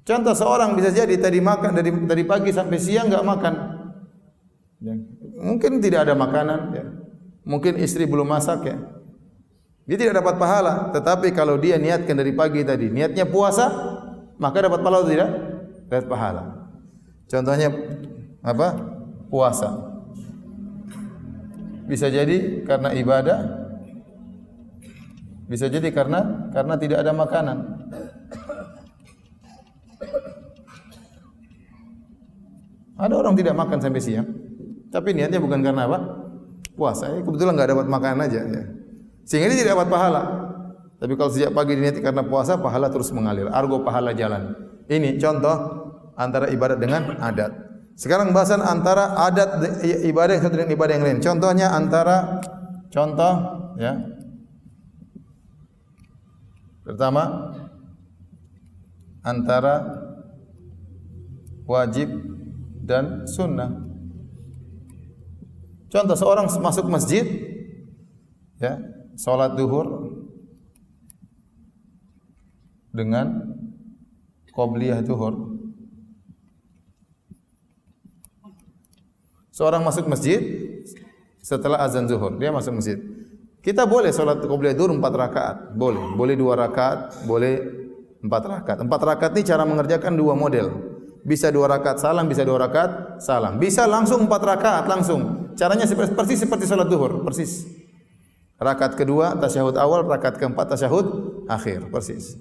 Contoh 0.01 0.33
seorang 0.33 0.73
bisa 0.73 0.89
jadi 0.89 1.13
tadi 1.21 1.37
makan 1.45 1.77
dari 1.77 1.93
tadi 2.09 2.23
pagi 2.25 2.49
sampai 2.49 2.81
siang 2.81 3.05
enggak 3.05 3.21
makan. 3.21 3.53
Mungkin 5.45 5.77
tidak 5.77 6.09
ada 6.09 6.17
makanan. 6.17 6.61
Ya. 6.73 7.04
Mungkin 7.45 7.77
istri 7.77 8.09
belum 8.09 8.25
masak 8.25 8.65
ya. 8.65 8.77
Dia 9.85 9.97
tidak 10.01 10.25
dapat 10.25 10.35
pahala. 10.41 10.89
Tetapi 10.89 11.29
kalau 11.29 11.61
dia 11.61 11.77
niatkan 11.77 12.17
dari 12.17 12.33
pagi 12.33 12.65
tadi, 12.65 12.89
niatnya 12.89 13.29
puasa, 13.29 13.69
maka 14.41 14.65
dapat 14.65 14.81
pahala 14.81 15.05
atau 15.05 15.11
tidak? 15.13 15.29
Dapat 15.85 16.07
pahala. 16.09 16.43
Contohnya 17.29 17.69
apa? 18.41 18.67
Puasa. 19.29 19.69
Bisa 21.85 22.09
jadi 22.09 22.65
karena 22.65 22.97
ibadah. 22.97 23.39
Bisa 25.45 25.69
jadi 25.69 25.93
karena 25.93 26.49
karena 26.49 26.73
tidak 26.81 27.05
ada 27.05 27.13
makanan. 27.13 27.57
Ada 32.97 33.13
orang 33.13 33.37
tidak 33.37 33.53
makan 33.53 33.77
sampai 33.77 34.01
siang. 34.01 34.25
Tapi 34.89 35.13
niatnya 35.13 35.37
bukan 35.37 35.61
karena 35.61 35.85
apa? 35.85 36.24
Puasa. 36.75 37.09
Ya, 37.09 37.19
kebetulan 37.23 37.55
enggak 37.55 37.71
dapat 37.71 37.87
makan 37.87 38.21
aja 38.27 38.39
ya. 38.43 38.63
Sehingga 39.25 39.49
dia 39.49 39.57
tidak 39.65 39.71
dapat 39.79 39.87
pahala. 39.89 40.21
Tapi 40.95 41.13
kalau 41.19 41.31
sejak 41.33 41.51
pagi 41.51 41.75
diniati 41.75 41.99
karena 41.99 42.23
puasa, 42.23 42.55
pahala 42.61 42.87
terus 42.93 43.11
mengalir. 43.11 43.49
Argo 43.51 43.83
pahala 43.83 44.15
jalan. 44.15 44.53
Ini 44.85 45.17
contoh 45.17 45.55
antara 46.15 46.47
ibadat 46.51 46.79
dengan 46.79 47.17
adat. 47.19 47.51
Sekarang 47.95 48.35
bahasan 48.35 48.59
antara 48.59 49.15
adat 49.15 49.81
ibadah 50.03 50.35
satu 50.39 50.59
dengan 50.59 50.75
ibadah 50.75 50.93
yang 50.99 51.05
lain. 51.07 51.19
Contohnya 51.23 51.71
antara 51.71 52.43
contoh 52.91 53.33
ya. 53.79 53.95
Pertama 56.85 57.55
antara 59.25 59.75
wajib 61.65 62.13
dan 62.85 63.25
sunnah. 63.25 63.84
Contoh 65.91 66.17
seorang 66.17 66.49
masuk 66.59 66.89
masjid, 66.89 67.23
ya, 68.59 68.81
solat 69.15 69.55
duhur 69.55 70.11
dengan 72.95 73.55
qobliyah 74.51 75.03
duhur. 75.03 75.55
Seorang 79.55 79.87
masuk 79.87 80.11
masjid 80.11 80.43
setelah 81.39 81.79
azan 81.79 82.11
zuhur, 82.11 82.35
dia 82.35 82.51
masuk 82.51 82.75
masjid. 82.75 82.99
Kita 83.63 83.87
boleh 83.87 84.11
solat 84.11 84.43
qobliyah 84.43 84.75
dur 84.75 84.91
empat 84.91 85.13
rakaat, 85.15 85.57
boleh. 85.73 86.13
Boleh 86.13 86.35
dua 86.37 86.53
rakaat, 86.59 87.23
boleh 87.23 87.65
empat 88.21 88.43
rakaat. 88.45 88.77
Empat 88.83 89.01
rakaat 89.01 89.31
ini 89.37 89.43
cara 89.47 89.63
mengerjakan 89.65 90.13
dua 90.13 90.33
model. 90.37 90.94
Bisa 91.25 91.49
dua 91.49 91.65
rakaat 91.65 91.97
salam, 91.97 92.29
bisa 92.29 92.45
dua 92.45 92.69
rakaat 92.69 93.17
salam. 93.17 93.57
Bisa 93.57 93.89
langsung 93.89 94.29
empat 94.29 94.41
rakaat 94.45 94.85
langsung. 94.85 95.51
Caranya 95.57 95.89
seperti, 95.89 96.13
persis 96.13 96.45
seperti 96.45 96.69
solat 96.69 96.85
duhur, 96.85 97.25
persis. 97.25 97.65
Rakaat 98.61 98.93
kedua 98.93 99.33
tasyahud 99.41 99.73
awal, 99.73 100.05
rakaat 100.05 100.37
keempat 100.37 100.77
tasyahud 100.77 101.07
akhir, 101.49 101.89
persis. 101.89 102.37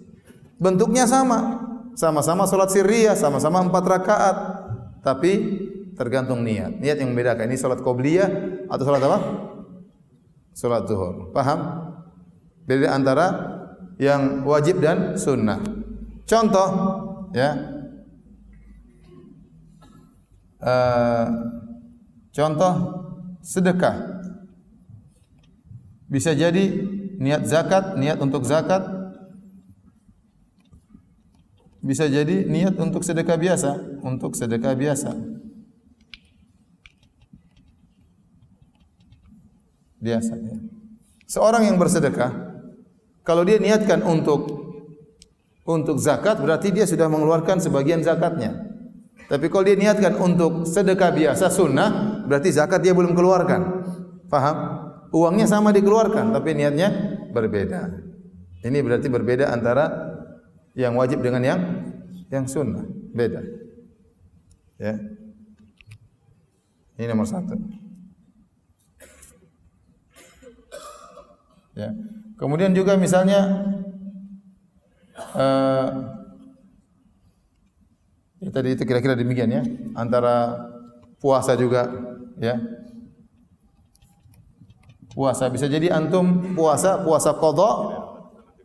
Bentuknya 0.61 1.09
sama, 1.09 1.64
sama-sama 1.97 2.45
solat 2.45 2.70
sirriyah, 2.76 3.16
sama-sama 3.16 3.64
empat 3.64 3.85
rakaat, 3.89 4.37
tapi 5.01 5.32
tergantung 5.97 6.45
niat. 6.45 6.76
Niat 6.76 7.01
yang 7.01 7.16
membedakan 7.16 7.49
ini 7.49 7.57
solat 7.57 7.80
qobliyah 7.80 8.28
atau 8.68 8.85
solat 8.85 9.01
apa? 9.01 9.18
Solat 10.53 10.85
zuhur. 10.85 11.32
Paham? 11.32 11.89
Beda 12.68 12.93
antara 12.93 13.26
yang 13.97 14.45
wajib 14.45 14.85
dan 14.85 15.16
sunnah. 15.16 15.59
Contoh, 16.28 16.68
ya, 17.32 17.74
uh, 20.65 21.27
contoh 22.33 22.75
sedekah. 23.45 24.25
Bisa 26.09 26.33
jadi 26.33 26.65
niat 27.21 27.45
zakat 27.45 28.01
niat 28.01 28.19
untuk 28.19 28.49
zakat. 28.49 28.83
Bisa 31.85 32.09
jadi 32.09 32.49
niat 32.49 32.81
untuk 32.81 33.05
sedekah 33.05 33.37
biasa 33.37 34.01
untuk 34.01 34.33
sedekah 34.33 34.73
biasa. 34.73 35.12
Biasa 40.05 40.37
ya. 40.37 40.57
seorang 41.25 41.65
yang 41.65 41.81
bersedekah 41.81 42.29
kalau 43.25 43.41
dia 43.41 43.57
niatkan 43.57 44.05
untuk 44.05 44.45
untuk 45.65 45.97
zakat 45.97 46.45
berarti 46.45 46.77
dia 46.77 46.85
sudah 46.85 47.09
mengeluarkan 47.09 47.57
sebagian 47.57 48.05
zakatnya 48.05 48.74
tapi 49.25 49.49
kalau 49.49 49.64
dia 49.64 49.77
niatkan 49.77 50.14
untuk 50.20 50.68
sedekah 50.68 51.11
biasa 51.12 51.49
sunnah, 51.49 52.20
berarti 52.29 52.53
zakat 52.53 52.85
dia 52.85 52.93
belum 52.93 53.16
keluarkan. 53.16 53.85
Faham? 54.29 54.57
Uangnya 55.14 55.47
sama 55.47 55.70
dikeluarkan, 55.70 56.35
tapi 56.35 56.59
niatnya 56.59 56.91
berbeda. 57.31 58.03
Ini 58.64 58.79
berarti 58.83 59.09
berbeda 59.09 59.53
antara 59.53 59.87
yang 60.75 60.99
wajib 60.99 61.22
dengan 61.22 61.43
yang 61.45 61.61
yang 62.29 62.45
sunnah. 62.51 62.85
Beda. 63.14 63.41
Ya. 64.77 64.99
Ini 66.99 67.07
nomor 67.11 67.31
satu. 67.31 67.55
Ya. 71.75 71.91
Kemudian 72.35 72.75
juga 72.75 72.99
misalnya 72.99 73.70
uh, 75.35 76.14
Ya, 78.45 78.53
tadi 78.53 78.77
itu 78.77 78.85
kira-kira 78.85 79.17
demikian 79.17 79.49
ya. 79.49 79.65
Antara 79.97 80.53
puasa 81.17 81.57
juga 81.57 81.89
ya. 82.37 82.61
Puasa 85.17 85.49
bisa 85.49 85.65
jadi 85.65 85.89
antum 85.95 86.53
puasa 86.53 87.01
puasa 87.01 87.33
qada 87.33 87.71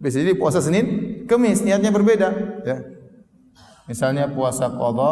bisa 0.04 0.20
jadi 0.20 0.36
puasa 0.36 0.60
Senin, 0.60 1.24
Kamis 1.32 1.64
niatnya 1.64 1.96
berbeda 1.96 2.30
ya. 2.68 2.78
Misalnya 3.88 4.28
puasa 4.28 4.68
qada 4.68 5.12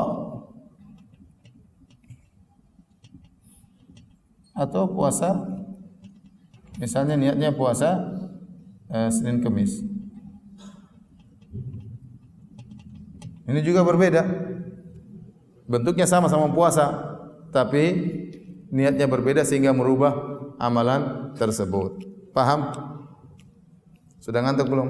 atau 4.57 4.83
puasa 4.89 5.47
misalnya 6.81 7.15
niatnya 7.15 7.55
puasa 7.55 8.03
eh, 8.91 9.09
Senin 9.15 9.39
Kamis. 9.39 9.96
Ini 13.47 13.59
juga 13.63 13.81
berbeda 13.87 14.23
bentuknya 15.67 16.07
sama 16.07 16.31
sama 16.31 16.47
puasa 16.51 17.15
tapi 17.51 17.83
niatnya 18.71 19.07
berbeda 19.07 19.43
sehingga 19.43 19.75
merubah 19.75 20.15
amalan 20.59 21.31
tersebut. 21.35 22.03
Paham? 22.35 22.71
Sudah 24.19 24.43
ngantuk 24.43 24.67
belum? 24.67 24.89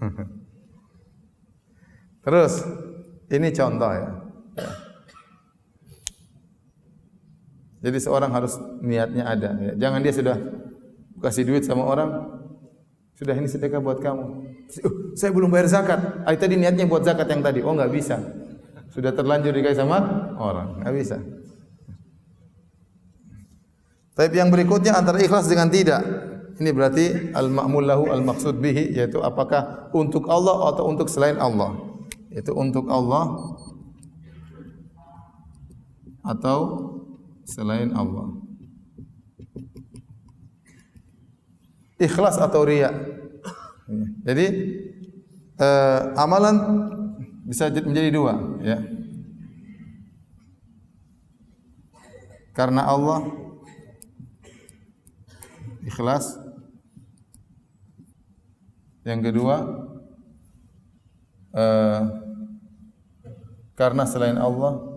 Terus 2.24 2.64
ini 3.28 3.48
contoh 3.52 3.92
ya. 3.92 4.08
Jadi 7.84 7.98
seorang 8.00 8.32
harus 8.32 8.56
niatnya 8.80 9.28
ada. 9.28 9.76
Jangan 9.76 10.00
dia 10.00 10.14
sudah 10.16 10.40
kasih 11.20 11.44
duit 11.44 11.68
sama 11.68 11.84
orang, 11.84 12.33
sudah 13.14 13.34
ini 13.38 13.46
sedekah 13.46 13.78
buat 13.78 14.02
kamu. 14.02 14.24
Uh, 14.82 14.94
saya 15.14 15.30
belum 15.30 15.54
bayar 15.54 15.70
zakat. 15.70 16.26
Ay, 16.26 16.34
tadi 16.34 16.58
niatnya 16.58 16.86
buat 16.90 17.06
zakat 17.06 17.30
yang 17.30 17.42
tadi. 17.46 17.62
Oh, 17.62 17.70
enggak 17.70 17.94
bisa. 17.94 18.18
Sudah 18.90 19.14
terlanjur 19.14 19.54
dikasih 19.54 19.86
sama 19.86 19.98
orang. 20.38 20.82
Enggak 20.82 20.94
bisa. 20.94 21.16
Tapi 24.14 24.34
yang 24.38 24.50
berikutnya 24.50 24.94
antara 24.94 25.18
ikhlas 25.22 25.46
dengan 25.46 25.70
tidak. 25.70 26.02
Ini 26.54 26.70
berarti 26.70 27.34
al-ma'mul 27.34 27.82
lahu 27.82 28.04
al-maqsud 28.14 28.62
bihi 28.62 28.94
yaitu 28.94 29.18
apakah 29.18 29.90
untuk 29.90 30.30
Allah 30.30 30.70
atau 30.70 30.86
untuk 30.86 31.10
selain 31.10 31.34
Allah. 31.38 31.74
Itu 32.30 32.54
untuk 32.54 32.86
Allah 32.90 33.34
atau 36.22 36.58
selain 37.42 37.90
Allah. 37.94 38.43
Ikhlas 42.00 42.36
atau 42.40 42.66
riya. 42.66 42.90
Jadi 44.24 44.46
uh, 45.60 46.00
amalan 46.18 46.56
bisa 47.44 47.68
menjadi 47.68 48.08
dua 48.08 48.32
ya 48.64 48.80
karena 52.56 52.88
Allah 52.88 53.28
ikhlas 55.84 56.40
yang 59.04 59.20
kedua 59.20 59.56
uh, 61.52 62.02
karena 63.76 64.08
selain 64.08 64.40
Allah 64.40 64.93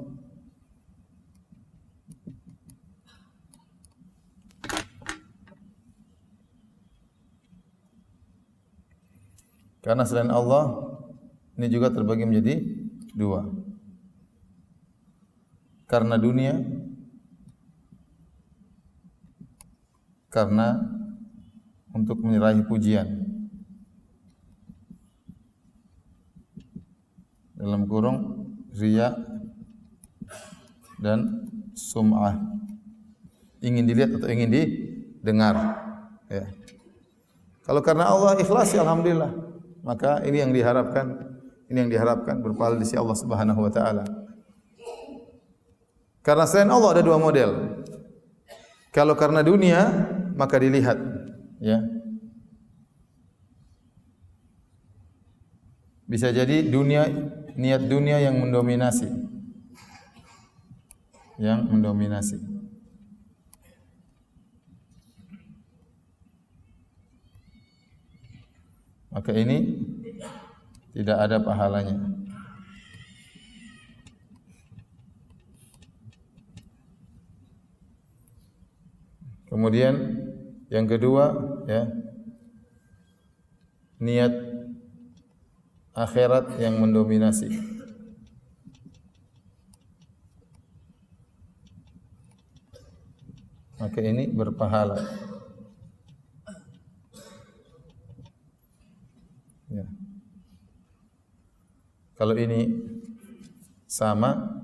Karena 9.87 10.03
selain 10.03 10.27
Allah 10.27 10.83
ini 11.55 11.71
juga 11.71 11.87
terbagi 11.87 12.27
menjadi 12.27 12.59
dua. 13.15 13.47
Karena 15.87 16.19
dunia 16.19 16.59
karena 20.27 20.75
untuk 21.95 22.19
menyerahi 22.19 22.67
pujian. 22.67 23.07
Dalam 27.55 27.87
kurung 27.87 28.51
riya 28.75 29.15
dan 30.99 31.47
sum'ah. 31.71 32.35
Ingin 33.63 33.87
dilihat 33.87 34.19
atau 34.19 34.27
ingin 34.27 34.51
didengar. 34.51 35.55
Ya. 36.27 36.51
Kalau 37.63 37.79
karena 37.79 38.11
Allah 38.11 38.35
ikhlas, 38.35 38.75
ya 38.75 38.83
alhamdulillah 38.83 39.46
maka 39.87 40.19
ini 40.27 40.43
yang 40.43 40.51
diharapkan 40.51 41.15
ini 41.71 41.87
yang 41.87 41.91
diharapkan 41.91 42.43
berpahala 42.43 42.75
di 42.75 42.83
sisi 42.83 42.99
Allah 42.99 43.15
Subhanahu 43.15 43.59
wa 43.63 43.71
taala. 43.71 44.03
Karena 46.19 46.43
selain 46.43 46.67
Allah 46.67 46.99
ada 46.99 47.03
dua 47.07 47.15
model. 47.15 47.83
Kalau 48.91 49.15
karena 49.15 49.39
dunia 49.39 49.87
maka 50.35 50.59
dilihat 50.59 50.99
ya. 51.63 51.79
Bisa 56.07 56.31
jadi 56.35 56.67
dunia 56.67 57.07
niat 57.55 57.87
dunia 57.87 58.19
yang 58.19 58.43
mendominasi. 58.43 59.07
Yang 61.39 61.59
mendominasi. 61.67 62.56
Maka 69.13 69.31
ini 69.33 69.83
tidak 70.93 71.17
ada 71.17 71.37
pahalanya. 71.39 71.97
Kemudian 79.47 79.95
yang 80.67 80.85
kedua 80.85 81.33
ya 81.65 81.87
niat 83.97 84.33
akhirat 85.95 86.59
yang 86.61 86.77
mendominasi. 86.77 87.77
maka 93.77 93.99
ini 94.01 94.27
berpahala. 94.27 95.05
Kalau 102.17 102.33
ini 102.33 102.73
sama, 103.85 104.57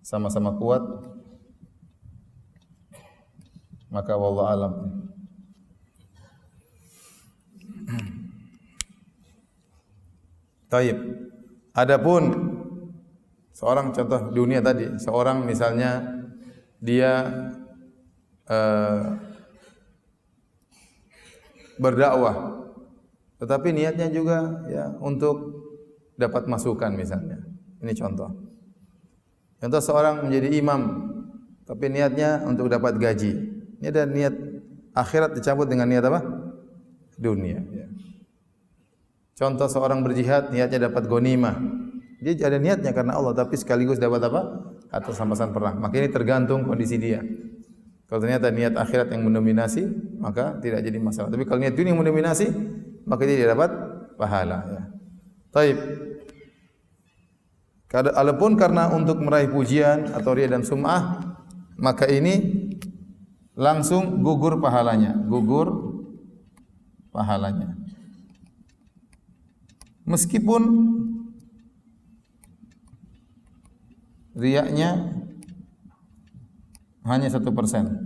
sama-sama 0.00 0.56
kuat, 0.56 0.80
maka 3.92 4.16
wallahu 4.16 4.48
alam. 4.48 4.74
Taib. 10.72 10.98
Adapun 11.76 12.22
seorang 13.52 13.92
contoh 13.92 14.32
dunia 14.32 14.64
tadi, 14.64 14.96
seorang 14.96 15.44
misalnya 15.44 16.00
dia 16.80 17.28
uh, 18.48 19.20
berdakwah, 21.76 22.66
tetapi 23.36 23.76
niatnya 23.76 24.08
juga 24.08 24.64
ya 24.68 24.96
untuk 25.00 25.55
dapat 26.16 26.48
masukan 26.48 26.92
misalnya. 26.96 27.40
Ini 27.80 27.92
contoh. 27.92 28.32
Contoh 29.56 29.80
seorang 29.80 30.28
menjadi 30.28 30.48
imam, 30.60 30.80
tapi 31.64 31.88
niatnya 31.88 32.44
untuk 32.44 32.68
dapat 32.68 33.00
gaji. 33.00 33.32
Ini 33.80 33.86
ada 33.88 34.04
niat 34.04 34.34
akhirat 34.96 35.36
dicampur 35.36 35.68
dengan 35.68 35.88
niat 35.88 36.04
apa? 36.04 36.20
Dunia. 37.16 37.60
Contoh 39.36 39.68
seorang 39.68 40.00
berjihad, 40.00 40.48
niatnya 40.48 40.88
dapat 40.88 41.08
gonima. 41.08 41.56
Dia 42.20 42.48
ada 42.48 42.56
niatnya 42.56 42.96
karena 42.96 43.20
Allah, 43.20 43.36
tapi 43.36 43.60
sekaligus 43.60 44.00
dapat 44.00 44.24
apa? 44.24 44.72
Atas 44.88 45.20
samasan 45.20 45.52
perang. 45.52 45.76
Maka 45.76 46.00
ini 46.00 46.08
tergantung 46.08 46.64
kondisi 46.64 46.96
dia. 46.96 47.20
Kalau 48.08 48.22
ternyata 48.22 48.48
niat 48.48 48.72
akhirat 48.78 49.12
yang 49.12 49.28
mendominasi, 49.28 49.84
maka 50.16 50.56
tidak 50.64 50.80
jadi 50.80 50.96
masalah. 50.96 51.28
Tapi 51.28 51.44
kalau 51.44 51.60
niat 51.60 51.76
dunia 51.76 51.92
yang 51.92 52.00
mendominasi, 52.00 52.48
maka 53.04 53.28
dia 53.28 53.50
dapat 53.50 53.68
pahala. 54.16 54.64
Ya. 54.72 54.82
Taib. 55.56 55.80
Adapun 57.96 58.60
karena 58.60 58.92
untuk 58.92 59.24
meraih 59.24 59.48
pujian 59.48 60.12
atau 60.12 60.36
ria 60.36 60.52
dan 60.52 60.60
sum'ah, 60.60 61.32
maka 61.80 62.04
ini 62.12 62.68
langsung 63.56 64.20
gugur 64.20 64.60
pahalanya, 64.60 65.16
gugur 65.16 65.96
pahalanya. 67.08 67.72
Meskipun 70.04 70.62
riaknya 74.36 75.24
hanya 77.08 77.32
satu 77.32 77.48
persen. 77.56 78.05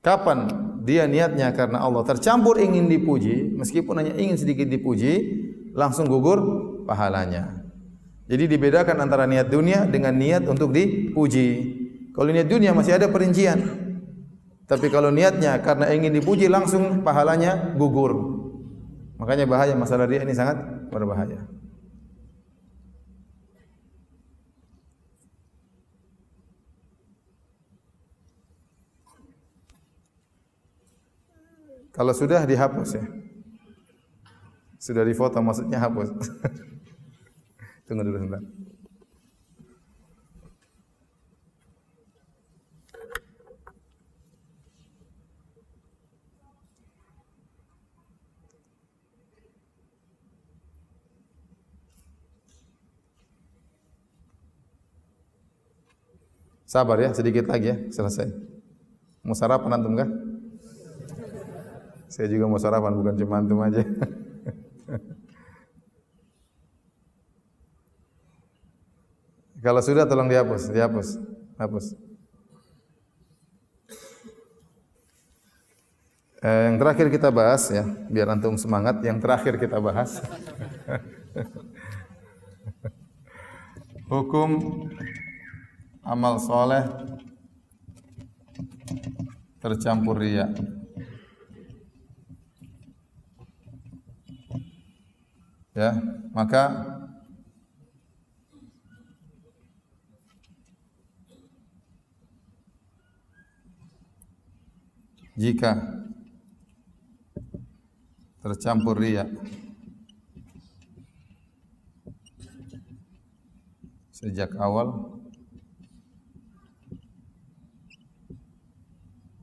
Kapan 0.00 0.48
dia 0.80 1.04
niatnya 1.04 1.52
karena 1.52 1.84
Allah 1.84 2.00
tercampur 2.08 2.56
ingin 2.56 2.88
dipuji, 2.88 3.52
meskipun 3.52 4.00
hanya 4.00 4.16
ingin 4.16 4.40
sedikit 4.40 4.64
dipuji, 4.64 5.12
langsung 5.76 6.08
gugur 6.08 6.40
pahalanya. 6.88 7.60
Jadi 8.30 8.46
dibedakan 8.46 9.02
antara 9.04 9.28
niat 9.28 9.52
dunia 9.52 9.84
dengan 9.84 10.16
niat 10.16 10.48
untuk 10.48 10.72
dipuji. 10.72 11.48
Kalau 12.16 12.30
niat 12.32 12.48
dunia 12.48 12.72
masih 12.72 12.96
ada 12.96 13.10
perincian. 13.12 13.58
Tapi 14.70 14.86
kalau 14.86 15.10
niatnya 15.10 15.58
karena 15.60 15.90
ingin 15.90 16.14
dipuji 16.14 16.46
langsung 16.46 17.02
pahalanya 17.02 17.74
gugur. 17.74 18.40
Makanya 19.18 19.44
bahaya 19.50 19.74
masalah 19.74 20.06
dia 20.06 20.22
ini 20.22 20.32
sangat 20.32 20.62
berbahaya. 20.88 21.44
Kalau 32.00 32.16
sudah 32.16 32.48
dihapus 32.48 32.96
ya. 32.96 33.04
Sudah 34.80 35.04
difoto 35.04 35.36
maksudnya 35.44 35.76
hapus. 35.76 36.08
Tunggu 37.84 38.08
dulu 38.08 38.16
sebentar. 38.16 38.40
Sabar 56.64 56.96
ya, 56.96 57.12
sedikit 57.12 57.44
lagi 57.44 57.76
ya, 57.76 57.76
selesai. 57.92 58.32
Mau 59.20 59.36
sarapan 59.36 59.76
antum 59.76 60.00
kah? 60.00 60.29
Saya 62.10 62.26
juga 62.26 62.50
mau 62.50 62.58
sarapan, 62.58 62.98
bukan 62.98 63.14
cuma 63.14 63.38
antum 63.38 63.62
aja. 63.62 63.86
Kalau 69.62 69.78
sudah 69.78 70.08
tolong 70.10 70.26
dihapus, 70.26 70.74
dihapus, 70.74 71.22
hapus. 71.54 71.94
Eh, 76.40 76.72
yang 76.72 76.80
terakhir 76.80 77.12
kita 77.12 77.28
bahas 77.30 77.68
ya, 77.70 77.84
biar 78.10 78.32
antum 78.32 78.58
semangat. 78.58 78.98
Yang 79.06 79.20
terakhir 79.22 79.60
kita 79.60 79.78
bahas. 79.78 80.18
Hukum 84.10 84.50
amal 86.02 86.42
soleh 86.42 86.82
tercampur 89.62 90.18
riak. 90.18 90.79
Ya 95.70 95.94
maka 96.34 96.62
jika 105.38 105.72
tercampur 108.42 108.98
riya 108.98 109.24
sejak 114.10 114.52
awal 114.60 115.16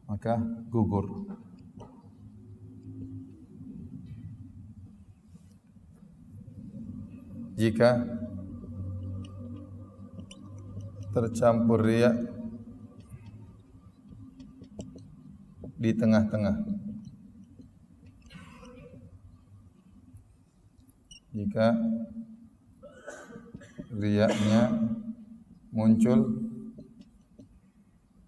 maka 0.05 0.37
gugur 0.69 1.07
jika 7.57 8.05
tercampur 11.09 11.81
riak 11.81 12.13
di 15.73 15.89
tengah-tengah. 15.89 16.57
Jika 21.33 21.73
riaknya 23.89 24.93
muncul 25.73 26.45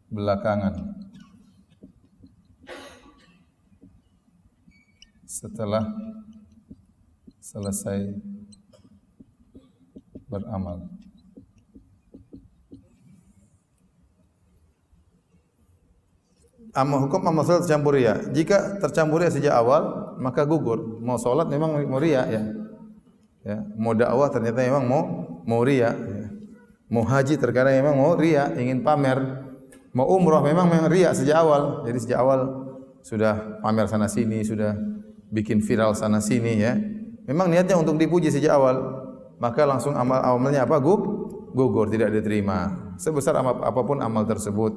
belakangan. 0.09 0.97
Setelah 5.29 5.85
selesai 7.37 8.17
beramal. 10.29 10.85
Amal 16.69 17.09
hukum 17.09 17.25
amal 17.25 17.41
salat 17.43 17.65
tercampur 17.65 17.97
ria. 17.97 18.21
Jika 18.29 18.77
tercampur 18.77 19.25
ria 19.25 19.33
sejak 19.33 19.57
awal, 19.57 20.13
maka 20.21 20.45
gugur. 20.45 21.01
Mau 21.01 21.17
salat 21.17 21.49
memang 21.49 21.73
mau 21.89 21.97
ria 21.97 22.29
ya. 22.29 22.41
Ya, 23.41 23.57
mau 23.73 23.97
dakwah 23.97 24.29
ternyata 24.29 24.61
memang 24.61 24.85
mau 24.85 25.01
mau 25.49 25.65
ria 25.65 25.97
ya. 25.97 26.29
Mau 26.89 27.05
haji 27.05 27.37
terkadang 27.41 27.73
memang 27.81 27.97
mau 27.97 28.13
ria, 28.13 28.53
ingin 28.53 28.85
pamer. 28.85 29.17
Mau 29.93 30.05
umrah 30.13 30.45
memang 30.45 30.69
memang 30.69 30.93
ria 30.93 31.09
sejak 31.09 31.41
awal. 31.41 31.85
Jadi 31.89 31.97
sejak 32.05 32.21
awal 32.21 32.39
sudah 33.01 33.61
pamer 33.65 33.89
sana 33.89 34.05
sini, 34.05 34.45
sudah 34.45 34.77
bikin 35.33 35.65
viral 35.65 35.97
sana 35.97 36.21
sini 36.21 36.53
ya. 36.61 36.77
Memang 37.25 37.49
niatnya 37.49 37.77
untuk 37.77 37.97
dipuji 37.97 38.29
sejak 38.29 38.53
awal 38.53 39.08
maka 39.39 39.65
langsung 39.65 39.95
amal 39.95 40.19
amalnya 40.21 40.67
apa 40.67 40.77
gug 40.77 41.01
gugur 41.55 41.89
tidak 41.89 42.13
diterima 42.13 42.93
sebesar 42.99 43.39
amal, 43.39 43.59
apapun 43.65 44.03
amal 44.03 44.27
tersebut 44.27 44.71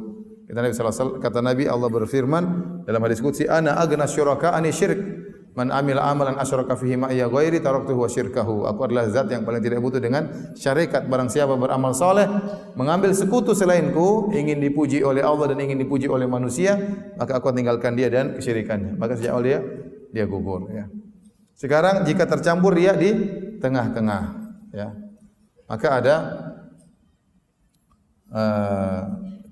kata 0.49 0.59
Nabi 0.65 0.73
sallallahu 0.73 0.97
alaihi 0.97 1.23
kata 1.23 1.39
Nabi 1.43 1.65
Allah 1.69 1.89
berfirman 1.91 2.45
dalam 2.89 3.01
hadis 3.05 3.21
qudsi 3.21 3.45
ana 3.51 3.77
agna 3.77 4.09
syuraka 4.09 4.55
ani 4.55 4.73
syirik 4.73 5.23
Man 5.53 5.69
amila 5.69 6.09
amalan 6.09 6.41
asyraka 6.41 6.81
fihi 6.81 6.97
ma 6.97 7.13
iya 7.13 7.29
ghairi 7.29 7.61
taraktuhu 7.61 8.01
wa 8.01 8.09
syirkahu. 8.09 8.65
Aku 8.73 8.89
adalah 8.89 9.05
zat 9.13 9.29
yang 9.29 9.45
paling 9.45 9.61
tidak 9.61 9.85
butuh 9.85 10.01
dengan 10.01 10.33
syarikat. 10.57 11.05
Barang 11.05 11.29
siapa 11.29 11.61
beramal 11.61 11.93
soleh, 11.93 12.25
mengambil 12.73 13.13
sekutu 13.13 13.53
selainku, 13.53 14.33
ingin 14.33 14.57
dipuji 14.65 15.05
oleh 15.05 15.21
Allah 15.21 15.53
dan 15.53 15.61
ingin 15.61 15.77
dipuji 15.77 16.09
oleh 16.09 16.25
manusia, 16.25 16.81
maka 17.21 17.37
aku 17.37 17.53
tinggalkan 17.53 17.93
dia 17.93 18.09
dan 18.09 18.41
kesyirikannya. 18.41 18.97
Maka 18.97 19.21
sejak 19.21 19.37
awal 19.37 19.45
dia, 19.45 19.59
dia 20.09 20.25
gugur. 20.25 20.73
Ya. 20.73 20.89
Sekarang 21.53 22.09
jika 22.09 22.25
tercampur 22.25 22.73
dia 22.73 22.97
di 22.97 23.13
tengah-tengah. 23.61 24.42
Ya. 24.73 24.97
Maka 25.69 25.89
ada 26.01 26.17
uh, 28.33 29.03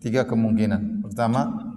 tiga 0.00 0.24
kemungkinan. 0.24 1.04
Pertama, 1.04 1.70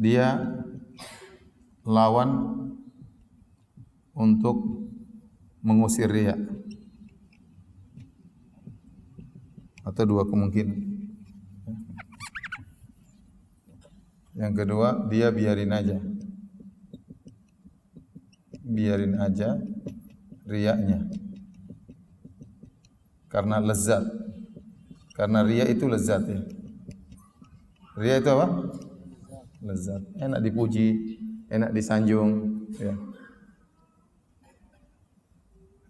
dia 0.00 0.40
lawan 1.84 2.30
untuk 4.16 4.88
mengusir 5.60 6.08
riya 6.08 6.40
atau 9.84 10.04
dua 10.08 10.24
kemungkinan 10.24 10.78
yang 14.40 14.54
kedua 14.56 15.08
dia 15.12 15.28
biarin 15.28 15.72
aja 15.72 15.98
biarin 18.70 19.18
aja 19.18 19.58
riyaknya 20.46 21.10
karena 23.26 23.58
lezat 23.58 24.06
karena 25.18 25.42
riya 25.42 25.66
itu 25.66 25.90
lezat 25.90 26.22
ya 26.24 26.40
riya 27.98 28.22
itu 28.22 28.30
apa 28.30 28.46
lezat. 29.60 30.02
Enak 30.16 30.40
dipuji, 30.40 30.88
enak 31.52 31.70
disanjung. 31.76 32.64
Ya. 32.80 32.94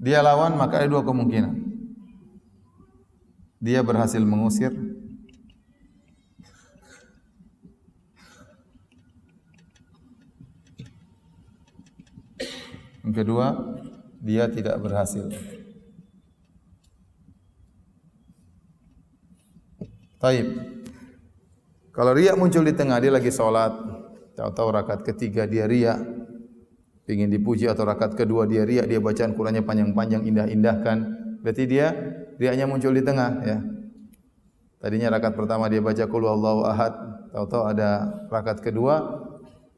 Dia 0.01 0.18
lawan 0.24 0.59
maka 0.59 0.83
ada 0.83 0.91
dua 0.91 1.07
kemungkinan. 1.07 1.70
Dia 3.61 3.85
berhasil 3.85 4.20
mengusir 4.24 4.72
Yang 13.11 13.26
kedua, 13.26 13.46
dia 14.22 14.46
tidak 14.46 14.78
berhasil. 14.78 15.26
Taib. 20.22 20.46
Kalau 21.90 22.14
riak 22.14 22.38
muncul 22.38 22.62
di 22.62 22.70
tengah 22.70 23.02
dia 23.02 23.11
lagi 23.11 23.34
solat, 23.34 23.74
tahu-tahu 24.38 24.70
rakaat 24.70 25.02
ketiga 25.02 25.42
dia 25.50 25.66
riak, 25.66 25.98
ingin 27.11 27.34
dipuji 27.34 27.66
atau 27.66 27.82
rakaat 27.82 28.14
kedua 28.14 28.46
dia 28.46 28.62
riak, 28.62 28.86
dia 28.86 29.02
bacaan 29.02 29.34
Qurannya 29.34 29.66
panjang-panjang, 29.66 30.30
indah-indahkan, 30.30 30.96
berarti 31.42 31.66
dia 31.66 31.90
riaknya 32.38 32.70
muncul 32.70 32.94
di 32.94 33.02
tengah, 33.02 33.42
ya. 33.42 33.58
Tadinya 34.78 35.18
rakaat 35.18 35.34
pertama 35.34 35.66
dia 35.66 35.82
baca 35.82 36.06
Qul 36.06 36.30
Allahu 36.30 36.62
Ahad, 36.62 36.94
tahu-tahu 37.34 37.74
ada 37.74 38.22
rakaat 38.30 38.62
kedua 38.62 39.26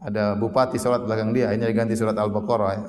ada 0.02 0.34
bupati 0.34 0.76
solat 0.82 1.06
belakang 1.06 1.30
dia, 1.30 1.48
akhirnya 1.50 1.70
diganti 1.70 1.94
surat 1.94 2.18
Al-Baqarah. 2.18 2.70
Ya. 2.74 2.82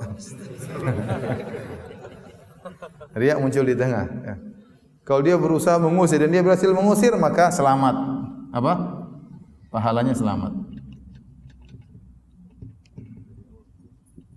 riak 3.22 3.38
muncul 3.38 3.62
di 3.62 3.78
tengah. 3.78 4.06
Ya. 4.10 4.34
Kalau 5.06 5.22
dia 5.22 5.38
berusaha 5.38 5.78
mengusir 5.78 6.18
dan 6.18 6.34
dia 6.34 6.42
berhasil 6.42 6.70
mengusir, 6.74 7.14
maka 7.14 7.54
selamat. 7.54 7.94
Apa? 8.50 9.04
pahalanya 9.74 10.14
selamat. 10.14 10.54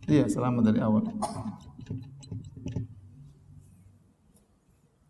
Iya, 0.09 0.25
selamat 0.25 0.61
dari 0.73 0.79
awal. 0.81 1.05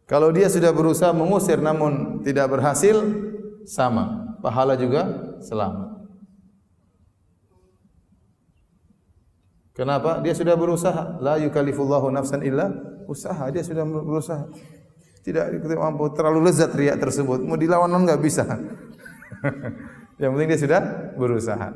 Kalau 0.04 0.36
dia 0.36 0.52
sudah 0.52 0.76
berusaha 0.76 1.16
mengusir 1.16 1.64
namun 1.64 2.20
tidak 2.28 2.52
berhasil, 2.52 3.08
sama. 3.64 4.36
Pahala 4.44 4.76
juga 4.76 5.36
selamat. 5.44 5.97
Kenapa? 9.78 10.26
Dia 10.26 10.34
sudah 10.34 10.58
berusaha. 10.58 11.22
La 11.22 11.38
yukallifullahu 11.38 12.10
nafsan 12.10 12.42
illa 12.42 12.74
usaha. 13.06 13.46
Dia 13.54 13.62
sudah 13.62 13.86
berusaha. 13.86 14.50
Tidak 15.22 15.62
mampu 15.78 16.10
terlalu 16.18 16.50
lezat 16.50 16.74
riak 16.74 16.98
tersebut. 16.98 17.46
Mau 17.46 17.54
dilawan 17.54 17.94
enggak 17.94 18.18
bisa. 18.18 18.42
Yang 20.22 20.32
penting 20.34 20.50
dia 20.50 20.60
sudah 20.60 20.82
berusaha. 21.14 21.68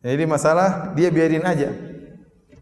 Jadi 0.00 0.24
masalah 0.24 0.96
dia 0.96 1.12
biarin 1.12 1.44
aja. 1.44 1.68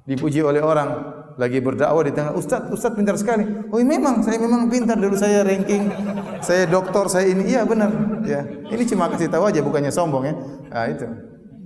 Dipuji 0.03 0.43
oleh 0.43 0.59
orang 0.59 1.15
lagi 1.39 1.63
berdakwah 1.63 2.03
di 2.03 2.11
tengah 2.11 2.35
Ustaz, 2.35 2.67
Ustaz 2.75 2.91
pintar 2.99 3.15
sekali. 3.15 3.47
Oh 3.71 3.79
memang 3.79 4.27
saya 4.27 4.43
memang 4.43 4.67
pintar 4.67 4.99
dulu 4.99 5.15
saya 5.15 5.47
ranking. 5.47 5.87
Saya 6.43 6.67
doktor, 6.67 7.07
saya 7.07 7.31
ini. 7.31 7.55
Iya 7.55 7.63
benar. 7.63 7.95
Ya. 8.27 8.43
Ini 8.43 8.83
cuma 8.91 9.07
kasih 9.15 9.31
tahu 9.31 9.47
aja 9.47 9.63
bukannya 9.63 9.95
sombong 9.95 10.25
ya. 10.27 10.35
Nah, 10.75 10.87
itu. 10.91 11.07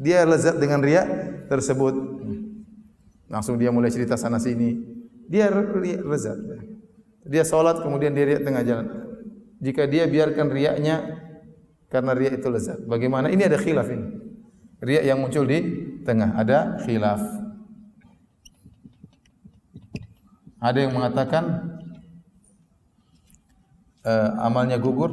Dia 0.04 0.28
lezat 0.28 0.60
dengan 0.60 0.84
riak 0.84 1.08
tersebut. 1.48 2.21
Langsung 3.32 3.56
dia 3.56 3.72
mulai 3.72 3.88
cerita 3.88 4.20
sana 4.20 4.36
sini. 4.36 4.76
Dia 5.24 5.48
lezat. 6.04 6.36
Dia 7.24 7.48
solat 7.48 7.80
kemudian 7.80 8.12
dia 8.12 8.28
riak 8.28 8.44
tengah 8.44 8.60
jalan. 8.60 8.86
Jika 9.56 9.88
dia 9.88 10.04
biarkan 10.04 10.52
riaknya 10.52 11.16
karena 11.88 12.12
riya 12.12 12.36
itu 12.36 12.52
lezat. 12.52 12.84
Bagaimana? 12.84 13.32
Ini 13.32 13.48
ada 13.48 13.56
khilaf 13.56 13.88
ini. 13.88 14.06
Riya 14.84 15.08
yang 15.08 15.24
muncul 15.24 15.48
di 15.48 15.64
tengah 16.04 16.36
ada 16.36 16.76
khilaf. 16.84 17.24
Ada 20.60 20.78
yang 20.84 20.92
mengatakan 20.92 21.44
uh, 24.04 24.30
amalnya 24.44 24.76
gugur. 24.76 25.10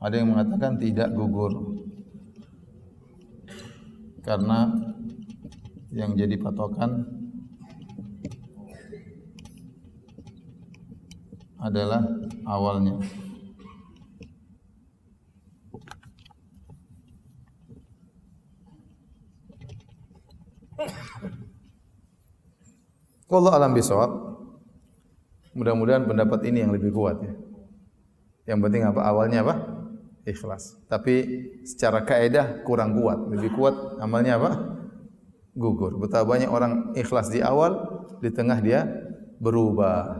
Ada 0.00 0.14
yang 0.24 0.32
mengatakan 0.32 0.78
tidak 0.80 1.12
gugur. 1.12 1.85
Karena 4.26 4.66
yang 5.94 6.18
jadi 6.18 6.34
patokan 6.34 7.06
adalah 11.62 12.02
awalnya. 12.42 12.98
Kalau 23.26 23.50
alam 23.50 23.74
bisawab, 23.74 24.10
mudah-mudahan 25.54 26.02
pendapat 26.06 26.50
ini 26.50 26.66
yang 26.66 26.74
lebih 26.74 26.90
kuat 26.90 27.22
ya. 27.22 27.30
Yang 28.54 28.58
penting 28.66 28.82
apa? 28.86 29.00
Awalnya 29.06 29.42
apa? 29.46 29.75
Ikhlas. 30.26 30.74
Tapi 30.90 31.14
secara 31.62 32.02
kaedah 32.02 32.66
kurang 32.66 32.98
kuat. 32.98 33.30
Lebih 33.30 33.54
kuat 33.54 34.02
amalnya 34.02 34.42
apa? 34.42 34.50
Gugur. 35.54 35.96
Betapa 36.02 36.26
banyak 36.26 36.50
orang 36.50 36.92
ikhlas 36.98 37.30
di 37.30 37.38
awal, 37.38 38.02
di 38.18 38.34
tengah 38.34 38.58
dia 38.58 38.90
berubah. 39.38 40.18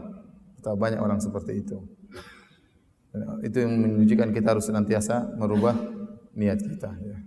Tak 0.63 0.79
banyak 0.79 1.03
orang 1.03 1.19
seperti 1.19 1.59
itu. 1.59 1.83
Itu 3.43 3.67
yang 3.67 3.75
menunjukkan 3.77 4.31
kita 4.31 4.55
harus 4.55 4.65
senantiasa 4.71 5.35
merubah 5.35 5.75
niat 6.37 6.59
kita. 6.63 6.91
Ya. 7.03 7.17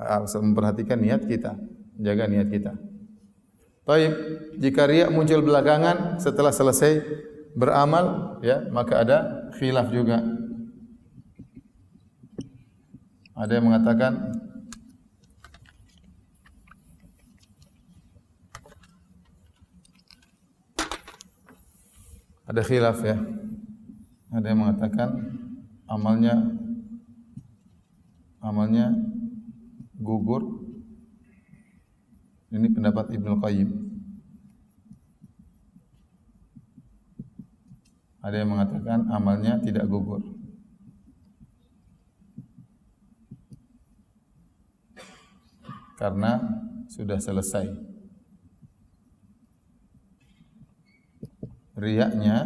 Harus 0.00 0.32
memperhatikan 0.40 0.96
niat 0.96 1.28
kita, 1.28 1.60
jaga 2.00 2.24
niat 2.30 2.48
kita. 2.48 2.72
Baik, 3.84 4.12
jika 4.56 4.86
riak 4.86 5.10
muncul 5.10 5.42
belakangan 5.42 6.22
setelah 6.22 6.54
selesai 6.54 7.02
beramal, 7.58 8.38
ya 8.40 8.64
maka 8.70 9.02
ada 9.02 9.18
khilaf 9.58 9.90
juga. 9.90 10.22
Ada 13.40 13.56
yang 13.56 13.72
mengatakan 13.72 14.12
ada 22.44 22.60
khilaf 22.60 23.00
ya. 23.00 23.16
Ada 24.28 24.44
yang 24.52 24.60
mengatakan 24.60 25.08
amalnya 25.88 26.36
amalnya 28.44 28.92
gugur. 29.96 30.60
Ini 32.52 32.68
pendapat 32.76 33.16
Ibnu 33.16 33.40
Qayyim. 33.40 33.70
Ada 38.20 38.36
yang 38.44 38.52
mengatakan 38.52 39.08
amalnya 39.08 39.56
tidak 39.64 39.88
gugur. 39.88 40.39
Karena 46.00 46.40
sudah 46.88 47.20
selesai. 47.20 47.90
riaknya 51.80 52.44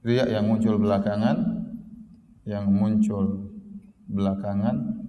riak 0.00 0.32
yang 0.32 0.48
muncul 0.48 0.80
belakangan 0.80 1.36
yang 2.48 2.72
muncul 2.72 3.52
belakangan 4.08 5.04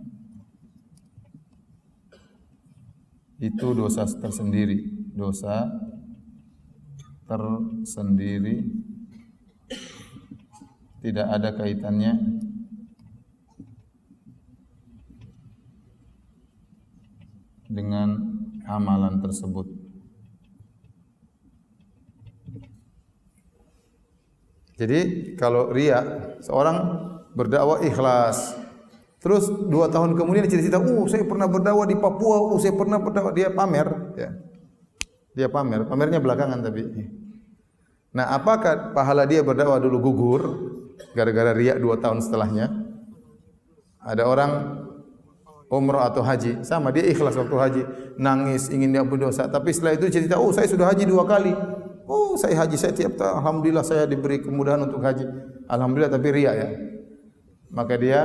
itu 3.40 3.72
dosa 3.72 4.04
tersendiri, 4.04 4.84
dosa 5.16 5.72
tersendiri 7.24 8.68
tidak 11.00 11.28
ada 11.32 11.56
kaitannya 11.56 12.20
dengan 17.70 18.18
amalan 18.66 19.22
tersebut. 19.22 19.70
Jadi 24.80 25.36
kalau 25.36 25.70
ria 25.70 26.02
seorang 26.42 26.78
berdakwah 27.36 27.84
ikhlas, 27.84 28.56
terus 29.22 29.52
dua 29.68 29.92
tahun 29.92 30.16
kemudian 30.16 30.48
cerita, 30.48 30.80
oh 30.80 31.06
saya 31.06 31.28
pernah 31.28 31.46
berdakwah 31.52 31.86
di 31.86 32.00
Papua, 32.00 32.40
oh 32.42 32.58
saya 32.58 32.74
pernah 32.74 32.98
berdakwah 32.98 33.36
dia 33.36 33.52
pamer, 33.52 33.88
ya. 34.16 34.30
dia 35.36 35.48
pamer, 35.52 35.84
pamernya 35.84 36.24
belakangan 36.24 36.64
tapi. 36.64 36.88
Nah 38.16 38.34
apakah 38.34 38.96
pahala 38.96 39.28
dia 39.28 39.44
berdakwah 39.44 39.78
dulu 39.84 39.98
gugur 40.00 40.42
gara-gara 41.12 41.52
ria 41.52 41.76
dua 41.76 42.00
tahun 42.00 42.24
setelahnya? 42.24 42.72
Ada 44.00 44.24
orang 44.24 44.52
umrah 45.70 46.10
atau 46.10 46.26
haji, 46.26 46.66
sama 46.66 46.90
dia 46.90 47.06
ikhlas 47.06 47.38
waktu 47.38 47.56
haji, 47.56 47.82
nangis 48.18 48.74
ingin 48.74 48.90
dia 48.90 49.06
berdosa, 49.06 49.46
tapi 49.46 49.70
setelah 49.70 49.96
itu 49.96 50.10
cerita, 50.10 50.42
oh 50.42 50.50
saya 50.50 50.66
sudah 50.66 50.90
haji 50.90 51.06
dua 51.06 51.24
kali, 51.30 51.54
Oh, 52.10 52.34
saya 52.34 52.66
haji 52.66 52.74
saya 52.74 52.90
tiap 52.90 53.22
tahun. 53.22 53.38
Alhamdulillah 53.38 53.86
saya 53.86 54.10
diberi 54.10 54.42
kemudahan 54.42 54.82
untuk 54.82 54.98
haji. 54.98 55.30
Alhamdulillah 55.70 56.10
tapi 56.10 56.28
riak 56.34 56.56
ya. 56.58 56.70
Maka 57.70 58.02
dia 58.02 58.20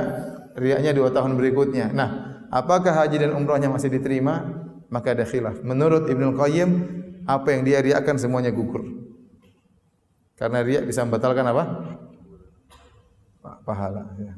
riaknya 0.57 0.89
dua 0.89 1.13
tahun 1.13 1.37
berikutnya. 1.37 1.93
Nah, 1.93 2.41
apakah 2.49 3.05
haji 3.05 3.21
dan 3.21 3.37
umrahnya 3.37 3.69
masih 3.69 3.93
diterima? 3.93 4.41
Maka 4.89 5.13
ada 5.13 5.21
khilaf. 5.21 5.61
Menurut 5.61 6.09
Ibnu 6.09 6.33
Qayyim, 6.33 6.69
apa 7.29 7.53
yang 7.53 7.61
dia 7.61 7.77
riakkan 7.85 8.17
semuanya 8.17 8.49
gugur. 8.49 8.81
Karena 10.33 10.65
riak 10.65 10.89
bisa 10.89 11.05
membatalkan 11.05 11.45
apa? 11.45 11.63
Pahala. 13.69 14.17
Ya. 14.17 14.33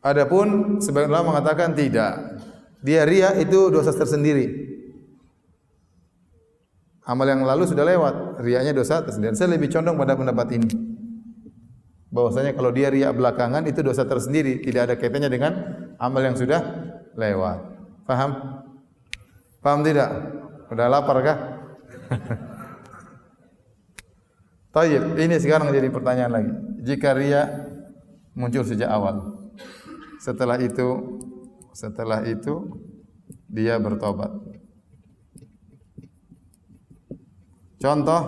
Adapun 0.00 0.80
sebagian 0.80 1.12
ulama 1.12 1.36
mengatakan 1.36 1.76
tidak. 1.76 2.40
Dia 2.80 3.04
riak 3.04 3.44
itu 3.44 3.68
dosa 3.68 3.92
tersendiri 3.92 4.70
amal 7.10 7.26
yang 7.26 7.42
lalu 7.42 7.66
sudah 7.66 7.82
lewat, 7.82 8.38
riaknya 8.38 8.70
dosa 8.70 9.02
tersendiri. 9.02 9.34
Saya 9.34 9.50
lebih 9.50 9.66
condong 9.66 9.98
pada 9.98 10.14
pendapat 10.14 10.46
ini. 10.54 10.70
Bahwasanya 12.10 12.54
kalau 12.54 12.70
dia 12.70 12.90
riak 12.90 13.14
belakangan 13.18 13.66
itu 13.66 13.82
dosa 13.82 14.06
tersendiri, 14.06 14.62
tidak 14.62 14.90
ada 14.90 14.94
kaitannya 14.94 15.30
dengan 15.30 15.52
amal 15.98 16.22
yang 16.22 16.38
sudah 16.38 16.62
lewat. 17.18 17.58
Faham? 18.06 18.30
Faham 19.62 19.80
tidak? 19.82 20.10
Sudah 20.70 20.86
lapar 20.86 21.18
kah? 21.22 21.38
Tayyib, 24.74 25.18
ini 25.18 25.34
sekarang 25.42 25.74
jadi 25.74 25.90
pertanyaan 25.90 26.30
lagi. 26.30 26.52
Jika 26.86 27.10
riak 27.14 27.46
muncul 28.38 28.62
sejak 28.62 28.86
awal, 28.86 29.39
setelah 30.20 30.60
itu 30.60 30.88
setelah 31.72 32.20
itu 32.28 32.68
dia 33.48 33.80
bertobat. 33.80 34.28
Contoh 37.80 38.22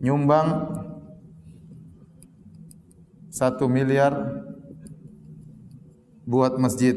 nyumbang 0.00 0.72
satu 3.28 3.68
miliar 3.68 4.16
buat 6.24 6.56
masjid 6.56 6.96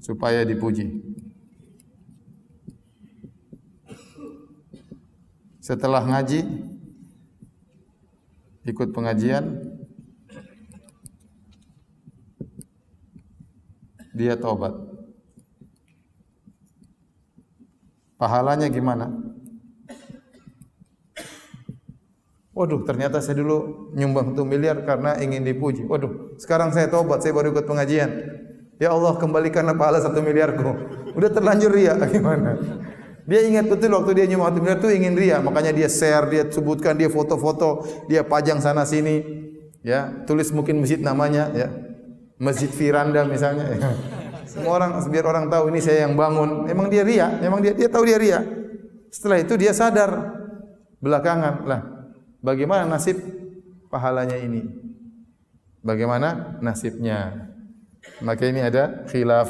supaya 0.00 0.40
dipuji. 0.48 1.04
Setelah 5.64 6.04
ngaji, 6.04 6.44
ikut 8.64 8.90
pengajian, 8.96 9.60
dia 14.16 14.36
taubat. 14.40 14.72
Pahalanya 18.16 18.70
gimana? 18.72 19.10
Waduh, 22.54 22.86
ternyata 22.86 23.18
saya 23.18 23.42
dulu 23.42 23.90
nyumbang 23.98 24.30
satu 24.30 24.46
miliar 24.46 24.78
karena 24.86 25.18
ingin 25.18 25.42
dipuji. 25.42 25.82
Waduh, 25.90 26.38
sekarang 26.38 26.70
saya 26.70 26.86
tobat, 26.86 27.18
saya 27.18 27.34
baru 27.34 27.50
ikut 27.50 27.66
pengajian. 27.66 28.10
Ya 28.78 28.94
Allah, 28.94 29.18
kembalikanlah 29.18 29.74
pahala 29.74 29.98
satu 29.98 30.22
miliarku. 30.22 30.70
Udah 31.18 31.30
terlanjur 31.34 31.74
ria, 31.74 31.98
gimana? 32.14 32.54
Dia 33.24 33.40
ingat 33.40 33.72
betul 33.72 33.96
waktu 33.96 34.20
dia 34.20 34.26
nyumbang 34.28 34.52
satu 34.52 34.60
miliar 34.60 34.78
itu 34.84 34.88
ingin 34.92 35.14
ria, 35.16 35.40
makanya 35.40 35.72
dia 35.72 35.88
share, 35.88 36.28
dia 36.28 36.44
sebutkan, 36.44 36.92
dia 36.92 37.08
foto-foto, 37.08 37.80
dia 38.04 38.20
pajang 38.20 38.60
sana 38.60 38.84
sini, 38.84 39.24
ya 39.80 40.12
tulis 40.28 40.52
mungkin 40.52 40.84
masjid 40.84 41.00
namanya, 41.00 41.48
ya 41.56 41.72
masjid 42.36 42.68
Firanda 42.68 43.24
misalnya. 43.24 43.64
Ya. 43.72 43.78
Semua 44.50 44.76
orang 44.76 45.00
biar 45.08 45.24
orang 45.24 45.48
tahu 45.48 45.72
ini 45.72 45.80
saya 45.80 46.04
yang 46.04 46.14
bangun. 46.14 46.68
Memang 46.68 46.92
dia 46.92 47.00
ria, 47.00 47.32
memang 47.40 47.64
dia 47.64 47.72
dia 47.72 47.88
tahu 47.88 48.04
dia 48.04 48.20
ria. 48.20 48.44
Setelah 49.08 49.40
itu 49.40 49.56
dia 49.56 49.72
sadar 49.72 50.10
belakangan 51.00 51.64
lah. 51.64 51.80
Bagaimana 52.44 52.84
nasib 52.84 53.18
pahalanya 53.88 54.36
ini? 54.36 54.68
Bagaimana 55.80 56.60
nasibnya? 56.60 57.48
Maka 58.20 58.44
ini 58.52 58.60
ada 58.60 59.08
khilaf. 59.08 59.48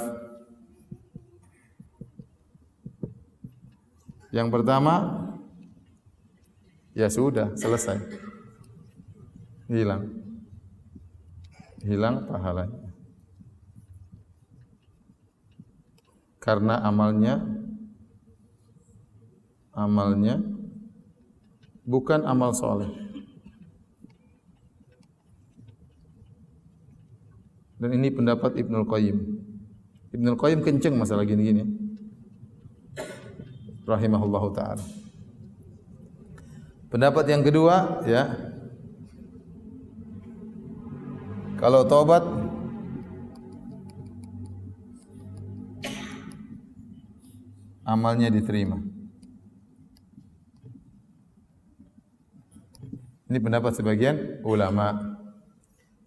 Yang 4.35 4.49
pertama 4.51 4.95
ya 6.99 7.07
sudah 7.07 7.55
selesai. 7.55 8.03
Hilang. 9.71 10.11
Hilang 11.87 12.27
pahalanya. 12.27 12.85
karena 16.45 16.77
amalnya 16.85 17.41
amalnya 19.73 20.45
bukan 21.89 22.29
amal 22.29 22.53
soleh. 22.53 22.93
Dan 27.81 27.97
ini 27.97 28.13
pendapat 28.13 28.61
Ibnul 28.61 28.87
Qayyim. 28.87 29.19
Ibnul 30.15 30.39
Qayyim 30.39 30.61
kenceng 30.63 30.95
masalah 31.01 31.25
gini-gini. 31.25 31.84
Rahimahullahu 33.85 34.49
taala. 34.57 34.81
Pendapat 36.89 37.25
yang 37.29 37.45
kedua, 37.45 38.01
ya. 38.09 38.33
Kalau 41.61 41.85
taubat 41.85 42.25
amalnya 47.85 48.33
diterima. 48.33 48.81
Ini 53.29 53.39
pendapat 53.41 53.75
sebagian 53.77 54.47
ulama. 54.47 55.19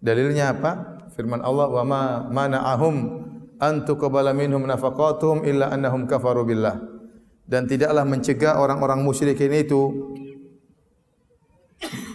Dalilnya 0.00 0.56
apa? 0.56 0.98
Firman 1.14 1.42
Allah, 1.42 1.66
"Wa 1.68 1.84
ma 1.84 2.02
mana'ahum 2.30 2.96
an 3.58 3.82
tuqbala 3.84 4.32
minhum 4.32 4.62
nafaqatuhum 4.64 5.44
illa 5.44 5.68
annahum 5.68 6.06
kafaru 6.08 6.46
billah." 6.46 6.97
Dan 7.48 7.64
tidaklah 7.64 8.04
mencegah 8.04 8.60
orang-orang 8.60 9.00
musyrikin 9.00 9.48
itu 9.56 10.12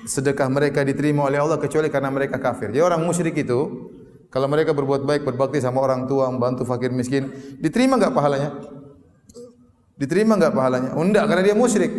sedekah 0.06 0.46
mereka 0.52 0.86
diterima 0.86 1.26
oleh 1.26 1.42
Allah 1.42 1.58
kecuali 1.58 1.90
karena 1.90 2.14
mereka 2.14 2.38
kafir. 2.38 2.70
Jadi 2.70 2.86
orang 2.86 3.02
musyrik 3.02 3.34
itu 3.34 3.90
kalau 4.30 4.50
mereka 4.50 4.74
berbuat 4.74 5.06
baik, 5.06 5.26
berbakti 5.26 5.62
sama 5.62 5.82
orang 5.82 6.10
tua, 6.10 6.30
membantu 6.30 6.66
fakir 6.66 6.90
miskin, 6.90 7.30
diterima 7.62 8.02
enggak 8.02 8.14
pahalanya? 8.18 8.50
Diterima 9.94 10.38
enggak 10.38 10.54
pahalanya? 10.58 10.98
Enggak, 10.98 11.26
karena 11.30 11.44
dia 11.46 11.56
musyrik. 11.58 11.94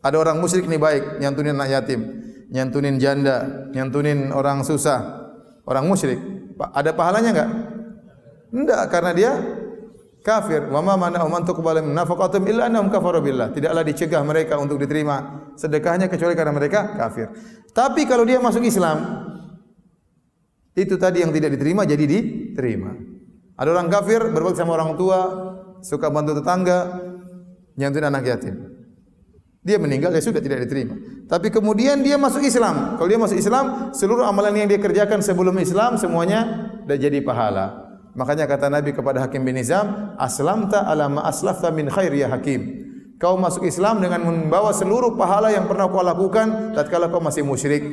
Ada 0.00 0.16
orang 0.16 0.40
musyrik 0.40 0.64
ni 0.64 0.80
baik, 0.80 1.20
nyantunin 1.20 1.60
anak 1.60 1.76
yatim, 1.76 2.00
nyantunin 2.48 2.96
janda, 2.96 3.68
nyantunin 3.76 4.32
orang 4.32 4.64
susah. 4.64 5.28
Orang 5.68 5.92
musyrik, 5.92 6.16
ada 6.56 6.96
pahalanya 6.96 7.30
enggak? 7.36 7.50
Enggak, 8.50 8.82
karena 8.88 9.12
dia 9.12 9.32
kafir. 10.22 10.68
Wa 10.68 10.80
ma 10.84 10.96
mana 10.96 11.24
man 11.26 11.42
tuqbalu 11.44 11.84
min 11.84 11.94
nafaqatum 11.96 12.44
illa 12.48 12.68
annahum 12.68 12.92
kafaru 12.92 13.20
billah. 13.24 13.52
Tidaklah 13.52 13.82
dicegah 13.84 14.22
mereka 14.24 14.56
untuk 14.60 14.80
diterima 14.80 15.48
sedekahnya 15.56 16.06
kecuali 16.08 16.36
karena 16.36 16.52
mereka 16.54 16.96
kafir. 16.96 17.32
Tapi 17.72 18.04
kalau 18.04 18.24
dia 18.24 18.40
masuk 18.40 18.64
Islam, 18.64 19.26
itu 20.76 20.94
tadi 20.96 21.20
yang 21.24 21.32
tidak 21.34 21.56
diterima 21.56 21.82
jadi 21.84 22.04
diterima. 22.04 22.94
Ada 23.60 23.68
orang 23.76 23.88
kafir 23.92 24.20
berbakti 24.32 24.64
sama 24.64 24.72
orang 24.78 24.96
tua, 24.96 25.20
suka 25.84 26.08
bantu 26.08 26.40
tetangga, 26.40 26.96
nyantuin 27.76 28.08
anak 28.08 28.24
yatim. 28.24 28.56
Dia 29.60 29.76
meninggal 29.76 30.16
ya 30.16 30.24
sudah 30.24 30.40
tidak 30.40 30.64
diterima. 30.64 30.96
Tapi 31.28 31.52
kemudian 31.52 32.00
dia 32.00 32.16
masuk 32.16 32.40
Islam. 32.40 32.96
Kalau 32.96 33.08
dia 33.12 33.20
masuk 33.20 33.36
Islam, 33.36 33.92
seluruh 33.92 34.24
amalan 34.24 34.56
yang 34.56 34.68
dia 34.72 34.80
kerjakan 34.80 35.20
sebelum 35.20 35.52
Islam 35.60 36.00
semuanya 36.00 36.72
sudah 36.80 36.96
jadi 36.96 37.20
pahala. 37.20 37.89
Makanya 38.14 38.50
kata 38.50 38.66
Nabi 38.66 38.90
kepada 38.90 39.22
Hakim 39.22 39.46
bin 39.46 39.54
Nizam, 39.54 40.16
"Aslamta 40.18 40.86
ala 40.86 41.06
ma 41.06 41.22
aslafta 41.26 41.70
min 41.70 41.86
khair 41.86 42.10
ya 42.10 42.26
Hakim." 42.30 42.90
Kau 43.20 43.36
masuk 43.36 43.68
Islam 43.68 44.00
dengan 44.00 44.24
membawa 44.24 44.72
seluruh 44.72 45.12
pahala 45.12 45.52
yang 45.52 45.68
pernah 45.68 45.92
kau 45.92 46.00
lakukan 46.00 46.72
tatkala 46.72 47.12
kau 47.12 47.20
masih 47.20 47.44
musyrik. 47.44 47.84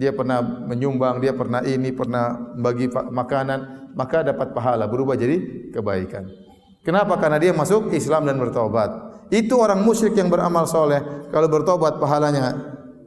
Dia 0.00 0.16
pernah 0.16 0.40
menyumbang, 0.40 1.20
dia 1.20 1.36
pernah 1.36 1.60
ini, 1.60 1.92
pernah 1.92 2.36
bagi 2.56 2.88
makanan, 2.88 3.92
maka 3.92 4.24
dapat 4.24 4.56
pahala 4.56 4.88
berubah 4.88 5.20
jadi 5.20 5.68
kebaikan. 5.72 6.28
Kenapa? 6.84 7.20
Karena 7.20 7.36
dia 7.36 7.52
masuk 7.52 7.92
Islam 7.92 8.24
dan 8.24 8.40
bertobat. 8.40 8.88
Itu 9.28 9.58
orang 9.58 9.82
musyrik 9.82 10.14
yang 10.14 10.30
beramal 10.30 10.70
soleh. 10.70 11.28
Kalau 11.34 11.50
bertobat 11.50 11.98
pahalanya 11.98 12.54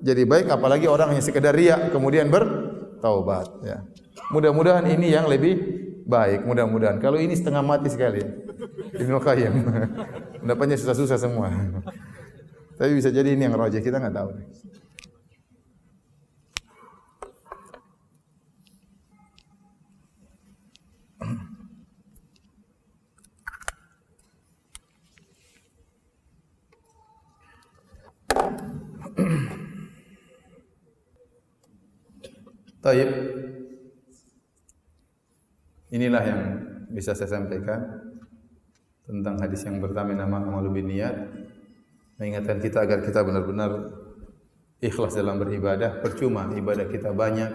jadi 0.03 0.27
baik. 0.27 0.51
Apalagi 0.51 0.85
orang 0.89 1.15
yang 1.15 1.23
sekedar 1.23 1.55
riak 1.55 1.95
kemudian 1.95 2.27
bertobat. 2.27 3.47
Ya. 3.63 3.87
Mudah-mudahan 4.35 4.83
ini 4.91 5.15
yang 5.15 5.31
lebih 5.31 5.78
baik. 6.09 6.41
Mudah-mudahan. 6.43 6.97
Kalau 6.97 7.21
ini 7.21 7.37
setengah 7.37 7.61
mati 7.61 7.93
sekali. 7.93 8.25
Ibnu 8.97 9.21
Qayyim. 9.21 9.53
Mendapatnya 10.41 10.75
susah-susah 10.81 11.21
semua. 11.21 11.53
Tapi 12.81 12.91
bisa 12.97 13.13
jadi 13.13 13.37
ini 13.37 13.45
yang 13.45 13.53
rojah. 13.53 13.77
Kita 13.77 14.01
nggak 14.01 14.17
tahu. 14.17 14.31
Taib. 32.79 33.58
Inilah 35.89 36.23
yang 36.25 36.41
bisa 36.93 37.17
saya 37.17 37.41
sampaikan 37.41 37.81
tentang 39.09 39.41
hadis 39.41 39.65
yang 39.65 39.81
pertama 39.81 40.13
nama 40.13 40.37
amalu 40.37 40.81
bin 40.81 40.93
niat 40.93 41.17
mengingatkan 42.21 42.61
kita 42.61 42.85
agar 42.85 43.01
kita 43.01 43.25
benar-benar 43.25 43.89
ikhlas 44.85 45.17
dalam 45.17 45.41
beribadah. 45.41 45.97
Percuma 46.05 46.45
ibadah 46.53 46.85
kita 46.85 47.09
banyak 47.09 47.49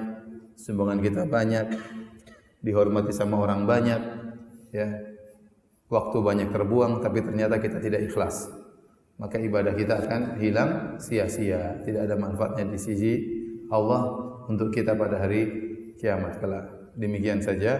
sumbangan 0.59 0.99
kita 0.99 1.22
banyak 1.30 1.66
dihormati 2.64 3.14
sama 3.14 3.39
orang 3.39 3.70
banyak 3.70 4.03
ya. 4.74 4.89
Waktu 5.85 6.16
banyak 6.18 6.49
terbuang 6.51 7.05
tapi 7.05 7.22
ternyata 7.22 7.62
kita 7.62 7.78
tidak 7.78 8.09
ikhlas. 8.09 8.51
Maka 9.14 9.39
ibadah 9.39 9.78
kita 9.78 9.95
akan 10.03 10.43
hilang 10.43 10.99
sia-sia. 10.99 11.78
Tidak 11.87 12.03
ada 12.03 12.18
manfaatnya 12.18 12.66
di 12.66 12.78
sisi 12.82 13.12
Allah 13.70 14.11
untuk 14.51 14.74
kita 14.74 14.99
pada 14.99 15.22
hari 15.22 15.47
kiamat 16.03 16.43
kelak. 16.43 16.66
Demikian 16.99 17.39
saja. 17.39 17.78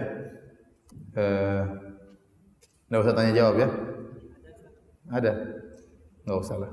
Eh, 1.15 1.63
enggak 2.91 3.03
usah 3.07 3.15
tanya 3.15 3.31
jawab 3.31 3.55
ya. 3.55 3.71
Ada? 5.07 5.31
Enggak 6.27 6.39
usah 6.43 6.57
lah. 6.59 6.71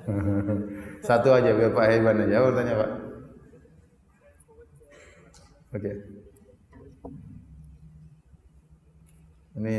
Satu 1.06 1.28
aja 1.36 1.52
biar 1.52 1.76
Pak 1.76 1.88
Heban 1.92 2.24
aja. 2.24 2.40
Jawab 2.40 2.56
tanya 2.56 2.80
Pak. 2.80 2.90
Oke. 5.70 5.76
Okay. 5.76 5.94
Ini 9.60 9.74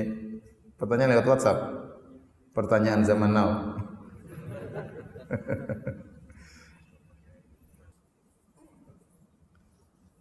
pertanyaan 0.77 1.17
lewat 1.17 1.25
WhatsApp. 1.25 1.57
Pertanyaan 2.53 3.01
zaman 3.01 3.33
now. 3.33 3.49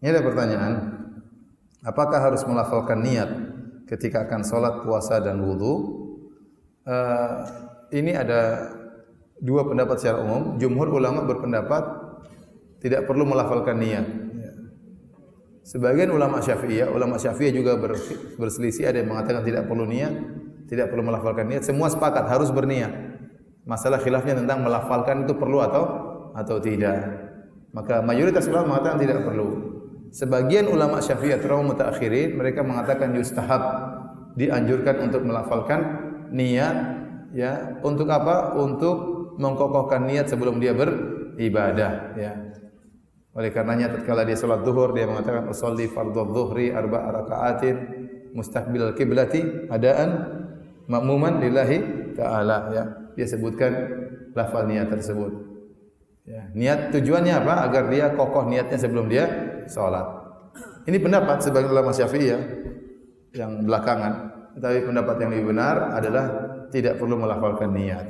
Ini 0.01 0.17
ada 0.17 0.25
pertanyaan. 0.25 0.73
Apakah 1.81 2.21
harus 2.21 2.45
melafalkan 2.45 3.01
niat 3.01 3.31
ketika 3.89 4.29
akan 4.29 4.45
solat, 4.45 4.85
puasa 4.85 5.17
dan 5.21 5.41
wudhu? 5.41 5.99
Uh, 6.85 7.45
ini 7.93 8.13
ada 8.13 8.73
dua 9.41 9.65
pendapat 9.65 9.97
secara 9.97 10.21
umum. 10.21 10.61
Jumhur 10.61 10.93
ulama 10.93 11.25
berpendapat 11.25 11.83
tidak 12.85 13.09
perlu 13.09 13.25
melafalkan 13.25 13.81
niat. 13.81 14.07
Sebagian 15.61 16.11
ulama 16.11 16.43
syafi'iyah, 16.43 16.91
ulama 16.91 17.15
syafi'iyah 17.21 17.55
juga 17.55 17.79
berselisih. 18.37 18.91
Ada 18.91 19.05
yang 19.05 19.15
mengatakan 19.15 19.47
tidak 19.47 19.71
perlu 19.71 19.87
niat, 19.87 20.13
tidak 20.67 20.91
perlu 20.91 21.07
melafalkan 21.07 21.47
niat. 21.47 21.63
Semua 21.63 21.87
sepakat 21.87 22.27
harus 22.27 22.51
berniat. 22.51 22.91
Masalah 23.69 24.03
khilafnya 24.03 24.35
tentang 24.35 24.67
melafalkan 24.67 25.29
itu 25.29 25.37
perlu 25.39 25.63
atau 25.63 25.85
atau 26.35 26.57
tidak. 26.59 26.97
Maka 27.71 28.03
mayoritas 28.03 28.51
ulama 28.51 28.77
mengatakan 28.77 28.99
tidak 28.99 29.23
perlu. 29.23 29.70
Sebagian 30.11 30.67
ulama 30.67 30.99
Syafi'i 30.99 31.39
atau 31.39 31.63
mutaakhirin 31.63 32.35
mereka 32.35 32.67
mengatakan 32.67 33.15
yustahab 33.15 33.63
dianjurkan 34.35 35.07
untuk 35.07 35.23
melafalkan 35.23 35.81
niat 36.35 36.77
ya 37.31 37.79
untuk 37.87 38.11
apa? 38.11 38.59
Untuk 38.59 38.97
mengkokohkan 39.39 40.11
niat 40.11 40.27
sebelum 40.27 40.59
dia 40.59 40.75
beribadah 40.75 42.19
ya. 42.19 42.33
Oleh 43.31 43.55
karenanya 43.55 43.95
tatkala 43.95 44.27
dia 44.27 44.35
salat 44.35 44.67
zuhur 44.67 44.91
dia 44.91 45.07
mengatakan 45.07 45.47
usolli 45.47 45.87
fardhu 45.87 46.27
dhuhri 46.27 46.75
arba 46.75 47.07
rakaatin 47.15 47.77
mustaqbil 48.35 48.91
kiblati 48.99 49.71
adaan 49.71 50.27
makmuman 50.91 51.39
lillahi 51.39 51.79
taala 52.19 52.75
ya. 52.75 52.85
Dia 53.15 53.27
sebutkan 53.31 53.71
lafal 54.35 54.67
niat 54.67 54.91
tersebut. 54.91 55.51
Ya, 56.27 56.51
niat 56.55 56.95
tujuannya 56.95 57.43
apa? 57.43 57.67
Agar 57.67 57.91
dia 57.91 58.11
kokoh 58.15 58.47
niatnya 58.51 58.79
sebelum 58.79 59.07
dia 59.07 59.27
sholat. 59.69 60.07
Ini 60.89 60.97
pendapat 60.97 61.45
sebagai 61.45 61.69
ulama 61.69 61.93
syafi'i 61.93 62.33
ya, 62.33 62.39
yang 63.37 63.65
belakangan. 63.67 64.33
Tapi 64.57 64.83
pendapat 64.83 65.17
yang 65.23 65.31
lebih 65.35 65.47
benar 65.55 65.95
adalah 65.95 66.25
tidak 66.73 66.99
perlu 66.99 67.21
melafalkan 67.21 67.71
niat. 67.71 68.07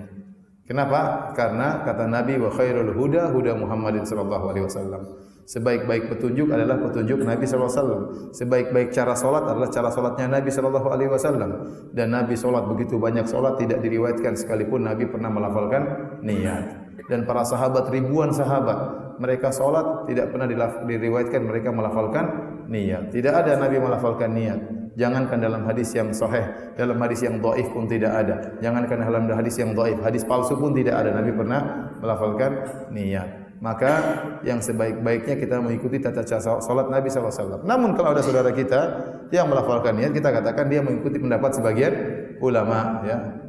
Kenapa? 0.65 1.35
Karena 1.35 1.83
kata 1.83 2.07
Nabi 2.07 2.39
wa 2.39 2.51
khairul 2.55 2.95
huda 2.95 3.35
huda 3.35 3.59
Muhammadin 3.59 4.07
sallallahu 4.07 4.55
alaihi 4.55 4.65
wasallam. 4.71 5.03
Sebaik-baik 5.51 6.07
petunjuk 6.15 6.47
adalah 6.47 6.79
petunjuk 6.79 7.27
Nabi 7.27 7.43
sallallahu 7.43 7.75
alaihi 7.75 7.83
wasallam. 7.83 8.03
Sebaik-baik 8.31 8.89
cara 8.95 9.19
salat 9.19 9.51
adalah 9.51 9.67
cara 9.67 9.91
salatnya 9.91 10.31
Nabi 10.31 10.51
sallallahu 10.55 10.89
alaihi 10.95 11.11
wasallam. 11.11 11.51
Dan 11.91 12.15
Nabi 12.15 12.39
salat 12.39 12.71
begitu 12.71 13.03
banyak 13.03 13.27
salat 13.27 13.59
tidak 13.59 13.83
diriwayatkan 13.83 14.39
sekalipun 14.39 14.87
Nabi 14.87 15.11
pernah 15.11 15.27
melafalkan 15.27 15.83
niat 16.23 16.91
dan 17.11 17.27
para 17.27 17.43
sahabat 17.43 17.91
ribuan 17.91 18.31
sahabat 18.31 19.10
mereka 19.21 19.53
solat 19.53 20.09
tidak 20.09 20.33
pernah 20.33 20.49
diriwayatkan 20.89 21.41
mereka 21.45 21.69
melafalkan 21.69 22.25
niat 22.73 23.13
tidak 23.13 23.45
ada 23.45 23.61
nabi 23.61 23.77
melafalkan 23.77 24.33
niat 24.33 24.61
jangankan 24.97 25.39
dalam 25.39 25.63
hadis 25.69 25.93
yang 25.93 26.11
sahih 26.11 26.75
dalam 26.75 26.97
hadis 26.99 27.21
yang 27.23 27.37
dhaif 27.39 27.69
pun 27.71 27.85
tidak 27.85 28.11
ada 28.17 28.57
jangankan 28.65 29.05
dalam 29.05 29.29
hadis 29.29 29.61
yang 29.61 29.77
dhaif 29.77 30.01
hadis 30.01 30.25
palsu 30.25 30.57
pun 30.57 30.73
tidak 30.73 30.97
ada 30.97 31.13
nabi 31.13 31.31
pernah 31.37 31.93
melafalkan 32.01 32.51
niat 32.91 33.41
maka 33.61 33.93
yang 34.41 34.57
sebaik-baiknya 34.65 35.37
kita 35.37 35.61
mengikuti 35.61 36.01
tata 36.01 36.25
cara 36.25 36.65
salat 36.65 36.89
Nabi 36.89 37.13
SAW. 37.13 37.61
Namun 37.61 37.93
kalau 37.93 38.17
ada 38.17 38.25
saudara 38.25 38.57
kita 38.57 38.81
yang 39.29 39.53
melafalkan 39.53 40.01
niat, 40.01 40.17
kita 40.17 40.33
katakan 40.33 40.73
dia 40.73 40.81
mengikuti 40.81 41.21
pendapat 41.21 41.61
sebagian 41.61 41.93
ulama. 42.41 43.05
Ya. 43.05 43.40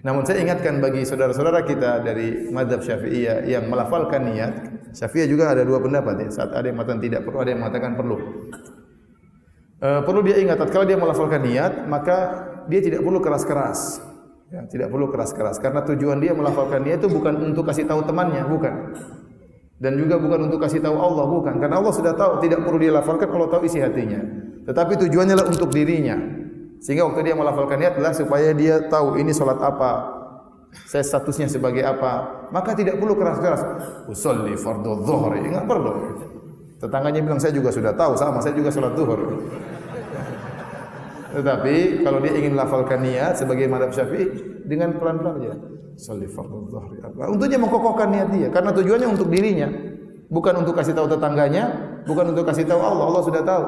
Namun 0.00 0.24
saya 0.24 0.40
ingatkan 0.40 0.80
bagi 0.80 1.04
saudara-saudara 1.04 1.60
kita 1.68 2.00
dari 2.00 2.48
madhab 2.48 2.80
syafi'iyah 2.80 3.44
yang 3.44 3.68
melafalkan 3.68 4.32
niat. 4.32 4.52
Syafi'iyah 4.96 5.28
juga 5.28 5.52
ada 5.52 5.60
dua 5.60 5.76
pendapat 5.76 6.24
ya. 6.24 6.28
Saat 6.32 6.56
ada 6.56 6.64
yang 6.64 6.80
mengatakan 6.80 7.04
tidak 7.04 7.20
perlu, 7.28 7.38
ada 7.44 7.50
yang 7.52 7.60
mengatakan 7.60 7.92
perlu. 8.00 8.16
E, 9.76 9.88
perlu 10.00 10.20
dia 10.24 10.36
ingat, 10.40 10.56
kalau 10.72 10.88
dia 10.88 10.96
melafalkan 10.96 11.44
niat, 11.44 11.84
maka 11.84 12.16
dia 12.72 12.80
tidak 12.80 13.04
perlu 13.04 13.20
keras-keras. 13.20 14.00
Ya, 14.48 14.64
tidak 14.66 14.88
perlu 14.88 15.12
keras-keras. 15.12 15.60
Karena 15.60 15.84
tujuan 15.84 16.16
dia 16.18 16.32
melafalkan 16.32 16.80
niat 16.80 17.04
itu 17.04 17.12
bukan 17.12 17.52
untuk 17.52 17.68
kasih 17.68 17.84
tahu 17.84 18.00
temannya, 18.08 18.40
bukan. 18.48 18.96
Dan 19.80 20.00
juga 20.00 20.16
bukan 20.16 20.48
untuk 20.48 20.64
kasih 20.64 20.80
tahu 20.80 20.96
Allah, 20.96 21.28
bukan. 21.28 21.60
Karena 21.60 21.76
Allah 21.76 21.92
sudah 21.92 22.16
tahu, 22.16 22.40
tidak 22.40 22.64
perlu 22.64 22.80
dia 22.80 22.92
lafalkan 22.92 23.28
kalau 23.28 23.52
tahu 23.52 23.68
isi 23.68 23.84
hatinya. 23.84 24.20
Tetapi 24.64 24.96
tujuannya 24.96 25.36
adalah 25.36 25.48
untuk 25.48 25.68
dirinya. 25.72 26.39
Sehingga 26.80 27.04
waktu 27.04 27.28
dia 27.28 27.36
melafalkan 27.36 27.76
niat 27.76 28.00
adalah 28.00 28.16
supaya 28.16 28.56
dia 28.56 28.80
tahu 28.88 29.20
ini 29.20 29.36
solat 29.36 29.60
apa, 29.60 30.20
saya 30.88 31.02
statusnya 31.02 31.50
sebagai 31.50 31.82
apa. 31.82 32.46
Maka 32.50 32.74
tidak 32.74 32.98
perlu 32.98 33.14
keras-keras. 33.18 33.62
Usolli 34.06 34.54
fardu 34.58 35.02
dhuhri. 35.02 35.50
Enggak 35.50 35.66
perlu. 35.66 35.92
Tetangganya 36.80 37.20
bilang 37.20 37.36
saya 37.36 37.52
juga 37.52 37.68
sudah 37.68 37.92
tahu 37.92 38.16
sama 38.16 38.40
saya 38.40 38.56
juga 38.56 38.72
solat 38.72 38.96
zuhur. 38.96 39.20
Tetapi 41.30 42.02
kalau 42.02 42.18
dia 42.24 42.32
ingin 42.34 42.58
melafalkan 42.58 43.04
niat 43.04 43.38
sebagai 43.38 43.70
madhab 43.70 43.94
syafi'i 43.94 44.64
dengan 44.66 44.96
pelan-pelan 44.96 45.36
saja. 45.38 45.54
Usolli 45.94 46.26
fardu 46.26 46.58
dhuhri. 46.72 46.96
Untuknya 47.28 47.58
mengkokohkan 47.60 48.08
niat 48.08 48.28
dia 48.32 48.48
karena 48.48 48.72
tujuannya 48.72 49.08
untuk 49.12 49.28
dirinya, 49.28 49.68
bukan 50.32 50.64
untuk 50.64 50.74
kasih 50.74 50.96
tahu 50.96 51.06
tetangganya, 51.12 51.68
bukan 52.08 52.32
untuk 52.32 52.48
kasih 52.48 52.64
tahu 52.64 52.80
Allah. 52.80 53.04
Allah 53.12 53.22
sudah 53.22 53.42
tahu. 53.44 53.64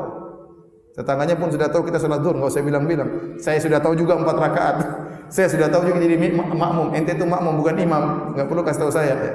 Tetangganya 0.93 1.35
pun 1.41 1.49
sudah 1.49 1.73
tahu 1.73 1.89
kita 1.89 1.97
sholat 1.97 2.21
zuhur, 2.21 2.37
enggak 2.37 2.53
usah 2.53 2.65
bilang-bilang. 2.65 3.09
Saya 3.41 3.57
sudah 3.57 3.81
tahu 3.81 3.97
juga 3.97 4.21
empat 4.21 4.37
rakaat. 4.37 4.77
Saya 5.35 5.49
sudah 5.49 5.73
tahu 5.73 5.89
juga 5.89 6.05
jadi 6.05 6.37
makmum. 6.37 6.93
Ente 6.93 7.17
itu 7.17 7.25
makmum 7.25 7.57
bukan 7.57 7.81
imam, 7.81 8.37
enggak 8.37 8.47
perlu 8.53 8.61
kasih 8.61 8.81
tahu 8.85 8.93
saya. 8.93 9.17
Ya. 9.17 9.33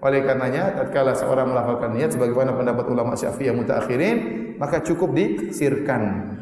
Oleh 0.00 0.24
karenanya, 0.24 0.72
tatkala 0.72 1.12
seorang 1.12 1.52
melafalkan 1.52 1.92
niat 1.92 2.16
sebagaimana 2.16 2.56
pendapat 2.56 2.88
ulama 2.88 3.12
Syafi'iyah 3.12 3.52
mutaakhirin, 3.52 4.16
maka 4.56 4.80
cukup 4.80 5.12
disirkan. 5.12 6.32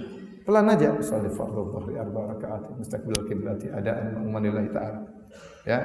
Pelan 0.47 0.67
aja, 0.71 0.99
sholli 1.03 1.31
fardhu 1.31 1.71
dhuhri 1.71 1.99
arba 1.99 2.35
rakaat 2.35 2.75
mustaqbil 2.75 3.27
kiblati 3.27 3.71
adaan 3.71 4.19
ma'mumanillahi 4.19 4.69
ta'ala. 4.71 4.99
Ya. 5.67 5.79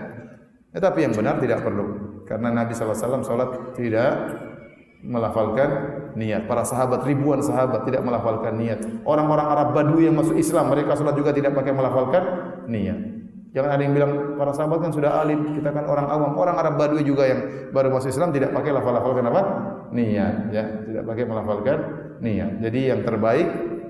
Tetapi 0.73 1.09
yang 1.09 1.13
benar 1.17 1.41
tidak 1.41 1.65
perlu. 1.65 2.21
Karena 2.25 2.53
Nabi 2.53 2.73
sallallahu 2.73 2.97
alaihi 2.97 3.09
wasallam 3.09 3.25
salat 3.25 3.51
tidak 3.78 4.11
melafalkan 5.05 5.69
niat. 6.18 6.49
Para 6.49 6.65
sahabat 6.65 7.05
ribuan 7.05 7.39
sahabat 7.45 7.86
tidak 7.86 8.01
melafalkan 8.01 8.57
niat. 8.57 8.82
Orang-orang 9.05 9.47
Arab 9.53 9.70
Badui 9.78 10.09
yang 10.09 10.18
masuk 10.18 10.34
Islam 10.34 10.74
mereka 10.74 10.97
salat 10.97 11.13
juga 11.13 11.30
tidak 11.30 11.53
pakai 11.53 11.72
melafalkan 11.78 12.24
niat. 12.65 12.99
Jangan 13.53 13.70
ada 13.74 13.82
yang 13.82 13.93
bilang 13.95 14.11
para 14.38 14.51
sahabat 14.53 14.86
kan 14.86 14.91
sudah 14.91 15.24
alim, 15.24 15.55
kita 15.57 15.72
kan 15.72 15.86
orang 15.86 16.09
awam. 16.09 16.34
Orang 16.36 16.57
Arab 16.57 16.76
Badui 16.76 17.05
juga 17.05 17.30
yang 17.30 17.70
baru 17.72 17.93
masuk 17.93 18.09
Islam 18.09 18.34
tidak 18.34 18.51
pakai 18.51 18.74
lafal-lafalkan 18.74 19.24
apa? 19.30 19.41
Niat, 19.93 20.36
ya, 20.51 20.65
tidak 20.84 21.03
pakai 21.05 21.24
melafalkan 21.30 21.78
niat. 22.20 22.59
Jadi 22.59 22.80
yang 22.91 23.01
terbaik 23.05 23.47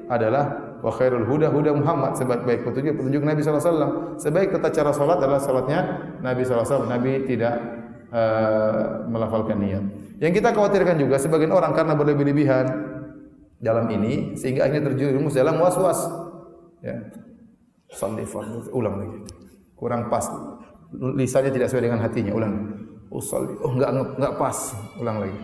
adalah 0.07 0.67
wa 0.78 0.91
khairul 0.93 1.25
huda 1.25 1.49
huda 1.49 1.73
Muhammad 1.73 2.13
sebaik-baik 2.15 2.61
petunjuk 2.61 3.01
petunjuk 3.01 3.23
Nabi 3.25 3.41
sallallahu 3.41 3.63
alaihi 3.65 3.73
wasallam. 3.73 3.91
Sebaik 4.21 4.49
tata 4.55 4.69
cara 4.69 4.91
salat 4.93 5.17
adalah 5.19 5.41
salatnya 5.41 5.80
Nabi 6.21 6.45
sallallahu 6.45 6.63
alaihi 6.63 6.75
wasallam. 6.78 6.91
Nabi 6.93 7.13
tidak 7.25 7.53
uh, 8.12 9.05
melafalkan 9.08 9.58
niat. 9.60 9.84
Yang 10.18 10.41
kita 10.41 10.49
khawatirkan 10.53 10.97
juga 10.97 11.16
sebagian 11.22 11.53
orang 11.53 11.72
karena 11.78 11.93
berlebih-lebihan 11.93 12.66
dalam 13.58 13.89
ini 13.89 14.38
sehingga 14.38 14.66
akhirnya 14.66 14.93
terjerumus 14.93 15.34
dalam 15.38 15.58
was-was. 15.62 15.99
Ya. 16.82 17.10
Salli 17.93 18.26
ulang 18.74 18.95
lagi. 18.99 19.20
Kurang 19.78 20.10
pas. 20.10 20.26
Lisannya 20.93 21.51
tidak 21.53 21.70
sesuai 21.70 21.86
dengan 21.89 22.01
hatinya. 22.01 22.34
Ulang. 22.34 22.53
Oh, 23.08 23.24
salli. 23.24 23.55
Oh, 23.64 23.72
enggak 23.72 23.91
enggak 23.93 24.34
pas. 24.36 24.58
Ulang 24.99 25.24
lagi. 25.24 25.38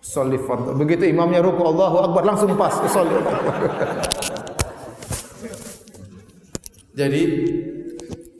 Salli 0.00 0.38
fardhu. 0.38 0.72
Begitu 0.78 1.10
imamnya 1.10 1.42
ruku 1.44 1.60
Allahu 1.66 1.96
Akbar 2.08 2.22
langsung 2.24 2.54
pas. 2.54 2.72
Salli. 2.88 3.16
Jadi 6.96 7.22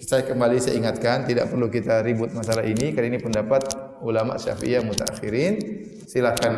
saya 0.06 0.22
kembali 0.22 0.62
saya 0.62 0.78
ingatkan 0.78 1.26
tidak 1.26 1.50
perlu 1.50 1.66
kita 1.66 2.06
ribut 2.06 2.30
masalah 2.30 2.62
ini 2.62 2.94
karena 2.94 3.18
ini 3.18 3.18
pendapat 3.18 3.66
ulama 4.06 4.38
Syafi'iyah 4.38 4.86
mutaakhirin 4.86 5.58
silakan 6.06 6.54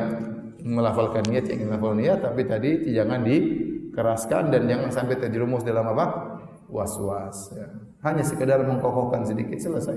melafalkan 0.61 1.25
niat 1.25 1.49
yang 1.49 1.73
melafal 1.73 1.97
niat 1.97 2.21
tapi 2.21 2.45
tadi 2.45 2.93
jangan 2.93 3.25
dikeraskan 3.25 4.53
dan 4.53 4.69
jangan 4.69 4.93
sampai 4.93 5.17
terjerumus 5.17 5.65
dalam 5.65 5.89
apa 5.97 6.37
was-was 6.69 7.57
ya. 7.57 7.73
hanya 8.05 8.21
sekedar 8.21 8.61
mengkokohkan 8.69 9.25
sedikit 9.25 9.57
selesai 9.57 9.97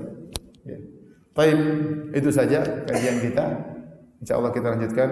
ya. 0.64 0.80
Baik, 1.32 1.56
itu 2.12 2.28
saja 2.28 2.60
kajian 2.84 3.24
kita. 3.24 3.44
Insyaallah 4.20 4.52
kita 4.52 4.68
lanjutkan 4.76 5.08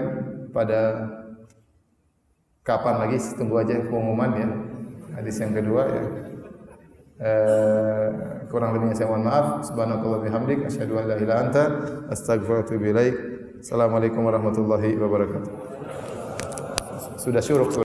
pada 0.52 0.80
kapan 2.60 2.94
lagi 3.00 3.16
tunggu 3.40 3.56
aja 3.56 3.80
pengumuman 3.88 4.30
ya. 4.36 4.48
Hadis 5.16 5.40
yang 5.40 5.56
kedua 5.56 5.88
ya. 5.88 6.29
Eh, 7.20 8.08
kurang 8.48 8.72
lebihnya 8.72 8.96
saya 8.96 9.12
mohon 9.12 9.28
maaf. 9.28 9.60
Subhanakallah 9.68 10.24
bihamdik 10.24 10.64
asyhadu 10.64 10.96
an 10.96 11.04
la 11.04 11.20
illa 11.20 11.34
anta 11.36 11.62
astaghfiruka 12.08 12.64
wa 12.64 12.64
atubu 12.64 12.84
ilaik. 12.88 13.16
Assalamualaikum 13.60 14.24
warahmatullahi 14.24 14.96
wabarakatuh. 14.96 15.52
Sudah 17.20 17.44
syuruk 17.44 17.76